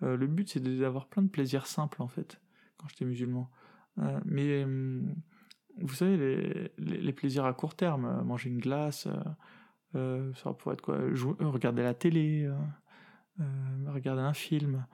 [0.01, 2.41] Euh, le but, c'est d'avoir plein de plaisirs simples, en fait,
[2.77, 3.49] quand j'étais musulman.
[3.99, 5.13] Euh, mais hum,
[5.79, 9.07] vous savez, les, plaisirs à court terme, euh, manger une glace,
[9.93, 10.97] ça pourrait être quoi?
[11.39, 12.51] Regarder la télé,
[13.85, 14.87] regarder un film.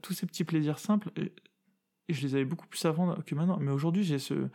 [0.00, 3.58] tous ces petits plaisirs simples, et je les avais beaucoup plus avant que maintenant.
[3.60, 4.48] Mais aujourd'hui, j'ai ce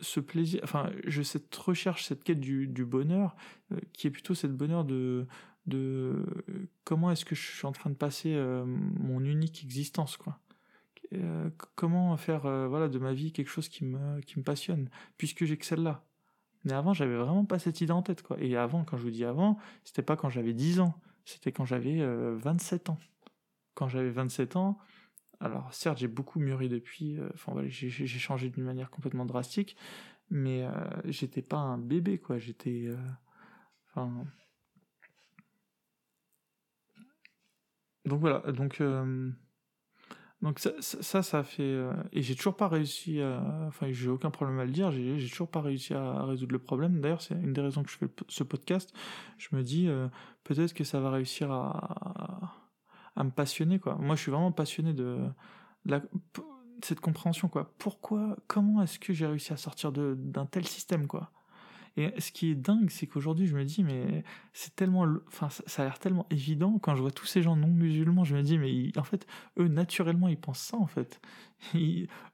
[0.00, 3.36] ce plaisir, enfin, je cette recherche, cette quête du, du bonheur,
[3.72, 5.26] euh, qui est plutôt cette bonheur de,
[5.66, 6.24] de
[6.84, 10.38] comment est-ce que je suis en train de passer euh, mon unique existence, quoi.
[11.14, 15.44] Euh, comment faire, voilà, de ma vie quelque chose qui me, qui me passionne, puisque
[15.44, 16.04] j'ai que celle-là.
[16.64, 18.36] Mais avant, j'avais vraiment pas cette idée en tête, quoi.
[18.40, 20.94] Et avant, quand je vous dis avant, c'était pas quand j'avais 10 ans,
[21.24, 22.04] c'était quand j'avais
[22.36, 22.98] 27 ans.
[23.74, 24.78] Quand j'avais 27 ans,
[25.40, 29.76] alors certes, j'ai beaucoup mûri depuis, euh, enfin j'ai changé d'une manière complètement drastique,
[30.30, 30.72] mais euh,
[31.04, 32.38] j'étais pas un bébé, quoi.
[32.38, 32.96] J'étais, euh,
[38.04, 38.42] donc voilà,
[40.40, 41.76] donc ça, ça, fait
[42.12, 45.50] et j'ai toujours pas réussi à, enfin j'ai aucun problème à le dire, j'ai toujours
[45.50, 47.00] pas réussi à, résoudre le problème.
[47.00, 48.92] D'ailleurs, c'est une des raisons que je fais ce podcast.
[49.36, 49.88] Je me dis
[50.44, 52.67] peut-être que ça va réussir à
[53.18, 53.96] à me passionner quoi.
[53.96, 55.18] Moi je suis vraiment passionné de
[56.82, 57.74] cette compréhension quoi.
[57.76, 61.32] Pourquoi, comment est-ce que j'ai réussi à sortir d'un tel système quoi?
[61.98, 64.22] Et ce qui est dingue, c'est qu'aujourd'hui je me dis mais
[64.52, 67.66] c'est tellement, enfin ça a l'air tellement évident quand je vois tous ces gens non
[67.66, 69.26] musulmans, je me dis mais en fait
[69.58, 71.20] eux naturellement ils pensent ça en fait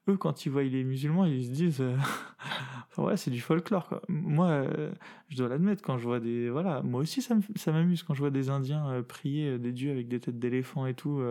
[0.08, 1.96] eux, quand ils voient les musulmans, ils se disent, euh,
[2.98, 4.00] ouais, c'est du folklore.
[4.08, 4.92] Moi, euh,
[5.28, 7.34] je dois l'admettre, quand je vois des, voilà, moi aussi ça
[7.72, 10.94] m'amuse quand je vois des Indiens euh, prier des dieux avec des têtes d'éléphants et
[10.94, 11.22] tout.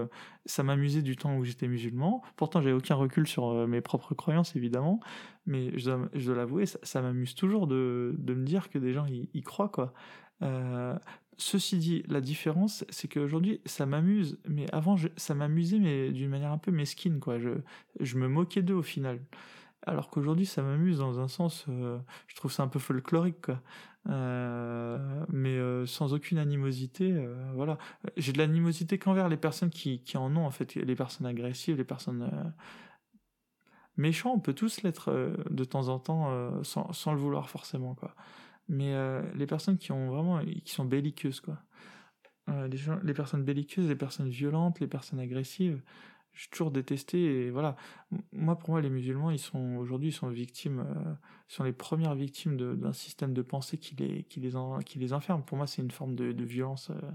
[0.45, 2.23] ça m'amusait du temps où j'étais musulman.
[2.35, 4.99] Pourtant, j'ai aucun recul sur mes propres croyances, évidemment,
[5.45, 9.69] mais je dois, l'avouer, ça, m'amuse toujours de, me dire que des gens y, croient,
[9.69, 9.93] quoi.
[11.37, 16.51] Ceci dit, la différence, c'est qu'aujourd'hui, ça m'amuse, mais avant, ça m'amusait, mais d'une manière
[16.51, 17.19] un peu mesquine.
[17.99, 19.19] Je, me moquais d'eux au final.
[19.85, 21.97] Alors qu'aujourd'hui, ça m'amuse dans un sens, euh,
[22.27, 23.47] je trouve ça un peu folklorique.
[24.09, 27.25] Euh, mais euh, sans aucune animosité.
[28.17, 31.77] J'ai de l'animosité qu'envers les personnes qui, qui en ont, en fait, les personnes agressives,
[31.77, 32.29] les personnes
[33.97, 38.15] méchants, on peut tous l'être de temps en temps, sans, sans le vouloir forcément, quoi.
[38.69, 41.57] Mais euh, les personnes qui ont vraiment qui sont belliqueuses quoi.
[42.49, 45.81] Euh, les, les personnes belliqueuses les personnes violentes les personnes agressives
[46.33, 47.75] j'ai toujours détesté et voilà.
[48.31, 51.13] Moi pour moi les musulmans ils sont aujourd'hui ils sont victimes euh,
[51.47, 55.11] sont les premières victimes d'un système de pensée qui les qui les en, qui les
[55.13, 55.43] enferme.
[55.43, 57.11] Pour moi c'est une forme de, de violence euh,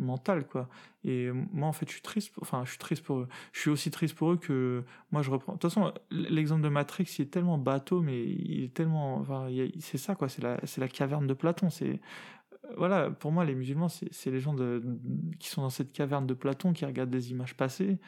[0.00, 0.68] mental quoi.
[1.04, 3.28] Et moi en fait je suis triste enfin je suis triste pour eux.
[3.52, 5.52] Je suis aussi triste pour eux que moi je reprends.
[5.52, 9.48] De toute façon l'exemple de Matrix il est tellement bateau mais il est tellement enfin
[9.78, 10.28] c'est ça quoi.
[10.28, 11.70] C'est la c'est la caverne de Platon.
[11.70, 12.00] C'est
[12.76, 14.82] voilà pour moi les musulmans c'est les gens de,
[15.38, 17.98] qui sont dans cette caverne de Platon qui regardent des images passées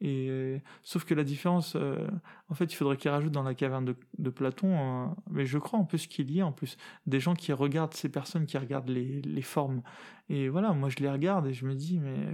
[0.00, 2.06] et sauf que la différence, euh,
[2.48, 5.84] en fait, il faudrait qu'il rajoute dans la caverne de, Platon, mais je crois en
[5.84, 6.76] plus qu'il y a en plus
[7.06, 9.82] des gens qui regardent ces personnes qui regardent les, formes.
[10.28, 12.32] Et voilà, moi je les regarde et je me dis, mais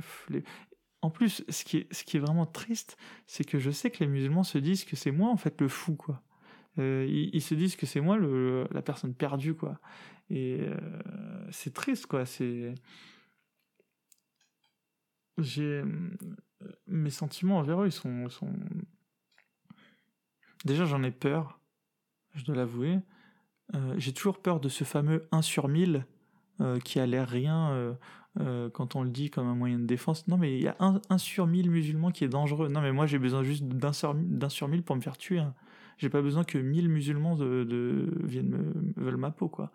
[1.01, 4.59] en plus, ce qui est, vraiment triste, c'est que je sais que les musulmans se
[4.59, 6.23] disent que c'est moi en fait le fou, quoi.
[6.78, 9.78] Euh, ils, se disent que c'est moi la personne perdue, quoi.
[10.28, 10.77] Et euh,
[11.51, 12.24] c'est triste, quoi.
[15.39, 15.82] J'ai
[16.86, 18.52] mes sentiments envers eux, ils sont, sont...
[20.65, 21.61] Déjà, j'en ai peur,
[22.35, 23.01] je dois l'avouer.
[23.74, 26.06] Euh, j'ai toujours peur de ce fameux 1 sur 1000
[26.61, 27.97] euh, qui a l'air rien
[28.39, 30.28] euh, quand on le dit comme un moyen de défense.
[30.28, 32.69] Non, mais il y a 1, sur 1000 musulmans qui est dangereux.
[32.69, 34.15] Non, mais moi, j'ai besoin juste d'un sur,
[34.48, 35.39] sur 1000 pour me faire tuer.
[35.39, 35.55] Hein.
[35.98, 39.70] J'ai pas besoin que 1000 musulmans viennent me, veulent ma peau, quoi.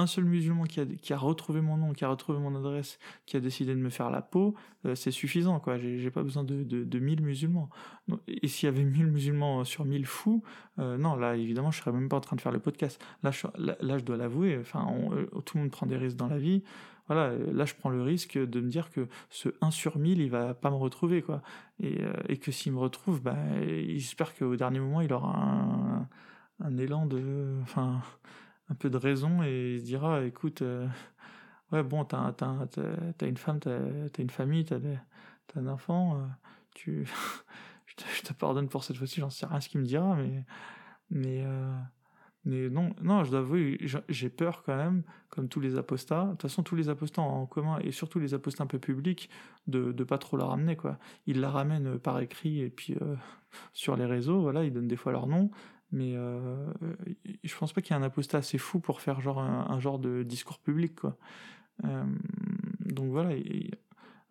[0.00, 3.40] Un seul musulman qui a, retrouvé mon nom, qui a retrouvé mon adresse, qui a
[3.40, 4.54] décidé de me faire la peau,
[4.86, 5.76] euh, c'est suffisant, quoi.
[5.78, 7.68] J'ai pas besoin de, de, 1000 musulmans.
[8.26, 10.42] Et s'il y avait 1000 musulmans sur 1000 fous,
[10.78, 12.98] euh, non, là, évidemment, je serais même pas en train de faire le podcast.
[13.22, 16.62] Là, je, dois l'avouer, enfin, euh, tout le monde prend des risques dans la vie
[17.08, 20.30] voilà, là je prends le risque de me dire que ce 1 sur 1000, il
[20.30, 21.24] va pas me retrouver.
[21.80, 23.36] Et, que s'il me retrouve, bah,
[23.66, 26.06] j'espère qu'au dernier moment, il aura
[26.60, 27.58] un, élan de,
[28.70, 30.86] un peu de raison et il se dira, écoute, euh,
[31.72, 36.26] ouais, bon, t'as, as, une femme, t'as, as une famille, t'as, as un enfant, euh,
[36.74, 37.06] tu,
[37.86, 40.44] je, te, pardonne pour cette fois-ci, j'en sais rien ce qu'il me dira, mais,
[41.10, 41.44] mais,
[42.44, 43.78] mais non, non, je dois avouer,
[44.08, 46.24] j'ai peur quand même, comme tous les apostats.
[46.24, 49.28] De toute façon, tous les apostats en commun, et surtout les apostats un peu publics,
[49.66, 50.98] de, de pas trop la ramener, quoi.
[51.26, 53.16] Ils la ramènent par écrit et puis euh,
[53.72, 55.50] sur les réseaux, voilà, ils donnent des fois leur nom.
[55.92, 56.72] Mais euh,
[57.42, 59.98] je pense pas qu'il y ait un apostat assez fou pour faire genre un, genre
[59.98, 61.16] de discours public, quoi.
[61.84, 62.04] Euh,
[62.80, 63.34] donc voilà.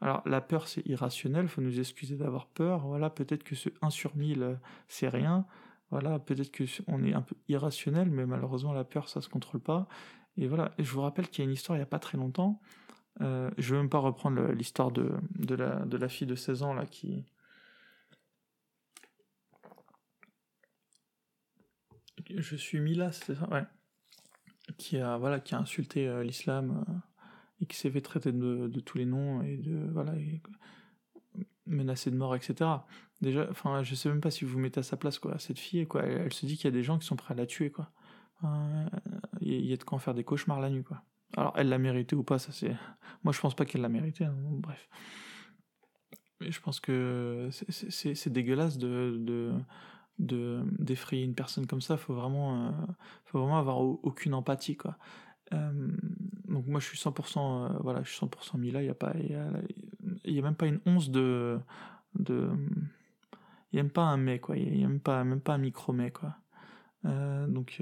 [0.01, 2.87] alors la peur c'est irrationnel, faut nous excuser d'avoir peur.
[2.87, 5.45] Voilà, peut-être que ce 1 sur 1000 c'est rien
[5.91, 9.61] voilà, peut-être que on est un peu irrationnel, mais malheureusement la peur ça se contrôle
[9.61, 9.87] pas.
[10.37, 11.99] Et voilà, et je vous rappelle qu'il y a une histoire il y a pas
[11.99, 12.61] très longtemps.
[13.21, 16.63] Euh, je veux même pas reprendre l'histoire de, de, la, de la fille de 16
[16.63, 17.25] ans là qui
[22.35, 23.63] je suis Mila, c'est ça, ouais.
[24.77, 26.93] Qui a, voilà, qui a insulté euh, l'islam euh,
[27.61, 30.41] et qui s'est fait traiter de, tous les noms et de, voilà, et,
[31.65, 32.69] menacé de mort, etc.
[33.21, 35.37] Déjà, enfin, je sais même pas si vous, vous mettez à sa place, quoi.
[35.39, 37.37] Cette fille, quoi, elle, se dit qu'il y a des gens qui sont prêts à
[37.37, 37.91] la tuer, quoi.
[39.41, 41.03] Il y a de quoi en faire des cauchemars la nuit, quoi.
[41.37, 42.75] Alors, elle l'a mérité ou pas, ça c'est.
[43.23, 44.89] Moi, je pense pas qu'elle l'a mérité, hein, bref.
[46.39, 49.53] Mais je pense que c'est dégueulasse de, de,
[50.19, 51.97] de d'effrayer une personne comme ça.
[51.97, 52.71] Faut vraiment, euh,
[53.25, 54.97] faut vraiment avoir aucune empathie, quoi.
[55.53, 55.91] Euh,
[56.47, 58.83] donc moi, je suis 100%, euh, voilà, je suis 100% mis là.
[58.83, 59.13] Il y a pas,
[60.25, 61.59] y même pas une once de,
[62.27, 62.35] il
[63.73, 64.57] y a même pas un mais, quoi.
[64.57, 66.35] Il y a même pas, même pas un micro mais, quoi.
[67.03, 67.81] donc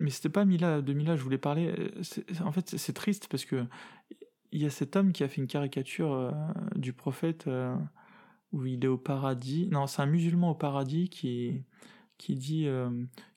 [0.00, 1.74] mais c'était pas Mila, de Mila, je voulais parler.
[2.44, 3.66] En fait, c'est triste parce que
[4.52, 6.32] il y a cet homme qui a fait une caricature euh,
[6.74, 7.76] du prophète euh,
[8.52, 9.68] où il est au paradis.
[9.70, 11.62] Non, c'est un musulman au paradis qui
[12.16, 12.90] qui dit euh,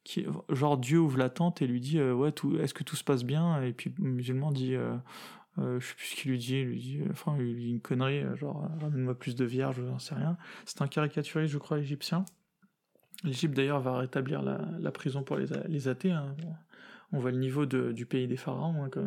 [0.03, 3.03] qui, genre Dieu ouvre la tente et lui dit ouais tout est-ce que tout se
[3.03, 3.61] passe bien?
[3.61, 4.73] Et puis le musulman dit
[5.57, 7.81] je sais plus ce qu'il lui dit, il lui dit enfin il lui dit une
[7.81, 10.37] connerie genre ramène-moi plus de vierges, j'en sais rien.
[10.65, 12.25] C'est un caricaturiste je crois égyptien.
[13.23, 16.11] L'Égypte d'ailleurs va rétablir la, prison pour les, les athées.
[16.11, 16.35] Hein.
[17.11, 19.05] On voit le niveau de, du pays des pharaons hein, quand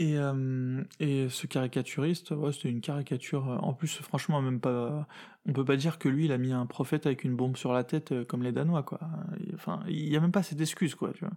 [0.00, 3.50] Et, euh, et ce caricaturiste, ouais, c'était une caricature.
[3.50, 5.06] Euh, en plus, franchement, même pas.
[5.44, 7.74] On peut pas dire que lui, il a mis un prophète avec une bombe sur
[7.74, 8.98] la tête euh, comme les Danois, quoi.
[9.88, 11.12] Il y a même pas cette excuse, quoi.
[11.12, 11.34] Tu vois.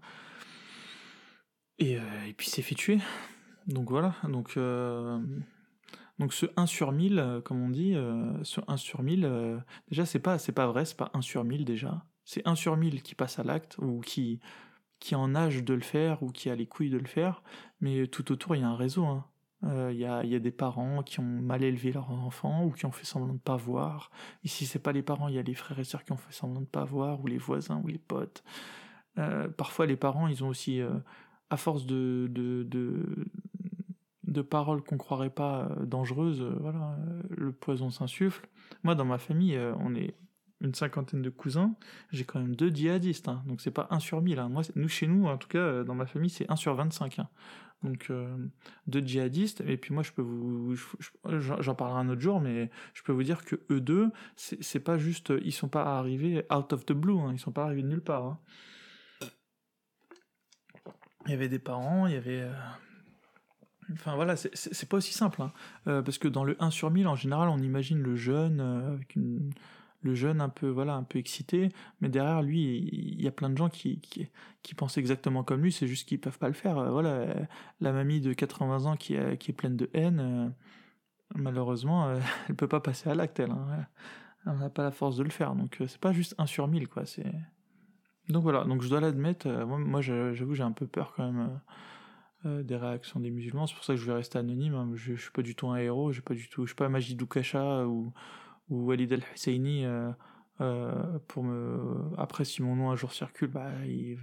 [1.78, 3.00] Et, et puis, s'est fait tuer.
[3.68, 4.16] Donc voilà.
[4.30, 7.96] Donc, ce 1 sur 1000, comme on dit,
[8.44, 12.06] ce 1 sur 1000, déjà, c'est pas, pas vrai, c'est pas 1 sur 1000 déjà.
[12.24, 14.40] C'est 1 sur 1000 qui passe à l'acte ou qui
[15.04, 17.44] qui en âge de le faire ou qui a les couilles de le faire,
[17.82, 19.04] mais tout autour il y a un réseau.
[19.04, 19.26] Hein.
[19.66, 22.72] Euh, il y, a, y, a, des parents qui ont mal élevé leurs enfants ou
[22.72, 24.12] qui ont fait semblant de pas voir.
[24.46, 26.32] Ici, c'est pas les parents, il y a les frères et sœurs qui ont fait
[26.32, 28.46] semblant de pas voir, ou les voisins, ou les potes.
[29.18, 30.94] Euh, parfois, les parents, ils ont aussi, euh,
[31.50, 33.28] à force de, de, de,
[34.24, 36.98] de paroles qu'on croirait pas dangereuses, voilà,
[37.30, 38.48] le poison s'insuffle.
[38.84, 40.16] Moi, dans ma famille, on est
[40.64, 41.76] une cinquantaine de cousins,
[42.12, 43.44] j'ai quand même deux djihadistes, hein.
[43.46, 44.40] donc c'est pas 1 sur 1000.
[44.40, 44.50] Hein.
[44.50, 47.20] Moi, nous, chez nous, en tout cas, euh, dans ma famille, c'est 1 sur 25.
[47.20, 47.30] Hein.
[47.84, 48.38] Donc, euh,
[48.88, 50.76] deux djihadistes, et puis moi, je peux vous.
[51.26, 54.98] J'en parlerai un autre jour, mais je peux vous dire que eux deux, c'est pas
[54.98, 55.34] juste.
[55.44, 57.32] Ils sont pas arrivés out of the blue, hein.
[57.34, 58.38] ils sont pas arrivés de nulle part.
[61.26, 62.44] Il y avait des parents, il y avait.
[62.44, 62.54] Euh,
[63.92, 65.44] enfin voilà, c'est pas aussi simple,
[65.84, 69.52] parce que dans le 1 sur 1000, en général, on imagine le jeune avec une,
[70.04, 71.70] le jeune un peu voilà un peu excité
[72.02, 75.72] mais derrière lui il y a plein de gens qui, qui, pensent exactement comme lui
[75.72, 77.28] c'est juste qu'ils peuvent pas le faire voilà
[77.80, 80.50] la mamie de 80 ans qui, est, qui est pleine de haine euh,
[81.36, 82.20] malheureusement euh,
[82.50, 83.86] elle peut pas passer à l'acte elle hein.
[84.46, 86.68] elle n'a pas la force de le faire donc euh, c'est pas juste un sur
[86.68, 87.32] mille quoi c'est
[88.30, 91.60] donc voilà donc je dois l'admettre moi, j'avoue j'ai un peu peur quand même
[92.46, 94.90] des réactions des musulmans c'est pour ça que je vais rester anonyme hein.
[94.96, 96.90] je, je suis pas du tout un héros j'ai pas du tout je suis pas
[96.90, 98.14] Majid Doukasha ou
[98.70, 100.12] ou Walid al-Husseini euh,
[100.62, 103.72] euh, pour me après si mon nom un jour circule bah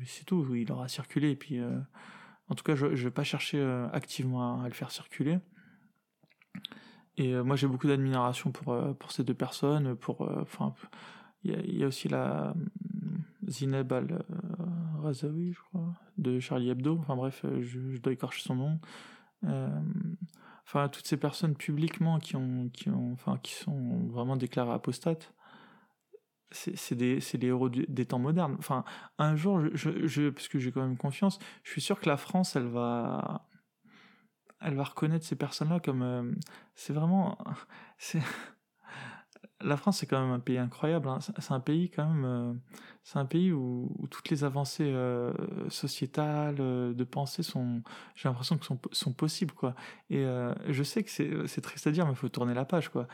[0.06, 1.36] c'est tout il aura circulé.
[1.36, 1.78] Puis euh,
[2.48, 3.62] en tout cas je, je vais pas chercher
[3.92, 5.38] activement à, le faire circuler.
[7.16, 10.74] Et moi j'ai beaucoup d'admiration pour pour ces deux personnes pour enfin
[11.42, 12.54] il y, a aussi la
[13.48, 16.98] Zineb al-Razawi je crois de Charlie Hebdo.
[16.98, 18.80] Enfin bref je dois écorcher son nom
[20.70, 25.34] enfin toutes ces personnes publiquement qui ont qui ont enfin qui sont vraiment déclarées apostates
[26.52, 28.56] c'est des les héros des temps modernes.
[28.59, 28.84] Enfin
[29.18, 32.16] un jour je, je parce que j'ai quand même confiance je suis sûr que la
[32.16, 33.48] France elle va
[34.60, 36.32] elle va reconnaître ces personnes là comme euh,
[36.74, 37.38] c'est vraiment
[37.98, 38.22] c'est
[39.62, 41.08] la France c'est quand même un pays incroyable.
[41.08, 41.18] Hein.
[41.20, 42.52] C'est un pays quand même, euh,
[43.04, 45.32] c'est un pays où, toutes les avancées euh,
[45.68, 47.82] sociétales euh, de pensée sont,
[48.14, 49.74] j'ai l'impression que sont, sont possibles quoi.
[50.08, 50.24] Et
[50.68, 53.06] je sais que c'est triste à dire, mais il faut tourner la page quoi.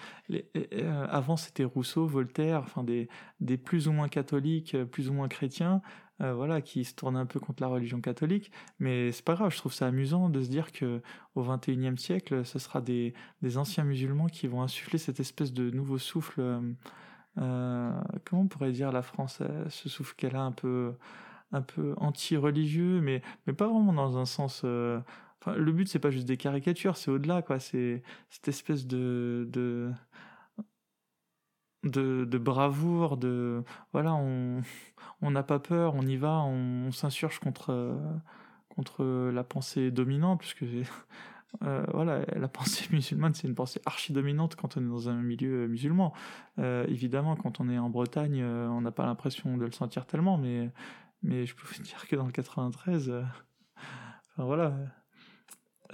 [1.10, 3.08] avant c'était Rousseau, Voltaire, enfin des
[3.40, 5.82] des plus ou moins catholiques, plus ou moins chrétiens.
[6.22, 9.52] Euh, voilà, qui se tourne un peu contre la religion catholique, mais c'est pas grave,
[9.52, 11.02] je trouve ça amusant de se dire que
[11.34, 13.12] au XXIe siècle, ce sera des,
[13.42, 16.40] des, anciens musulmans qui vont insuffler cette espèce de nouveau souffle.
[16.40, 16.60] Euh,
[17.38, 20.94] euh comment on pourrait dire la France, euh, ce souffle qu'elle a un peu,
[21.52, 24.64] un peu anti-religieux, mais, mais pas vraiment dans un sens.
[24.64, 25.02] Le
[25.72, 27.60] but c'est pas juste des caricatures, c'est au-delà quoi.
[27.60, 29.92] C'est cette espèce de
[31.86, 34.62] de, bravoure, de voilà, on
[35.22, 37.98] on n'a pas peur, on y va, on, s'insurge contre
[38.68, 40.64] contre la pensée dominante, puisque
[41.62, 45.66] euh, voilà, la pensée musulmane, c'est une pensée archi-dominante quand on est dans un milieu
[45.68, 46.12] musulman.
[46.58, 50.06] Euh, évidemment, quand on est en Bretagne, euh, on n'a pas l'impression de le sentir
[50.06, 50.70] tellement, mais,
[51.22, 54.74] mais je peux vous dire que dans le 93, enfin voilà,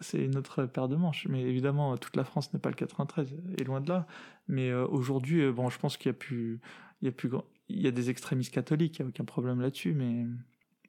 [0.01, 1.27] c'est une autre paire de manches.
[1.29, 4.07] Mais évidemment, toute la France n'est pas le 93, et loin de là.
[4.49, 6.61] Mais aujourd'hui, bon, je pense qu'il y a plus,
[7.01, 7.31] il y a plus,
[7.69, 10.27] il y a des extrémistes catholiques, il n'y a aucun problème là-dessus, mais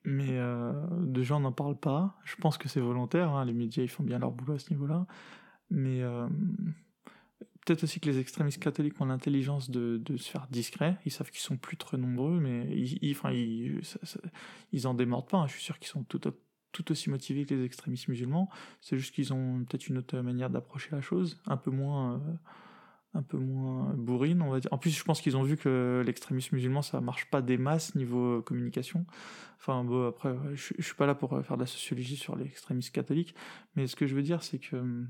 [0.05, 2.17] mais euh, de gens n'en parlent pas.
[2.25, 3.45] Je pense que c'est volontaire, hein.
[3.45, 5.07] les médias ils font bien leur boulot à ce niveau-là.
[5.69, 6.27] Mais euh,
[7.65, 10.97] peut-être aussi que les extrémistes catholiques ont l'intelligence de, se faire discret.
[11.05, 15.37] Ils savent qu'ils sont plus très nombreux, mais ils, ils, enfin, ils en démordent pas.
[15.37, 15.47] Hein.
[15.47, 16.21] Je suis sûr qu'ils sont tout,
[16.73, 18.49] tout aussi motivés que les extrémistes musulmans.
[18.81, 22.15] C'est juste qu'ils ont peut-être une autre manière d'approcher la chose, un peu moins.
[22.15, 22.33] Euh,
[23.15, 24.73] un peu moins bourrine, on va dire.
[24.73, 27.93] En plus, je pense qu'ils ont vu que l'extrémisme musulman, ça marche pas des masses
[27.93, 29.05] niveau communication.
[29.59, 32.91] Enfin, bon, après, je, je suis pas là pour faire de la sociologie sur l'extrémisme
[32.91, 33.35] catholique,
[33.75, 35.05] mais ce que je veux dire, c'est que,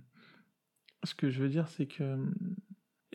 [1.05, 2.17] ce que je veux dire, c'est que,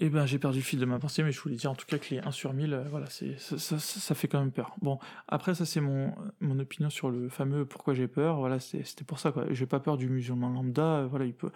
[0.01, 1.87] eh ben, j'ai perdu le fil de ma pensée, mais je voulais dire en tout
[1.87, 4.77] cas que les 1 sur 1000, euh, voilà, ça, ça, fait quand même peur.
[4.81, 8.39] Bon, après, ça, c'est mon, mon opinion sur le fameux pourquoi j'ai peur.
[8.39, 9.47] Voilà, c'était pour ça, quoi.
[9.51, 11.07] J'ai pas peur du musulman lambda.
[11.07, 11.51] Voilà, il peut,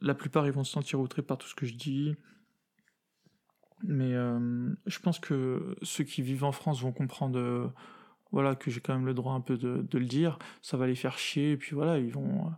[0.00, 2.14] la plupart, ils vont se sentir outrés par tout ce que je dis.
[3.82, 7.66] Mais euh, je pense que ceux qui vivent en France vont comprendre euh,
[8.30, 10.38] voilà, que j'ai quand même le droit un peu de, le dire.
[10.62, 12.52] Ça va les faire chier, et puis voilà, ils vont,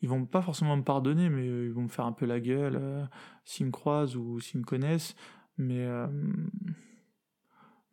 [0.00, 2.78] ils vont pas forcément me pardonner, mais ils vont me faire un peu la gueule
[2.80, 3.04] euh,
[3.44, 5.16] s'ils me croisent ou s'ils me connaissent.
[5.56, 6.06] Mais, euh,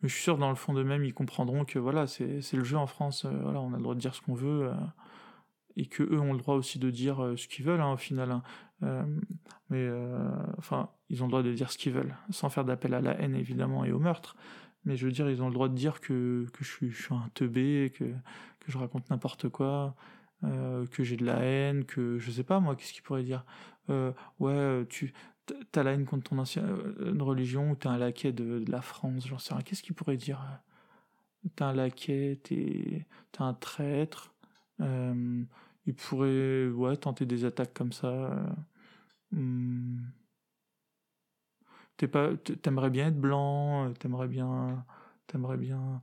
[0.04, 2.88] je suis sûr, dans le fond d'eux-mêmes, ils comprendront que voilà, c'est le jeu en
[2.88, 3.26] France.
[3.26, 4.72] voilà, on a le droit de dire ce qu'on veut
[5.78, 7.98] et que eux ont le droit aussi de dire euh, ce qu'ils veulent hein, au
[7.98, 8.32] final.
[8.32, 8.44] Hein.
[8.84, 9.04] Euh,
[9.70, 12.94] mais euh, enfin, ils ont le droit de dire ce qu'ils veulent, sans faire d'appel
[12.94, 14.36] à la haine évidemment et au meurtre.
[14.86, 17.02] Mais je veux dire, ils ont le droit de dire que, que je, suis, je
[17.04, 19.96] suis un teubé, que, que je raconte n'importe quoi,
[20.44, 23.46] euh, que j'ai de la haine, que je sais pas moi, qu'est-ce qu'ils pourraient dire?
[23.90, 25.14] Euh, Ouais, tu
[25.76, 29.38] as la haine contre ton ancienne religion ou t'es un laquais de, la France, j'en
[29.38, 29.64] sais rien.
[29.64, 30.40] Qu'est-ce qu'ils pourraient dire
[31.56, 33.06] T'es un laquais, t'es
[33.40, 34.34] un traître.
[34.82, 35.44] Euh,
[35.86, 38.32] il pourrait ouais, tenter des attaques comme ça.
[39.32, 40.00] Hmm.
[41.98, 44.86] t'aimerais bien être blanc, t'aimerais bien,
[45.28, 46.02] t'aimerais bien.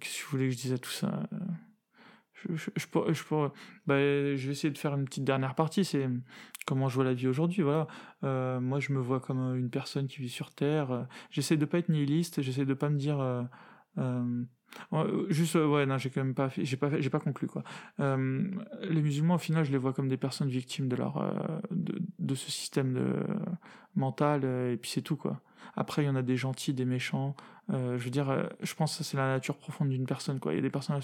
[0.00, 1.28] Qu'est-ce que vous voulez que je dise à tout ça
[2.34, 3.48] je, je, je, je,
[3.86, 6.06] bah, je vais essayer de faire une petite dernière partie, c'est
[6.66, 7.62] comment je vois la vie aujourd'hui.
[7.62, 7.86] Voilà,
[8.24, 11.06] euh, moi je me vois comme une personne qui vit sur Terre.
[11.30, 13.42] J'essaie de pas être nihiliste, j'essaie de pas me dire euh,
[13.98, 14.44] euh,
[14.92, 17.62] euh, juste, euh, ouais, non, j'ai quand même pas, j'ai pas, j'ai pas conclu quoi.
[18.00, 18.44] Euh,
[18.82, 21.32] les musulmans, au final, je les vois comme des personnes victimes de leur, euh,
[21.70, 23.14] de, de, ce système de,
[23.94, 25.40] mental, et puis c'est tout quoi.
[25.74, 27.34] Après, il y en a des gentils, des méchants.
[27.72, 30.38] Euh, je veux dire, euh, je pense que c'est la nature profonde d'une personne.
[30.38, 30.52] Quoi.
[30.52, 31.00] Il y a des personnes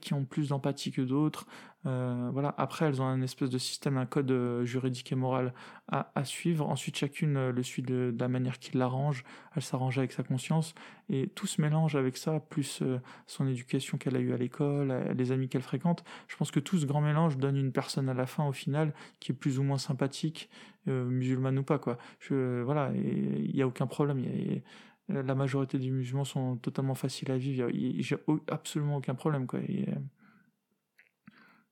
[0.00, 1.46] qui, ont plus d'empathie que d'autres.
[1.86, 2.54] Euh, voilà.
[2.58, 5.54] Après, elles ont un espèce de système, un code juridique et moral
[5.88, 6.68] à, suivre.
[6.68, 9.24] Ensuite, chacune le suit de, de la manière qui l'arrange.
[9.54, 10.74] Elle s'arrange avec sa conscience.
[11.08, 12.82] Et tout se mélange avec ça, plus
[13.26, 16.04] son éducation qu'elle a eue à l'école, les amis qu'elle fréquente.
[16.28, 18.92] Je pense que tout ce grand mélange donne une personne à la fin, au final,
[19.18, 20.48] qui est plus ou moins sympathique,
[20.90, 21.78] musulmane ou pas.
[21.78, 21.98] Quoi.
[22.30, 24.24] Voilà, il n'y a aucun problème.
[25.08, 27.68] La majorité des musulmans sont totalement faciles à vivre.
[27.98, 28.16] J'ai
[28.48, 29.60] absolument aucun problème, quoi.
[29.60, 29.86] Et,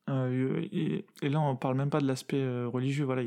[0.09, 3.05] euh, et, et, là, on parle même pas de l'aspect euh, religieux.
[3.05, 3.23] Voilà,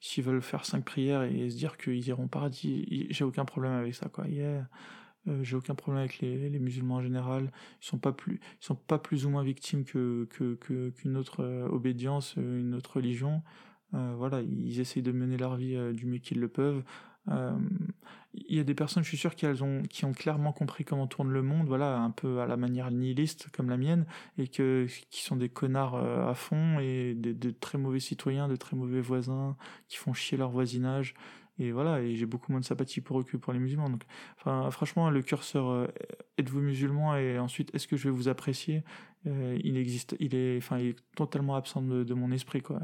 [0.00, 3.72] s'ils veulent faire cinq prières et se dire qu'ils iront au paradis, j'ai aucun problème
[3.72, 4.24] avec ça, quoi.
[4.26, 4.62] euh,
[5.42, 7.52] j'ai aucun problème avec les, musulmans en général.
[7.82, 10.28] Ils sont pas plus, ils sont pas plus ou moins victimes que
[10.96, 13.42] qu'une autre euh, obédience, une autre religion.
[13.94, 16.82] Euh, voilà, ils essayent de mener leur vie du mieux qu'ils le peuvent.
[17.28, 17.58] Euh,
[18.34, 21.06] il y a des personnes, je suis sûr, qui, ont, qui ont clairement compris comment
[21.06, 24.04] tourne le monde, voilà, un peu à la manière nihiliste comme la mienne,
[24.36, 28.56] et que, qui sont des connards euh, à fond, et de très mauvais citoyens, de
[28.56, 29.56] très mauvais voisins,
[29.88, 31.14] qui font chier leur voisinage,
[31.58, 33.88] et voilà, et j'ai beaucoup moins de sympathie pour eux que pour les musulmans.
[33.88, 34.02] Donc,
[34.36, 35.86] enfin, franchement, le curseur, euh,
[36.36, 38.84] êtes-vous musulman, et ensuite, est-ce que je vais vous apprécier?
[39.26, 42.78] Euh, il existe, il est, enfin, il est totalement absent de, mon esprit, quoi.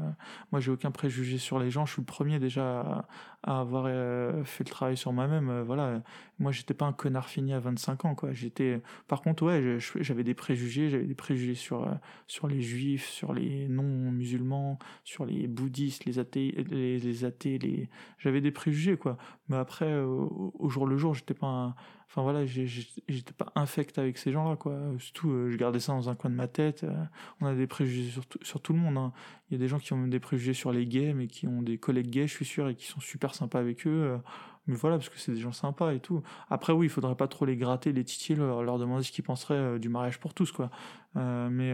[0.51, 1.85] Moi, j'ai aucun préjugé sur les gens.
[1.85, 3.05] Je suis le premier déjà
[3.43, 5.49] à, avoir euh, fait le travail sur moi-même.
[5.49, 6.01] Euh, voilà,
[6.39, 8.33] moi, j'étais pas un connard fini à 25 ans, quoi.
[8.33, 11.93] J'étais, par contre, ouais, j'avais des préjugés, j'avais des préjugés sur euh,
[12.27, 18.51] sur les juifs, sur les non-musulmans, sur les bouddhistes, les athées, les, athées, j'avais des
[18.51, 19.17] préjugés, quoi.
[19.49, 21.75] Mais après, au, au jour le jour, j'étais pas un
[22.13, 24.77] enfin voilà, j'étais pas infect avec ces gens-là, quoi.
[24.99, 26.83] Surtout, euh, je gardais ça dans un coin de ma tête.
[26.83, 26.93] Euh,
[27.41, 28.97] on a des préjugés sur tout, sur tout le monde.
[28.97, 29.13] Hein.
[29.49, 31.63] Il y a des gens qui ont des préjugés sur les gays, mais qui ont
[31.63, 34.19] des collègues gays, je suis sûr, et qui sont super sympas avec eux.
[34.67, 36.21] mais voilà, parce que c'est des gens sympas et tout.
[36.51, 39.23] Après, oui, il faudrait pas trop les gratter, les titiller, leur, leur demander ce qu'ils
[39.23, 40.69] penseraient du mariage pour tous, quoi.
[41.15, 41.73] mais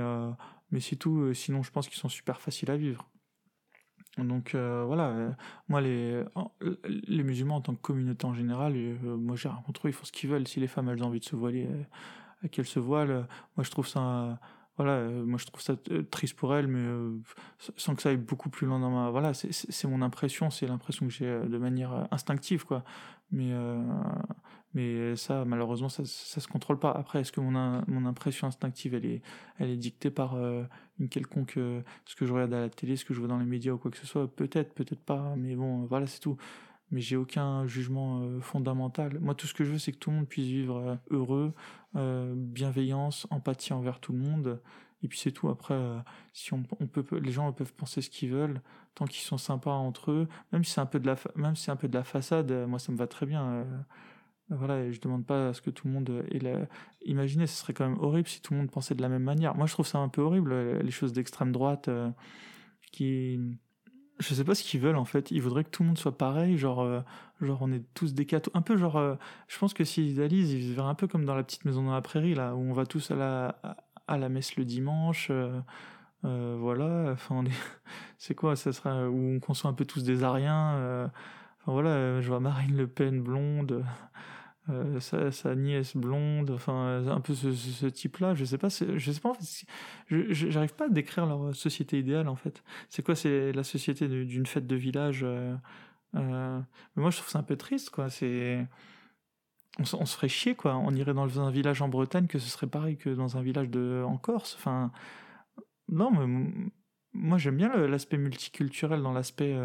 [0.71, 1.33] mais c'est tout.
[1.33, 3.08] Sinon, je pense qu'ils sont super faciles à vivre.
[4.17, 5.35] Donc voilà,
[5.69, 6.23] moi les,
[6.83, 8.73] les musulmans en tant que communauté en général,
[9.03, 10.47] moi j'ai rien contre ils font ce qu'ils veulent.
[10.47, 11.67] Si les femmes elles ont envie de se voiler,
[12.51, 13.27] qu'elles se voilent.
[13.55, 14.39] Moi je trouve ça
[14.79, 17.17] voilà, euh, moi je trouve ça euh, triste pour elle, mais euh,
[17.75, 19.09] sans que ça aille beaucoup plus loin dans ma.
[19.09, 22.85] Voilà, c'est mon impression, c'est l'impression que j'ai de manière instinctive, quoi.
[23.29, 23.51] Mais,
[24.73, 26.91] mais ça, malheureusement, ça, ça se contrôle pas.
[26.91, 29.21] Après, est-ce que mon, mon impression instinctive, elle est,
[29.57, 30.37] elle est dictée par
[30.99, 31.53] une quelconque.
[32.05, 33.77] ce que je regarde à la télé, ce que je vois dans les médias ou
[33.77, 34.27] quoi que ce soit?
[34.27, 36.37] Peut-être, peut-être pas, mais bon, voilà, c'est tout
[36.91, 39.19] mais j'ai aucun jugement fondamental.
[39.19, 41.53] Moi, tout ce que je veux, c'est que tout le monde puisse vivre heureux,
[41.95, 44.61] euh, bienveillance, empathie envers tout le monde.
[45.01, 45.49] Et puis c'est tout.
[45.49, 45.97] Après, euh,
[46.33, 48.61] si on, peut, les gens peuvent penser ce qu'ils veulent,
[48.95, 51.63] tant qu'ils sont sympas entre eux, même si c'est un peu de la, même si
[51.63, 53.65] c'est un peu de la façade, euh, moi ça me va très bien.
[54.49, 56.67] Voilà, je demande pas à ce que tout le monde ait.
[57.01, 59.55] Imaginez, ce serait quand même horrible si tout le monde pensait de la même manière.
[59.55, 61.89] Moi, je trouve ça un peu horrible, les choses d'extrême droite
[62.91, 63.39] qui
[64.19, 65.31] je sais pas ce qu'ils veulent en fait.
[65.31, 67.01] Ils voudraient que tout le monde soit pareil, genre, euh,
[67.41, 68.51] genre on est tous des cathos.
[68.53, 69.15] Un peu genre, euh,
[69.47, 71.93] je pense que s'ils idéalisent, ils verraient un peu comme dans la petite maison dans
[71.93, 73.77] la prairie là, où on va tous à la
[74.07, 75.29] à la messe le dimanche.
[75.31, 77.43] Euh, voilà, enfin,
[78.17, 78.71] c'est quoi Ça
[79.09, 81.09] où on conçoit un peu tous des Ariens.
[81.61, 83.85] enfin voilà, je vois Marine Le Pen blonde.
[84.69, 88.35] Euh, sa, nièce blonde, enfin un peu ce, type-là.
[88.35, 89.29] Je sais pas, je sais pas.
[89.29, 89.65] En fait,
[90.09, 92.63] j'arrive pas à décrire leur société idéale en fait.
[92.89, 95.21] C'est quoi C'est la société d'une fête de village.
[95.23, 95.55] Euh,
[96.15, 96.59] euh,
[96.95, 98.09] mais moi, je trouve ça un peu triste, quoi.
[98.09, 98.67] C'est
[99.79, 100.75] on, se ferait chier, quoi.
[100.77, 103.69] On irait dans un village en Bretagne que ce serait pareil que dans un village
[103.69, 104.55] de en Corse.
[104.55, 104.91] Enfin,
[105.87, 106.51] non, mais
[107.13, 109.55] moi j'aime bien l'aspect multiculturel dans l'aspect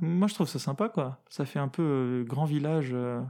[0.00, 1.20] moi, je trouve ça sympa, quoi.
[1.28, 2.90] Ça fait un peu euh, grand village.
[2.92, 3.22] Euh.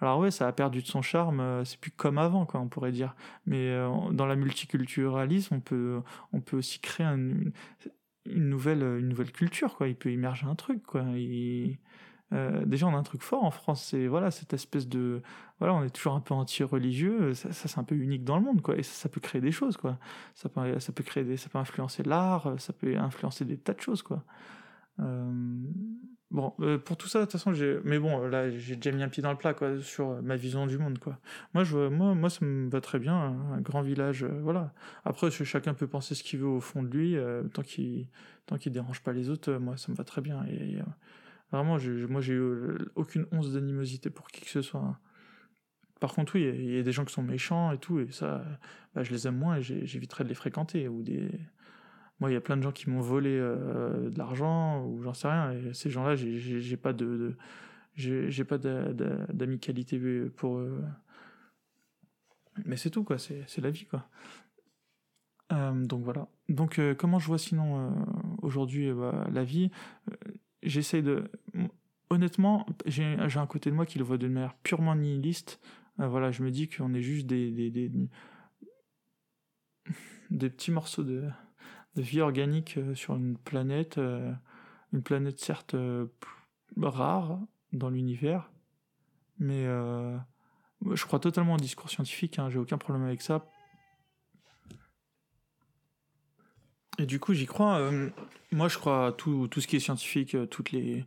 [0.00, 1.40] Alors ouais, ça a perdu de son charme.
[1.40, 3.14] Euh, c'est plus comme avant, quoi, on pourrait dire.
[3.46, 3.72] Mais
[4.12, 6.00] dans la multiculturalisme, on peut,
[6.32, 7.52] on peut aussi créer une,
[8.26, 9.88] nouvelle, une nouvelle culture, quoi.
[9.88, 11.04] Il peut immerger un truc, quoi.
[12.30, 13.84] déjà, on a un truc fort en France.
[13.84, 15.22] C'est voilà cette espèce de
[15.58, 17.34] voilà, on est toujours un peu anti-religieux.
[17.34, 18.76] Ça, c'est un peu unique dans le monde, quoi.
[18.76, 19.98] Et ça, peut créer des choses, quoi.
[20.34, 22.54] Ça peut, ça peut créer des, ça peut influencer l'art.
[22.58, 24.24] Ça peut influencer des tas de choses, quoi.
[25.00, 25.30] Euh,
[26.30, 27.78] bon, euh, pour tout ça, de toute façon, j'ai.
[27.84, 30.66] Mais bon, là, j'ai déjà mis un pied dans le plat, quoi, sur ma vision
[30.66, 31.18] du monde, quoi.
[31.54, 34.72] Moi, je, moi, moi, ça me va très bien, un, grand village, euh, voilà.
[35.04, 37.16] Après, chacun peut penser ce qu'il veut au fond de lui,
[37.52, 38.08] tant qu'il,
[38.46, 40.44] tant qu'il dérange pas les autres, moi, ça me va très bien.
[40.46, 40.78] Et,
[41.50, 41.78] vraiment,
[42.08, 44.80] moi, j'ai eu aucune once d'animosité pour qui que ce soit.
[44.80, 44.98] Hein.
[46.00, 48.44] Par contre, oui, il y, a des gens qui sont méchants et tout, et ça,
[48.92, 51.30] bah, je les aime moins et j'éviterai de les fréquenter ou des
[52.20, 55.12] moi, il y a plein de gens qui m'ont volé euh, de l'argent ou j'en
[55.12, 55.52] sais rien.
[55.52, 57.36] Et ces gens-là, j'ai pas de,
[57.96, 59.98] j'ai pas d'amicalité
[60.36, 60.84] pour eux.
[62.64, 63.18] Mais c'est tout, quoi.
[63.18, 64.08] C'est la vie, quoi.
[65.52, 66.28] Euh, donc voilà.
[66.48, 67.92] Donc euh, comment je vois sinon
[68.40, 69.70] aujourd'hui bah, la vie?
[70.62, 71.24] J'essaie de...
[72.08, 75.60] Honnêtement, j'ai un côté de moi qui le voit de manière purement nihiliste.
[75.98, 77.90] voilà, je me dis qu'on est juste des, des,
[80.30, 81.28] des petits morceaux de,
[81.96, 84.32] de vie organique euh, sur une planète, euh,
[84.92, 86.06] une planète certes euh,
[86.80, 87.38] rare
[87.72, 88.50] dans l'univers,
[89.38, 93.46] mais je crois totalement au discours scientifique, hein, j'ai aucun problème avec ça.
[96.98, 97.90] Et du coup, j'y crois.
[98.50, 101.06] moi, je crois à tout, tout, ce qui est scientifique, toutes les,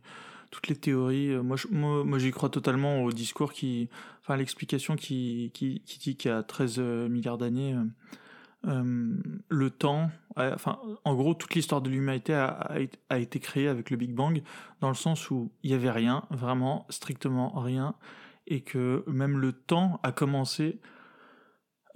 [0.50, 1.36] toutes les théories.
[1.36, 3.88] Moi, moi, j'y crois totalement au discours qui.
[4.22, 7.76] Enfin, l'explication qui, qui, qui, dit a 13 milliards d'années,
[8.66, 12.78] le temps, enfin, en gros, toute l'histoire de l'humanité a,
[13.18, 14.42] été créée avec le Big Bang,
[14.80, 17.94] dans le sens où il n'y avait rien, vraiment, strictement rien,
[18.46, 20.80] et que même le temps a commencé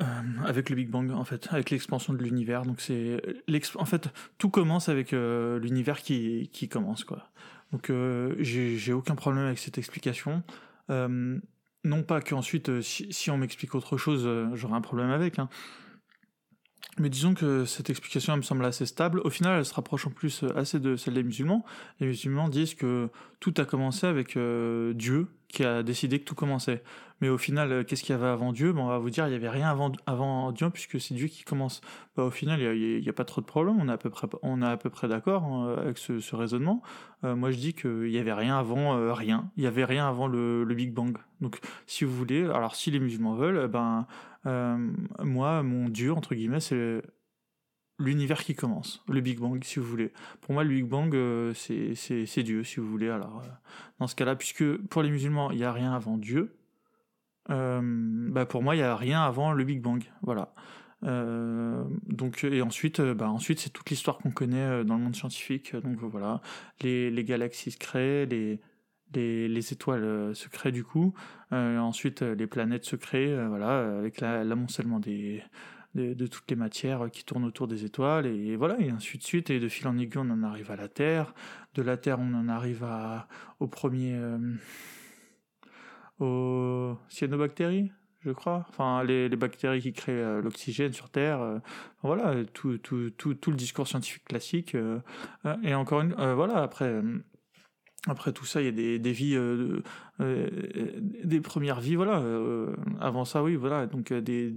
[0.01, 0.05] euh,
[0.45, 2.63] avec le Big Bang, en fait, avec l'expansion de l'univers.
[2.63, 3.21] Donc c'est,
[3.75, 7.31] en fait, tout commence avec euh, l'univers qui, qui commence, quoi.
[7.73, 7.93] Donc
[8.41, 10.43] j'ai aucun problème avec cette explication.
[10.89, 15.39] non pas qu'ensuite, si, si, on m'explique autre chose, j'aurai un problème avec.
[15.39, 15.49] Hein.
[16.99, 19.21] Mais disons que cette explication me semble assez stable.
[19.25, 21.65] Au final, elle se rapproche en plus euh, assez de celle des musulmans.
[22.01, 23.09] Les musulmans disent que
[23.39, 26.83] tout a commencé avec euh, Dieu qui a décidé que tout commençait.
[27.21, 28.73] Mais au final, euh, qu'est-ce qu'il y avait avant Dieu?
[28.73, 31.29] Bon, On va vous dire, il n'y avait rien avant, avant Dieu puisque c'est Dieu
[31.29, 31.81] qui commence.
[32.17, 33.77] Bah, au final, il n'y a, pas trop de problème.
[33.79, 36.83] On est à peu près, on est à peu près d'accord hein, avec ce, raisonnement.
[37.23, 39.51] moi, je dis qu'il n'y avait rien avant rien.
[39.57, 41.19] Il n'y avait rien avant le, le, Big Bang.
[41.41, 44.07] Donc, si vous voulez, alors si les musulmans veulent, ben
[44.47, 44.77] euh,
[45.23, 47.03] moi, mon Dieu, entre guillemets, c'est
[48.01, 50.13] l'univers qui commence, le Big Bang, si vous voulez.
[50.41, 51.15] Pour moi, le Big Bang,
[51.55, 53.09] c'est Dieu, si vous voulez.
[53.09, 53.43] Alors,
[54.01, 56.57] dans ce cas-là, puisque pour les musulmans, il n'y a rien avant Dieu,
[57.49, 60.03] bah pour moi, il n'y a rien avant le Big Bang.
[60.23, 60.53] Voilà.
[61.05, 65.03] Euh, donc et ensuite, euh, bah ensuite c'est toute l'histoire qu'on connaît euh, dans le
[65.03, 65.75] monde scientifique.
[65.77, 66.41] Donc voilà,
[66.83, 68.61] les, les galaxies se créent, les
[69.13, 71.15] les, les étoiles se créent du coup.
[71.51, 75.43] ensuite, les planètes se créent, voilà, avec l'amoncellement des
[75.95, 79.51] de, toutes les matières qui tournent autour des étoiles et, voilà et ainsi de suite
[79.51, 81.35] et de fil en aiguille on en arrive à la Terre
[81.75, 83.27] de la Terre on en arrive à
[83.59, 84.17] au premier
[86.21, 87.91] aux cyanobactéries
[88.23, 88.67] je crois.
[88.69, 91.41] Enfin, les, les bactéries qui créent euh, l'oxygène sur Terre.
[91.41, 91.59] Euh,
[92.03, 94.75] voilà, tout, tout, tout, tout, le discours scientifique classique.
[94.75, 95.01] Euh,
[95.63, 97.03] et encore une, voilà, après,
[98.07, 99.83] après tout ça, il y a des, des vies, euh, euh,
[100.21, 102.19] des premières vies, voilà.
[102.19, 103.87] Euh, avant ça, oui, voilà.
[103.87, 104.55] Donc des,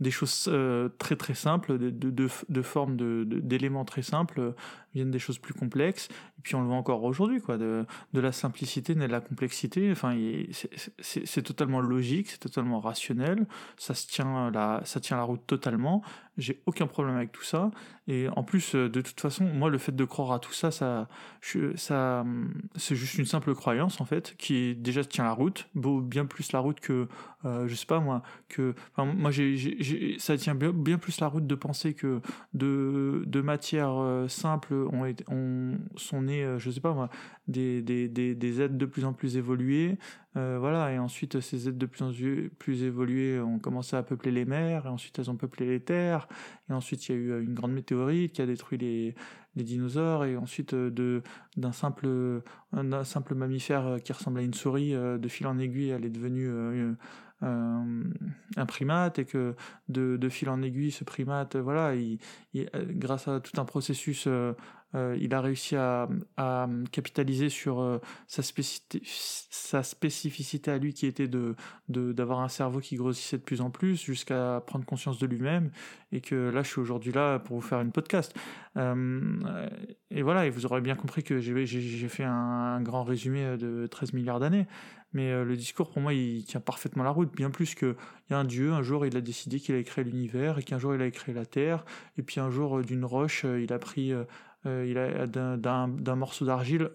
[0.00, 0.50] des choses
[0.98, 4.54] très très simples, de, de, de formes d'éléments très simples
[4.94, 6.08] viennent des choses plus complexes.
[6.38, 7.56] Et puis on le voit encore aujourd'hui, quoi.
[7.56, 9.90] De, de la simplicité naît de la complexité.
[9.90, 10.14] Enfin,
[11.00, 13.46] c'est totalement logique, c'est totalement rationnel.
[13.76, 16.02] Ça se tient la, ça tient la route totalement.
[16.38, 17.70] J'ai aucun problème avec tout ça.
[18.08, 21.08] Et en plus, de toute façon, moi, le fait de croire à tout ça, ça,
[21.74, 22.24] ça
[22.74, 26.60] c'est juste une simple croyance en fait qui déjà tient la route, bien plus la
[26.60, 27.08] route que
[27.44, 29.30] euh, je sais pas moi que moi
[30.18, 32.20] ça tient bien, plus la route de penser que
[32.54, 37.08] de, matières euh, simples ont, ont sont nées euh, je sais pas moi
[37.48, 39.98] des, des, des, des aides de plus en plus évoluées
[40.36, 42.12] euh, voilà et ensuite ces aides de plus en
[42.58, 46.28] plus évoluées ont commencé à peupler les mers et ensuite elles ont peuplé les terres
[46.70, 49.14] et ensuite il y a eu une grande météorite qui a détruit les
[49.56, 51.22] les dinosaures et ensuite de
[51.56, 52.08] d'un simple
[52.72, 56.48] un simple mammifère qui ressemble à une souris de fil en aiguille elle est devenue
[57.42, 58.02] euh,
[58.56, 59.54] un primate et que
[59.88, 62.18] de, de, fil en aiguille, ce primate, voilà, il,
[62.74, 64.52] grâce à tout un processus, euh,
[64.94, 66.08] euh, il a réussi à,
[66.90, 71.54] capitaliser sur sa, spécificité, sa spécificité à lui qui était de
[71.88, 75.70] d'avoir un cerveau qui grossissait de plus en plus jusqu'à prendre conscience de lui-même
[76.10, 78.34] et que là je suis aujourd'hui là pour vous faire une podcast.
[78.76, 84.12] Et voilà et vous aurez bien compris que j'ai fait un, grand résumé de 13
[84.12, 84.66] milliards d'années.
[85.12, 87.96] Mais euh, le discours, pour moi, il tient parfaitement la route, bien plus que
[88.28, 90.62] il y a un dieu, un jour il a décidé qu'il allait créer l'univers, et
[90.62, 91.84] qu'un jour il a créé la Terre,
[92.16, 94.12] et puis un jour euh, d'une roche, euh, il a pris
[94.64, 96.90] il a d'un morceau d'argile.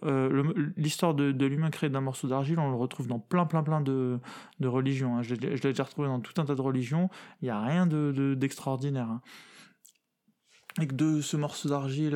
[0.77, 3.81] L'histoire de, de l'humain créé d'un morceau d'argile, on le retrouve dans plein, plein, plein
[3.81, 4.19] de,
[4.59, 5.17] de religions.
[5.17, 5.23] Hein.
[5.23, 7.09] Je l'ai déjà retrouvé dans tout un tas de religions.
[7.41, 9.07] Il n'y a rien d'extraordinaire.
[9.07, 9.21] De, hein.
[10.81, 12.15] Et que de ce morceau d'argile,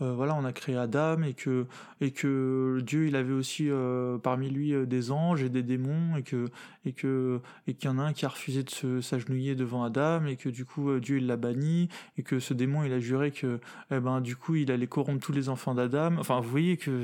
[0.00, 4.72] euh, voilà, on a créé Adam et que Dieu il avait aussi euh, parmi lui
[4.72, 6.46] euh, des anges et des démons et que
[6.84, 10.36] et que qu'il y en a un qui a refusé de s'agenouiller devant Adam et
[10.36, 13.58] que du coup Dieu il l'a banni et que ce démon il a juré que
[13.90, 16.16] eh ben du coup il allait corrompre tous les enfants d'Adam.
[16.18, 17.02] Enfin, vous voyez que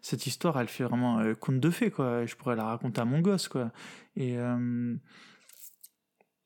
[0.00, 2.24] cette histoire elle fait vraiment conte de fées quoi.
[2.24, 3.70] Je pourrais la raconter à mon gosse quoi.
[4.16, 4.36] Et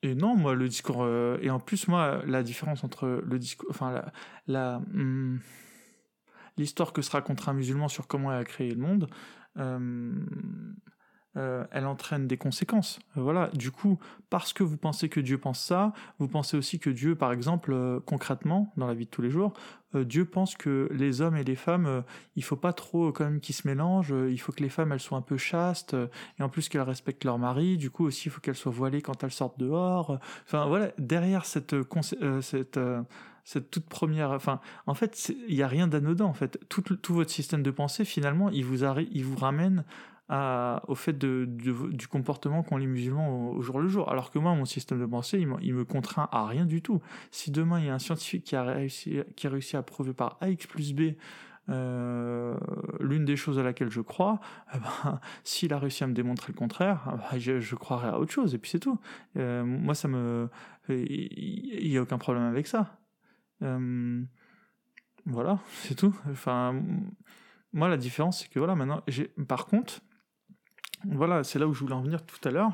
[0.03, 1.03] et non, moi, le discours.
[1.03, 3.69] Euh, et en plus, moi, la différence entre le discours.
[3.71, 4.13] Enfin, la.
[4.47, 5.39] la hmm,
[6.59, 9.09] L'histoire que se raconte un musulman sur comment il a créé le monde,
[9.57, 10.13] euh,
[11.37, 12.99] euh, elle entraîne des conséquences.
[13.15, 13.49] voilà.
[13.55, 13.99] Du coup,
[14.31, 18.01] parce que vous pensez que Dieu pense ça, vous pensez aussi que Dieu, par exemple,
[18.07, 19.55] concrètement, dans la vie de tous les jours,
[19.95, 22.03] euh, Dieu pense que les hommes et les femmes, euh,
[22.37, 24.15] il faut pas trop euh, quand même qu'ils se mélangent.
[24.29, 25.97] il faut que les femmes elles soient un peu chastes
[26.39, 27.77] et en plus qu'elles respectent leur mari.
[27.77, 30.19] Du coup aussi il faut qu'elles soient voilées quand elles sortent dehors.
[30.45, 31.75] Enfin voilà, derrière cette
[33.71, 36.25] toute première, enfin, en fait, il n'y a rien d'anodin.
[36.25, 39.85] En fait, tout, tout votre système de pensée, finalement, il vous, il vous ramène
[40.89, 44.11] au fait du comportement qu'ont les musulmans au, jour le jour.
[44.11, 47.01] Alors que moi, mon système de pensée, il, me contraint à rien du tout.
[47.31, 50.13] Si demain il y a un scientifique qui a réussi, qui a réussi à prouver
[50.13, 51.15] par AX plus B
[51.69, 52.59] euh,
[52.99, 54.41] l'une des choses à laquelle je crois,
[54.75, 58.09] eh ben, s'il a réussi à me démontrer le contraire, eh ben, je, je, croirais
[58.09, 58.99] à autre chose et puis c'est tout.
[59.37, 60.49] Euh, moi, ça me,
[60.89, 62.99] il n'y a aucun problème avec ça.
[63.63, 64.23] Euh,
[65.25, 66.15] voilà, c'est tout.
[66.31, 66.83] Enfin,
[67.73, 69.03] moi, la différence, c'est que voilà, maintenant,
[69.47, 70.01] par contre,
[71.07, 72.71] voilà, c'est là où je voulais en venir tout à l'heure.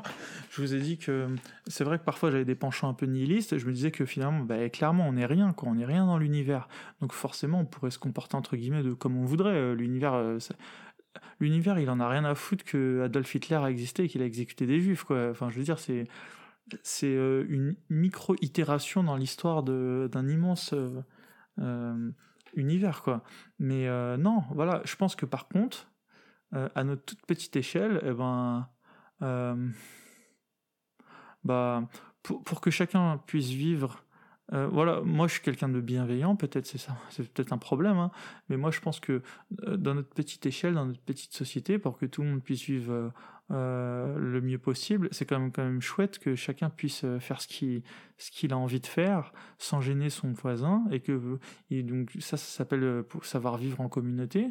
[0.51, 1.27] Je vous ai dit que
[1.67, 3.57] c'est vrai que parfois j'avais des penchants un peu nihilistes.
[3.57, 5.69] Je me disais que finalement, bah, clairement, on n'est rien, quoi.
[5.69, 6.67] On n'est rien dans l'univers.
[7.01, 9.55] Donc forcément, on pourrait se comporter entre guillemets de comme on voudrait.
[9.55, 10.37] Euh, l'univers, euh,
[11.39, 14.25] l'univers, il en a rien à foutre que Adolf Hitler a existé et qu'il a
[14.25, 15.29] exécuté des juifs, quoi.
[15.31, 16.05] Enfin, je veux dire, c'est
[16.83, 20.75] c'est euh, une micro-itération dans l'histoire d'un immense
[22.55, 23.23] univers, quoi.
[23.57, 23.87] Mais
[24.17, 25.89] non, voilà, je pense que par contre
[26.55, 28.67] euh, à notre toute petite échelle, eh ben,
[29.21, 29.69] euh,
[31.43, 31.87] bah,
[32.23, 34.03] pour, pour, que chacun puisse vivre
[34.51, 37.97] euh, voilà, moi je suis quelqu'un de bienveillant, peut-être c'est ça, c'est peut-être un problème,
[37.97, 38.09] hein,
[38.49, 39.21] mais moi je pense que
[39.67, 43.11] dans notre petite échelle, dans notre petite société, pour que tout le monde puisse vivre
[43.51, 47.83] le mieux possible, c'est quand même, quand même chouette que chacun puisse faire ce qu'il
[48.17, 51.39] ce qu'il a envie de faire sans gêner son voisin, et que
[51.69, 54.47] et donc ça, ça s'appelle savoir vivre en communauté,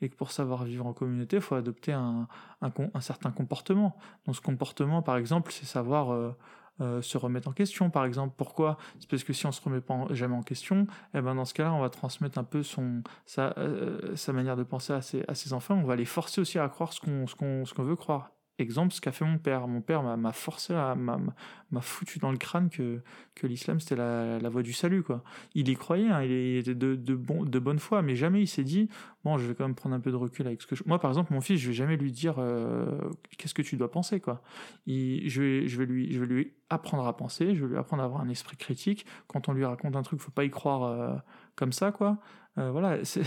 [0.00, 2.28] et que pour savoir vivre en communauté, il faut adopter un,
[2.60, 3.96] un, certain comportement.
[4.26, 6.34] Donc ce comportement, par exemple, c'est savoir
[6.80, 8.34] euh, se remettre en question, par exemple.
[8.36, 8.78] Pourquoi?
[8.98, 11.54] C'est parce que si on se remet pas jamais en question, eh ben dans ce
[11.54, 15.24] cas-là, on va transmettre un peu son sa, euh, sa manière de penser à ses,
[15.28, 15.76] à ses enfants.
[15.76, 17.34] On va les forcer aussi à croire ce qu'on ce
[17.74, 18.33] qu'on veut croire.
[18.58, 19.66] Exemple, ce qu'a fait mon père.
[19.66, 23.02] Mon père m'a forcé, m'a foutu dans le crâne que,
[23.42, 25.02] l'islam c'était la, voie du salut.
[25.02, 25.24] quoi.
[25.54, 28.62] Il y croyait, hein, il était de, bon, de bonne foi, mais jamais il s'est
[28.62, 28.88] dit
[29.24, 30.84] bon, je vais quand même prendre un peu de recul avec ce que je...
[30.86, 33.00] Moi, par exemple, mon fils, je vais jamais lui dire euh,
[33.38, 34.20] qu'est-ce que tu dois penser.
[34.20, 34.42] quoi?
[34.86, 39.06] Je vais lui apprendre à penser, je vais lui apprendre à avoir un esprit critique.
[39.26, 41.16] Quand on lui raconte un truc, faut pas y croire euh,
[41.56, 41.90] comme ça.
[41.90, 42.18] quoi.
[42.58, 43.24] Euh, voilà, c'est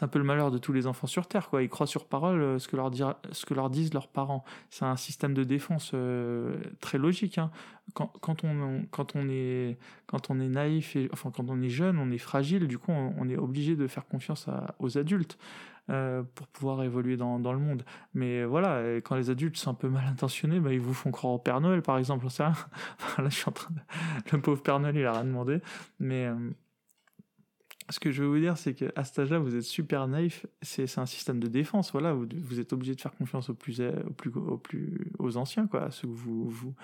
[0.00, 1.62] un peu le malheur de tous les enfants sur Terre, quoi.
[1.62, 2.90] Ils croient sur parole euh, ce que leur,
[3.32, 4.44] ce que leur disent leurs parents.
[4.70, 7.38] C'est un système de défense euh, très logique.
[7.38, 7.50] Hein.
[7.94, 11.68] Quand, quand, on, quand, on est, quand on est naïf, et, enfin quand on est
[11.68, 14.48] jeune, on est fragile, du coup on, est obligé de faire confiance
[14.80, 15.38] aux adultes.
[15.86, 17.84] pour pouvoir évoluer dans, dans, le monde.
[18.12, 21.34] Mais voilà, quand les adultes sont un peu mal intentionnés, bah, ils vous font croire
[21.34, 22.28] au Père Noël, par exemple.
[22.28, 22.54] Ça.
[23.18, 23.72] là, je suis en train.
[24.32, 25.60] Le pauvre Père Noël, il a rien demandé.
[26.00, 26.28] Mais
[27.88, 30.46] ce que je veux vous dire, c'est qu'à cet âge-là, vous êtes super naïf.
[30.62, 31.92] C'est un système de défense.
[31.92, 35.66] Voilà, vous, êtes obligé de faire confiance aux plus, aux plus, aux plus, aux anciens,
[35.66, 36.74] quoi, à ceux que vous, vous,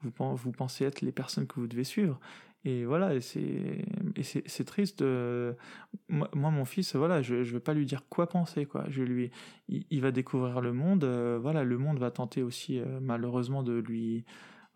[0.00, 2.20] vous, pensez être les personnes que vous devez suivre.
[2.64, 5.02] Et voilà, et c'est triste.
[5.02, 5.54] De...
[6.08, 8.84] Moi, mon fils, voilà, je, je vais pas lui dire quoi penser, quoi.
[8.88, 9.30] Je lui,
[9.68, 11.04] il, va découvrir le monde.
[11.04, 14.24] Euh, voilà, le monde va tenter aussi, euh, malheureusement, de lui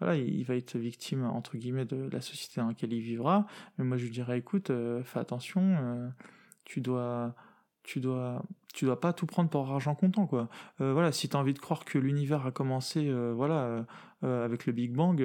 [0.01, 3.47] voilà, il va être victime entre guillemets de la société dans laquelle il vivra.
[3.77, 6.09] Mais moi, je lui dirais, écoute, euh, fais attention, euh,
[6.65, 7.35] tu dois,
[7.83, 8.43] tu dois,
[8.75, 10.49] tu dois pas tout prendre pour argent comptant, quoi.
[10.81, 13.85] Euh, voilà, si tu as envie de croire que l'univers a commencé, voilà,
[14.23, 15.23] avec le Big Bang.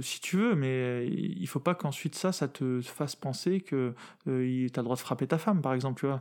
[0.00, 3.94] Si tu veux, mais il faut pas qu'ensuite ça, ça te fasse penser que
[4.28, 6.18] euh, tu as le droit de frapper ta femme, par exemple, tu vois.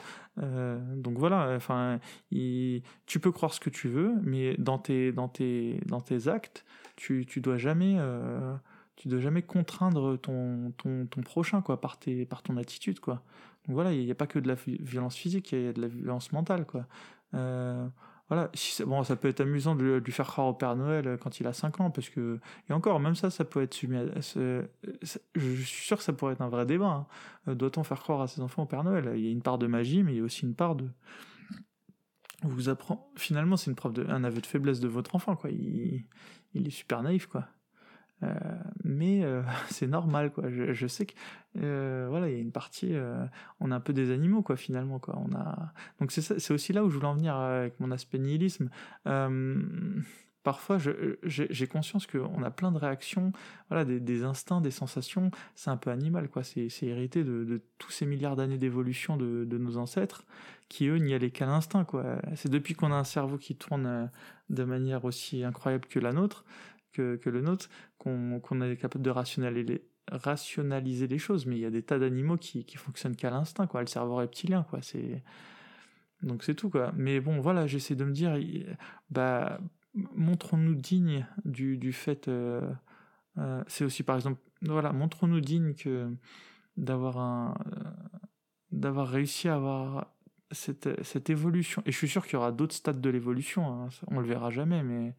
[0.96, 2.00] donc voilà, enfin,
[2.32, 6.66] tu peux croire ce que tu veux, mais dans tes, dans tes, dans tes actes,
[6.96, 8.56] tu, tu dois jamais euh,
[8.96, 13.22] tu dois jamais contraindre ton, ton, ton, prochain quoi par tes par ton attitude quoi
[13.68, 15.82] donc voilà il n'y a pas que de la violence physique il y a de
[15.82, 16.86] la violence mentale quoi
[17.34, 17.88] euh,
[18.28, 18.50] voilà
[18.86, 21.54] bon ça peut être amusant de, lui faire croire au Père Noël quand il a
[21.54, 22.40] 5 ans parce que
[22.70, 26.42] et encore même ça ça peut être soumis je suis sûr que ça pourrait être
[26.42, 27.08] un vrai débat
[27.48, 27.56] hein.
[27.56, 29.14] doit-on faire croire à ses enfants au Père Noël?
[29.16, 30.90] Il y a une part de magie mais il y a aussi une part de
[32.44, 35.50] vous apprend finalement c'est une preuve de un aveu de faiblesse de votre enfant quoi
[35.50, 36.06] il,
[36.56, 37.48] il est super naïf, quoi.
[38.24, 38.34] Euh,
[38.84, 40.46] mais euh, c'est normal, quoi.
[40.50, 41.14] Je, sais que
[41.58, 42.94] euh, voilà, il y a une partie,
[43.60, 45.18] on a un peu des animaux, quoi, finalement, quoi.
[45.18, 48.70] On a donc c'est aussi là où je voulais en venir avec mon aspect nihilisme.
[50.44, 50.78] parfois,
[51.24, 53.32] j'ai conscience qu'on a plein de réactions,
[53.70, 55.32] voilà, des, instincts, des sensations.
[55.56, 56.44] C'est un peu animal, quoi.
[56.44, 60.26] C'est hérité de, de, tous ces milliards d'années d'évolution de, de, nos ancêtres
[60.68, 62.18] qui eux n'y allaient qu'à l'instinct, quoi.
[62.36, 64.10] C'est depuis qu'on a un cerveau qui tourne
[64.50, 66.46] de manière aussi incroyable que la nôtre,
[66.96, 71.46] que, le nôtre, qu'on est capable de rationaliser, les choses.
[71.46, 73.82] Mais il y a des tas d'animaux qui, qui fonctionnent qu'à l'instinct, quoi.
[73.82, 74.80] Le cerveau reptilien, quoi.
[76.22, 76.92] Donc c'est tout, quoi.
[76.96, 78.38] Mais bon, voilà, j'essaie de me dire,
[79.10, 79.60] bah,
[80.16, 82.28] montrons-nous dignes du, fait.
[82.28, 82.62] Euh,
[83.38, 86.10] euh, c'est aussi, par exemple, voilà, montrons-nous dignes que
[86.78, 87.80] d'avoir euh,
[88.72, 90.14] d'avoir réussi à avoir
[90.52, 93.90] cette, cette évolution, et je suis sûr qu'il y aura d'autres stades de l'évolution, hein,
[94.08, 95.16] on le verra jamais, mais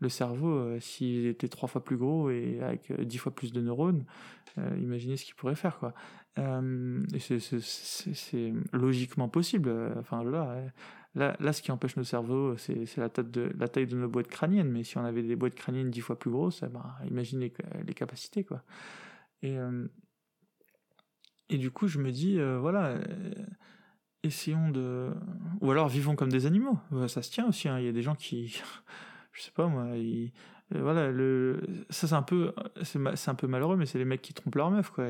[0.00, 3.52] le cerveau, euh, s'il était trois fois plus gros et avec euh, dix fois plus
[3.52, 4.04] de neurones,
[4.58, 5.94] euh, imaginez ce qu'il pourrait faire, quoi.
[7.18, 9.70] c'est logiquement possible.
[9.98, 14.70] Enfin, là, là, ce qui empêche nos cerveaux, c'est la, taille de nos boîtes crâniennes,
[14.70, 17.52] mais si on avait des boîtes crâniennes dix fois plus grosses, eh ben, imaginez
[17.86, 18.62] les capacités, quoi.
[19.42, 19.56] Et,
[21.48, 22.98] et du coup, je me dis, voilà
[24.22, 25.10] essayons de.
[25.60, 26.78] Ou alors vivons comme des animaux.
[27.08, 27.68] Ça se tient aussi.
[27.68, 27.78] Hein.
[27.78, 28.60] Il y a des gens qui.
[29.40, 29.86] Je sais pas moi.
[29.86, 30.28] Euh,
[30.82, 31.60] voilà, le...
[31.88, 32.52] ça c'est un peu,
[32.82, 35.06] c'est un peu malheureux, mais c'est les mecs qui trompent leur meuf, quoi.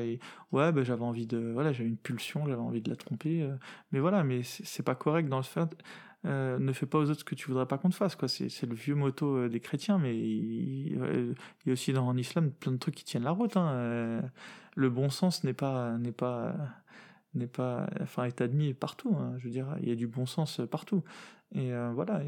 [0.51, 3.55] Ouais, bah, j'avais envie de, voilà, j'avais une pulsion, j'avais envie de la tromper, euh.
[3.91, 5.75] mais voilà, mais c'est pas correct dans le fait.
[6.25, 8.27] Euh, ne fais pas aux autres ce que tu voudrais pas qu'on te fasse, quoi.
[8.29, 10.95] C'est le vieux motto des chrétiens, mais il,
[11.65, 13.57] y a aussi dans en islam plein de trucs qui tiennent la route.
[13.57, 14.21] Hein.
[14.75, 16.55] Le bon sens n'est pas, n'est pas
[17.33, 19.15] n'est pas, enfin, est admis partout.
[19.17, 21.03] Hein, je veux dire, il y a du bon sens partout.
[21.53, 22.21] Et euh, voilà.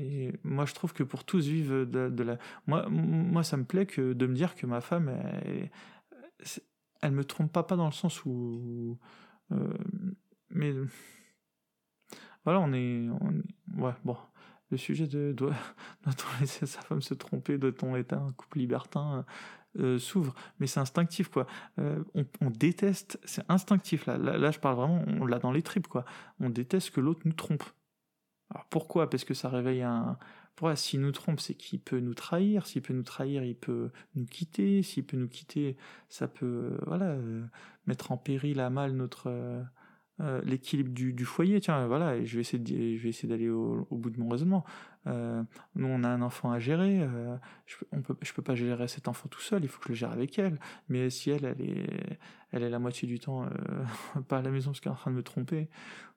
[0.43, 2.37] Moi, je trouve que pour tous vivre de, la,
[2.67, 5.11] moi, moi, ça me plaît que de me dire que ma femme,
[7.01, 8.97] elle me trompe pas, pas dans le sens où.
[10.49, 10.73] mais.
[12.45, 13.07] Voilà, on est,
[13.77, 14.17] Ouais, bon.
[14.69, 15.33] Le sujet de
[16.03, 19.23] doit-on laisser sa femme se tromper, doit-on être un couple libertin
[19.97, 21.47] s'ouvre, mais c'est instinctif quoi.
[21.77, 24.17] on, déteste, c'est instinctif là.
[24.17, 24.51] là.
[24.51, 26.05] je parle vraiment, on l'a dans les tripes quoi.
[26.39, 27.63] On déteste que l'autre nous trompe.
[28.53, 29.09] Alors pourquoi?
[29.09, 30.17] Parce que ça réveille un,
[30.55, 30.75] pourquoi?
[30.75, 32.67] S'il nous trompe, c'est qu'il peut nous trahir.
[32.67, 34.83] S'il peut nous trahir, il peut nous quitter.
[34.83, 35.75] S'il peut nous quitter,
[36.09, 37.43] ça peut voilà euh,
[37.87, 39.63] mettre en péril à mal notre euh,
[40.19, 41.59] euh, l'équilibre du, foyer.
[41.59, 44.63] Tiens, voilà, je vais essayer je vais essayer d'aller au, bout de mon raisonnement.
[45.07, 45.43] Euh,
[45.75, 47.01] nous, on a un enfant à gérer.
[47.01, 47.35] Euh,
[47.65, 49.63] je, on peut, je peux pas gérer cet enfant tout seul.
[49.63, 50.59] Il faut que je le gère avec elle.
[50.89, 52.19] Mais si elle, elle est,
[52.51, 54.99] elle est la moitié du temps euh, pas à la maison parce qu'elle est en
[54.99, 55.69] train de me tromper,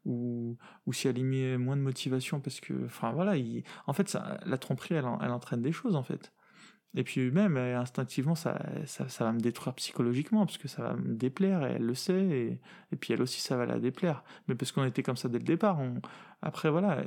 [0.05, 0.57] ou,
[0.87, 4.09] ou si elle y met moins de motivation parce que, enfin voilà, il, en fait,
[4.09, 6.33] ça, la tromperie, elle, elle entraîne des choses en fait.
[6.97, 10.83] Et puis même, euh, instinctivement, ça, ça, ça, va me détruire psychologiquement, parce que ça
[10.83, 12.61] va me déplaire, et elle le sait, et,
[12.91, 14.25] et puis elle aussi, ça va la déplaire.
[14.49, 15.79] Mais parce qu'on était comme ça dès le départ.
[16.41, 17.05] Après, voilà,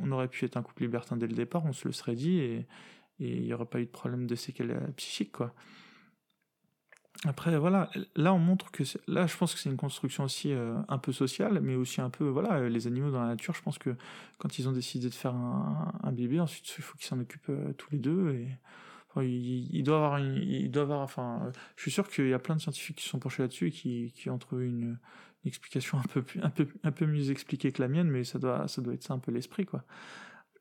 [0.00, 2.38] on aurait pu être un couple libertin dès le départ, on se le serait dit,
[2.38, 2.66] et
[3.18, 5.52] il n'y aurait pas eu de problème de séquelles euh, psychiques, quoi.
[7.24, 10.74] Après, voilà, là on montre que là je pense que c'est une construction aussi euh,
[10.88, 13.78] un peu sociale, mais aussi un peu, voilà, les animaux dans la nature, je pense
[13.78, 13.94] que
[14.38, 17.52] quand ils ont décidé de faire un, un bébé, ensuite il faut qu'ils s'en occupent
[17.76, 18.48] tous les deux, et
[19.20, 22.60] il, doit avoir, il doit avoir, enfin, je suis sûr qu'il y a plein de
[22.60, 24.98] scientifiques qui sont penchés là-dessus et qui, qui ont trouvé une,
[25.44, 28.68] explication un peu, un peu, un peu mieux expliquée que la mienne, mais ça doit,
[28.68, 29.84] ça doit être ça un peu l'esprit, quoi.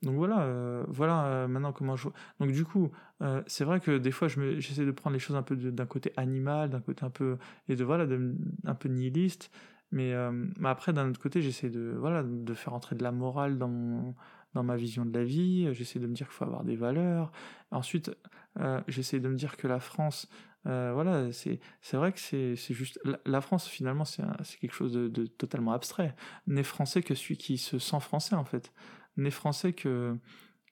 [0.02, 2.10] Donc voilà, euh, voilà euh, maintenant comment je.
[2.40, 2.92] Donc du coup,
[3.22, 5.86] euh, c'est vrai que des fois, je j'essaie de prendre les choses un peu d'un
[5.86, 7.38] côté animal, d'un côté un peu
[7.70, 9.52] et de voilà, de, un peu nihiliste.
[9.92, 10.14] Mais,
[10.58, 13.68] mais après, d'un autre côté, j'essaie de voilà, de faire entrer de la morale dans
[13.68, 14.16] mon,
[14.54, 15.74] dans ma vision de la vie.
[15.74, 17.32] J'essaie de me dire qu'il faut avoir des valeurs.
[17.72, 18.12] Ensuite,
[18.60, 20.28] euh, j'essaie de me dire que la France,
[20.68, 24.74] euh, voilà, c'est c'est vrai que c'est c'est juste la, France finalement c'est c'est quelque
[24.74, 26.16] chose de, totalement abstrait.
[26.48, 28.72] N'est français que celui qui se sent français en fait.
[29.18, 30.18] N'est français que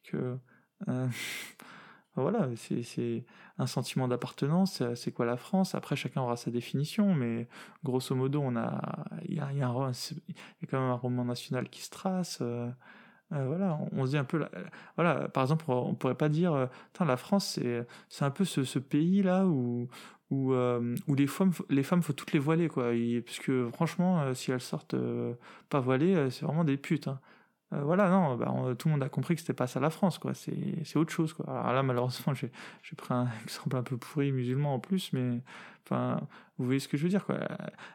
[0.04, 0.38] que
[0.88, 1.08] euh,
[2.16, 3.26] voilà, c'est c'est
[3.58, 4.84] un sentiment d'appartenance.
[4.96, 5.74] C'est quoi la France?
[5.76, 7.48] Après chacun aura sa définition, mais
[7.84, 9.68] grosso modo on a il y a, y a
[10.70, 12.44] quand même un roman national qui se trace.
[13.32, 14.44] Euh, voilà, on, se dit un peu,
[14.96, 16.66] voilà, par exemple, on pourrait pas dire, euh,
[17.06, 19.88] la France, c'est, c'est un peu ce, ce pays là où,
[20.32, 22.92] où, euh, où les femmes, les femmes, faut toutes les voiler, quoi.
[23.26, 24.96] parce que franchement, si elles sortent
[25.70, 27.08] pas voilées, c'est vraiment des putes.
[27.08, 27.20] Hein.
[27.72, 30.18] Euh, voilà, non, bah, tout le monde a compris que c'était pas ça la France,
[30.18, 30.34] quoi.
[30.34, 31.46] C'est autre chose, quoi.
[31.50, 35.42] Alors là, malheureusement, j'ai pris un exemple un peu pourri musulman en plus, mais
[35.86, 36.20] enfin,
[36.58, 37.38] vous voyez ce que je veux dire, quoi.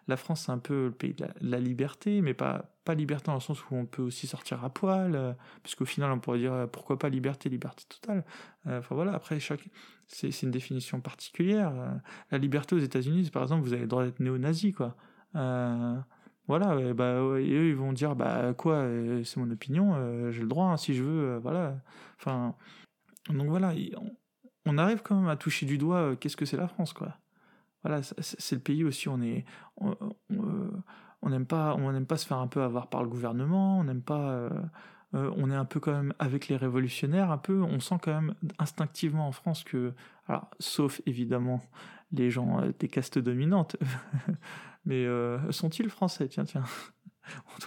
[0.06, 3.34] La France, c'est un peu le pays de la, liberté, mais pas pas liberté dans
[3.34, 5.32] le sens où on peut aussi sortir à poil, euh,
[5.62, 8.24] puisqu'au final, on pourrait dire euh, pourquoi pas liberté, liberté totale.
[8.66, 9.64] Enfin voilà, après chaque,
[10.06, 11.72] c'est une définition particulière.
[12.30, 14.96] la liberté aux États-Unis, par exemple, vous avez le droit d'être néo-nazi, quoi.
[16.46, 20.42] Voilà, bah, et eux ils vont dire bah quoi, euh, c'est mon opinion, euh, j'ai
[20.42, 21.76] le droit hein, si je veux, euh, voilà.
[22.18, 22.54] Enfin,
[23.30, 23.72] donc voilà,
[24.66, 27.16] on, arrive quand même à toucher du doigt qu'est-ce que c'est la France, quoi.
[27.82, 29.44] Voilà, c'est le pays aussi, on est,
[31.22, 34.02] n'aime pas, on n'aime pas se faire un peu avoir par le gouvernement, on n'aime
[34.02, 34.50] pas,
[35.14, 38.34] on est un peu quand même avec les révolutionnaires, un peu, on sent quand même
[38.58, 39.92] instinctivement en France que,
[40.28, 41.62] alors, sauf évidemment
[42.12, 43.76] les gens des castes dominantes.
[44.86, 46.28] Mais euh, sont-ils français?
[46.28, 46.64] Tiens, tiens.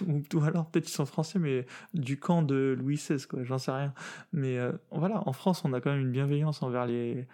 [0.06, 3.42] Ou alors peut-être ils sont français, mais du camp de Louis XVI, quoi.
[3.42, 3.92] J'en sais rien.
[4.32, 7.26] Mais euh, voilà, en France, on a quand même une bienveillance envers les.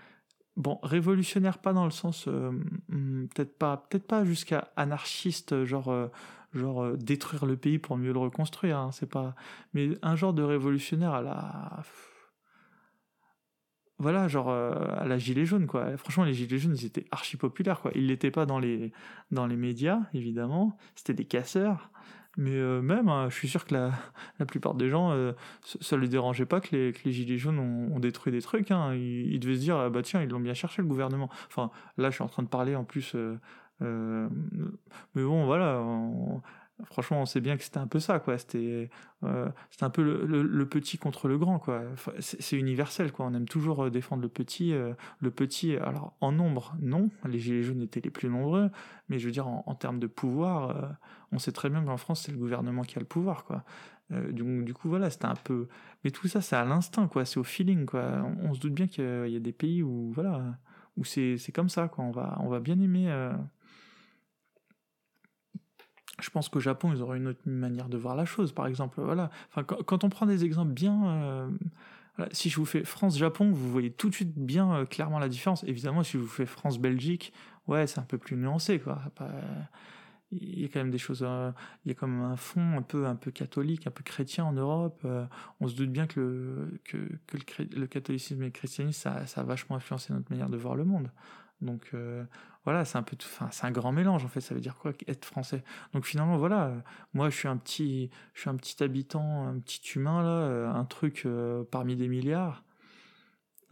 [0.57, 2.51] Bon, révolutionnaire pas dans le sens euh,
[2.89, 6.11] hmm, peut-être pas, peut-être pas jusqu'à anarchiste, genre
[6.55, 8.79] genre détruire le pays pour mieux le reconstruire.
[8.79, 9.35] Hein, c'est pas.
[9.75, 11.83] Mais un genre de révolutionnaire à la
[13.99, 15.97] voilà, genre euh, à la gilet jaune, quoi.
[15.97, 17.93] Franchement, les gilets jaunes, ils étaient archi populaires, quoi.
[17.95, 18.93] Ils l'étaient pas dans les,
[19.31, 20.77] dans les médias, évidemment.
[20.97, 21.91] C'était des casseurs.
[22.37, 23.93] Mais euh, même, hein, je suis sûr que la,
[24.41, 25.33] la plupart des gens, euh,
[25.63, 28.73] ça, ne les dérangeait pas que les, que les gilets jaunes ont, détruit des trucs.
[28.73, 28.95] Hein.
[28.95, 31.31] Ils, devaient se dire, ah bah tiens, ils l'ont bien cherché, le gouvernement.
[31.47, 33.15] Enfin, là, je suis en train de parler en plus.
[33.81, 35.83] Mais bon, voilà.
[36.87, 38.37] Franchement, on sait bien que c'était un peu ça, quoi.
[38.37, 38.91] C'était,
[39.23, 39.49] euh,
[39.81, 41.83] un peu le, petit contre le grand, quoi.
[42.19, 43.27] c'est universel, quoi.
[43.27, 45.77] On aime toujours euh, défendre le petit, euh, le petit.
[45.77, 47.11] Alors en nombre, non.
[47.25, 48.71] Les gilets jaunes étaient les plus nombreux,
[49.09, 50.97] mais je veux dire en, termes de pouvoir,
[51.31, 53.65] on sait très bien qu'en France c'est le gouvernement qui a le pouvoir, quoi.
[54.11, 55.69] donc du coup voilà, c'était un peu.
[56.03, 57.25] Mais tout ça, c'est à l'instinct, quoi.
[57.25, 58.27] C'est au feeling, quoi.
[58.43, 60.59] On, se doute bien qu'il y a des pays où voilà,
[60.97, 62.05] où c'est, c'est comme ça, quoi.
[62.05, 63.09] On va, on va bien aimer
[66.21, 69.01] je pense qu'au Japon, ils auraient une autre manière de voir la chose, par exemple.
[69.01, 69.31] Voilà.
[69.51, 71.07] Enfin, quand, on prend des exemples bien.
[72.21, 75.29] Euh, si je vous fais France-Japon, vous voyez tout de suite bien euh, clairement la
[75.29, 75.65] différence.
[75.65, 77.33] Évidemment, si je vous fais France-Belgique,
[77.67, 79.03] ouais, c'est un peu plus nuancé, quoi.
[80.31, 81.51] il y a quand même des choses, euh,
[81.85, 84.53] il y a comme un fond un peu, un peu catholique, un peu chrétien en
[84.53, 85.05] Europe.
[85.59, 86.99] On se doute bien que le, que,
[87.77, 90.85] le, catholicisme et le christianisme, ça, ça, a vachement influencé notre manière de voir le
[90.85, 91.11] monde.
[91.61, 91.93] Donc
[92.65, 94.41] voilà, c'est un peu, enfin c'est un grand mélange en fait.
[94.41, 95.63] Ça veut dire quoi être français
[95.93, 96.73] Donc finalement voilà,
[97.13, 100.85] moi je suis un petit, je suis un petit habitant, un petit humain là, un
[100.85, 101.27] truc
[101.71, 102.65] parmi des milliards.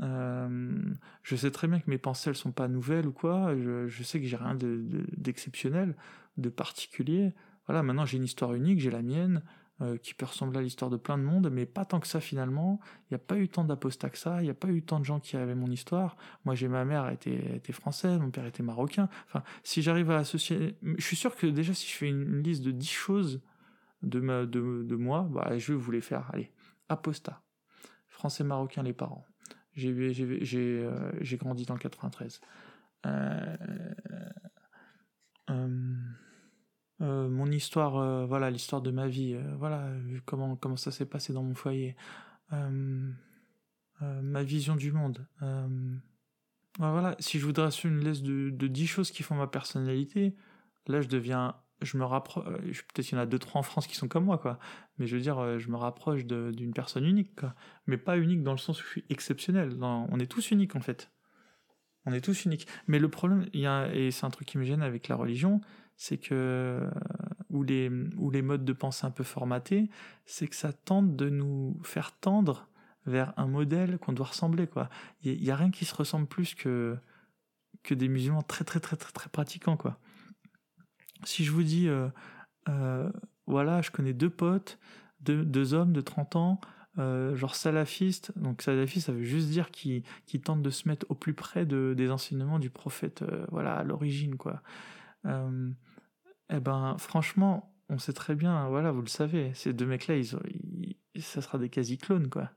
[0.03, 0.81] Euh,
[1.23, 3.55] je sais très bien que mes pensées elles sont pas nouvelles ou quoi.
[3.57, 5.95] Je, sais que j'ai rien d'exceptionnel,
[6.37, 7.35] de, particulier.
[7.67, 9.43] Voilà, maintenant j'ai une histoire unique, j'ai la mienne,
[9.83, 12.21] euh, qui peut ressembler à l'histoire de plein de monde, mais pas tant que ça
[12.21, 12.81] finalement.
[13.03, 14.41] Il n'y a pas eu tant d'apostats que ça.
[14.41, 16.17] Il n'y a pas eu tant de gens qui avaient mon histoire.
[16.45, 19.09] Moi, j'ai ma mère était, française, mon père était marocain.
[19.27, 22.63] Enfin, si j'arrive à associer, je suis sûr que déjà si je fais une, liste
[22.63, 23.41] de 10 choses
[24.03, 26.31] de, moi, bah, je vais vous les faire.
[26.33, 26.51] Allez,
[26.89, 27.43] apostat,
[28.09, 29.25] français marocain les parents
[29.79, 32.41] euh, j'ai grandi dans le 93.
[33.07, 33.57] Euh,
[35.51, 35.95] euh,
[37.03, 39.91] mon histoire, voilà, l'histoire de ma vie, voilà,
[40.25, 41.97] comment, comment ça s'est passé dans mon foyer,
[44.01, 45.27] ma vision du monde.
[46.79, 50.35] voilà, si je voudrais sur une liste de, de 10 choses qui font ma personnalité,
[50.87, 53.63] là je deviens je me rapproche, euh, peut-être qu'il y en a deux, trois en
[53.63, 54.59] France qui sont comme moi, quoi.
[54.99, 57.55] Mais je veux dire, euh, je me rapproche d'une personne unique, quoi.
[57.87, 59.77] Mais pas unique dans le sens où je suis exceptionnel.
[59.83, 61.11] on est tous uniques, en fait.
[62.05, 62.67] On est tous uniques.
[62.87, 65.61] Mais le problème, y a, et c'est un truc qui me gêne avec la religion,
[66.03, 66.91] c'est que, euh,
[67.49, 69.89] ou les, ou les modes de pensée un peu formatés,
[70.27, 72.67] c'est que ça tente de nous faire tendre
[73.07, 74.91] vers un modèle qu'on doit ressembler, quoi.
[75.23, 76.97] Il n'y a, rien qui se ressemble plus que,
[77.85, 80.01] que des musulmans très, très, très, très, très pratiquants, quoi
[81.25, 82.09] si je vous dis, euh,
[82.69, 83.09] euh,
[83.47, 84.81] voilà, je connais deux potes,
[85.21, 86.61] deux, hommes de 30 ans,
[86.97, 90.03] genre salafistes, donc salafiste, ça veut juste dire qu'ils
[90.43, 93.23] tentent de se mettre au plus près de, des enseignements du prophète,
[93.53, 94.63] voilà, à l'origine, quoi.
[96.53, 100.97] Eh ben, franchement, on sait très bien, voilà, vous le savez, ces deux mecs-là, ils,
[101.21, 102.51] ça sera des quasi-clones, quoi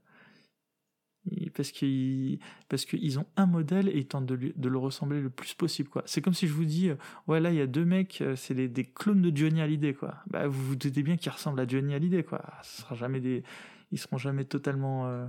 [1.55, 2.39] parce qu'ils
[2.69, 6.03] parce qu'ils ont un modèle et ils tentent de, le ressembler le plus possible quoi.
[6.05, 6.95] C'est comme si je vous dis euh,
[7.27, 10.15] ouais là il y a deux mecs euh, c'est des clones de Johnny Hallyday quoi.
[10.27, 12.43] Bah vous vous doutez bien qu'ils ressemblent à Johnny Hallyday quoi.
[12.63, 13.43] Ce sera jamais des
[13.91, 15.25] ils seront jamais totalement euh,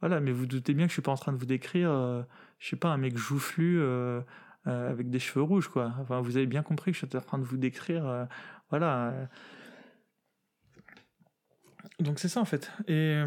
[0.00, 1.90] voilà mais vous, doutez bien que je suis pas en train de vous décrire
[2.58, 3.80] je sais pas un mec joufflu
[4.68, 5.94] avec des cheveux rouges quoi.
[6.22, 8.26] Vous avez bien compris que je suis en train de vous décrire
[8.70, 9.28] voilà.
[12.00, 13.22] Donc c'est ça en fait et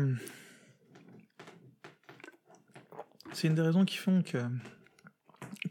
[3.34, 4.38] c'est une des raisons qui font que,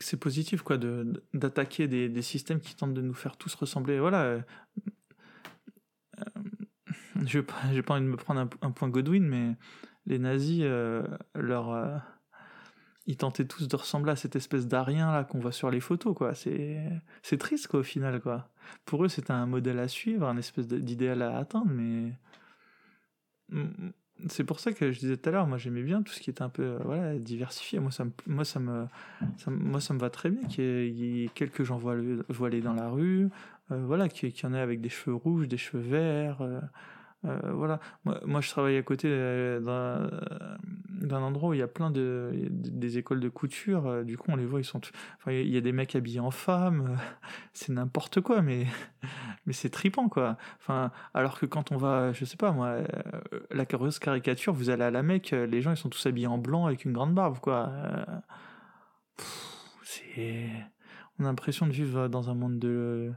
[0.01, 3.99] c'est positif quoi de d'attaquer des, des, systèmes qui tentent de nous faire tous ressembler.
[3.99, 4.23] Voilà.
[4.23, 4.41] Euh,
[6.19, 6.41] euh,
[7.27, 7.55] je n'ai pas,
[7.87, 9.57] pas envie de me prendre un, point Godwin, mais
[10.07, 12.03] les nazis, euh, leur,
[13.07, 16.15] ils tentaient tous de ressembler à cette espèce d'arien là qu'on voit sur les photos
[16.17, 16.35] quoi.
[16.35, 16.79] C'est
[17.23, 18.49] c'est triste quoi au final quoi.
[18.85, 22.13] Pour eux c'était un modèle à suivre, un espèce d'idéal à atteindre, mais
[24.29, 26.31] c'est pour ça que je disais tout à l'heure, moi j'aimais bien tout ce qui
[26.31, 27.81] était un peu euh, voilà, diversifié.
[27.81, 28.87] Moi ça me, moi, ça me,
[29.47, 33.29] moi, ça me va très bien qu'il y, ait quelques gens voilés, dans la rue,
[33.73, 36.43] euh, voilà, qu'il y, en ait avec des cheveux rouges, des cheveux verts.
[37.25, 37.81] Euh, voilà.
[38.05, 40.09] Moi, je travaille à côté euh,
[41.01, 43.87] d'un endroit où il y a plein de des écoles de couture.
[43.87, 44.81] Euh, du coup, on les voit, ils sont.
[45.27, 46.99] Il y a des mecs habillés en femmes.
[47.53, 48.67] C'est n'importe quoi, mais
[49.47, 50.37] mais c'est tripant, quoi.
[50.59, 52.79] Enfin, alors que quand on va, je sais pas moi,
[53.51, 56.39] la curieuse caricature, vous allez à la Mecque, les gens ils sont tous habillés en
[56.39, 57.71] blanc avec une grande barbe, quoi.
[59.83, 60.51] C'est.
[61.19, 63.13] On a l'impression de vivre dans un monde de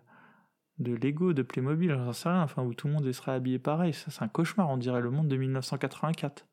[0.79, 3.93] de Lego, de Playmobil, j'en sais rien, enfin, où tout le monde serait habillé pareil.
[3.93, 6.47] Ça, c'est un cauchemar, on dirait le monde de 1984.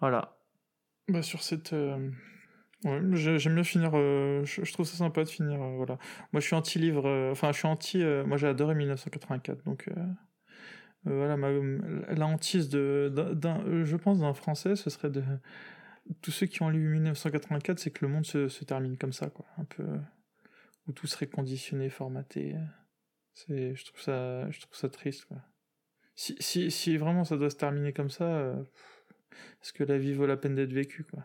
[0.00, 0.39] Voilà.
[1.10, 1.72] Bah, sur cette.
[1.72, 2.10] Euh,
[2.84, 3.90] j'aime bien finir.
[3.94, 5.60] Euh, je, trouve ça sympa de finir.
[5.60, 5.98] Euh, voilà.
[6.32, 7.30] Moi, je suis anti-livre.
[7.32, 7.98] Enfin, je suis anti.
[8.26, 9.64] moi, j'ai adoré 1984.
[9.64, 9.88] Donc,
[11.04, 13.12] voilà, la hantise de,
[13.84, 15.22] je pense, d'un français, ce serait de.
[16.22, 19.30] Tous ceux qui ont lu 1984, c'est que le monde se, se termine comme ça,
[19.30, 19.46] quoi.
[19.58, 19.84] Un peu.
[20.86, 22.56] Où tout serait conditionné, formaté.
[23.34, 25.26] C'est, je trouve ça, je trouve ça triste.
[25.26, 25.38] Quoi.
[26.14, 28.54] Si, si, si vraiment ça doit se terminer comme ça,
[29.62, 31.24] est-ce que la vie vaut la peine d'être vécue quoi?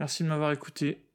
[0.00, 1.06] Merci de m'avoir écouté.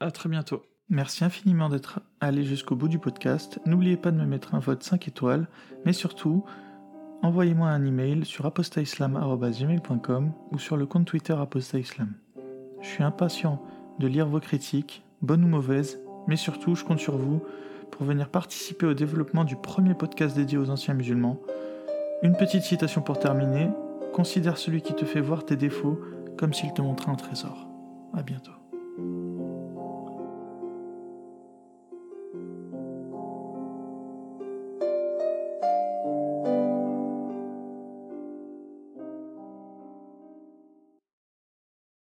[0.00, 0.62] À très bientôt.
[0.88, 3.58] Merci infiniment d'être allé jusqu'au bout du podcast.
[3.64, 5.48] N'oubliez pas de me mettre un vote 5 étoiles,
[5.84, 6.44] mais surtout,
[7.22, 12.12] envoyez-moi un email sur apostaislam.com ou sur le compte Twitter apostaislam.
[12.80, 13.62] Je suis impatient
[13.98, 17.42] de lire vos critiques, bonnes ou mauvaises, mais surtout, je compte sur vous
[17.90, 21.40] pour venir participer au développement du premier podcast dédié aux anciens musulmans.
[22.22, 23.68] Une petite citation pour terminer.
[24.14, 26.00] Considère celui qui te fait voir tes défauts
[26.38, 27.68] comme s'il te montrait un trésor.
[28.12, 28.52] À bientôt.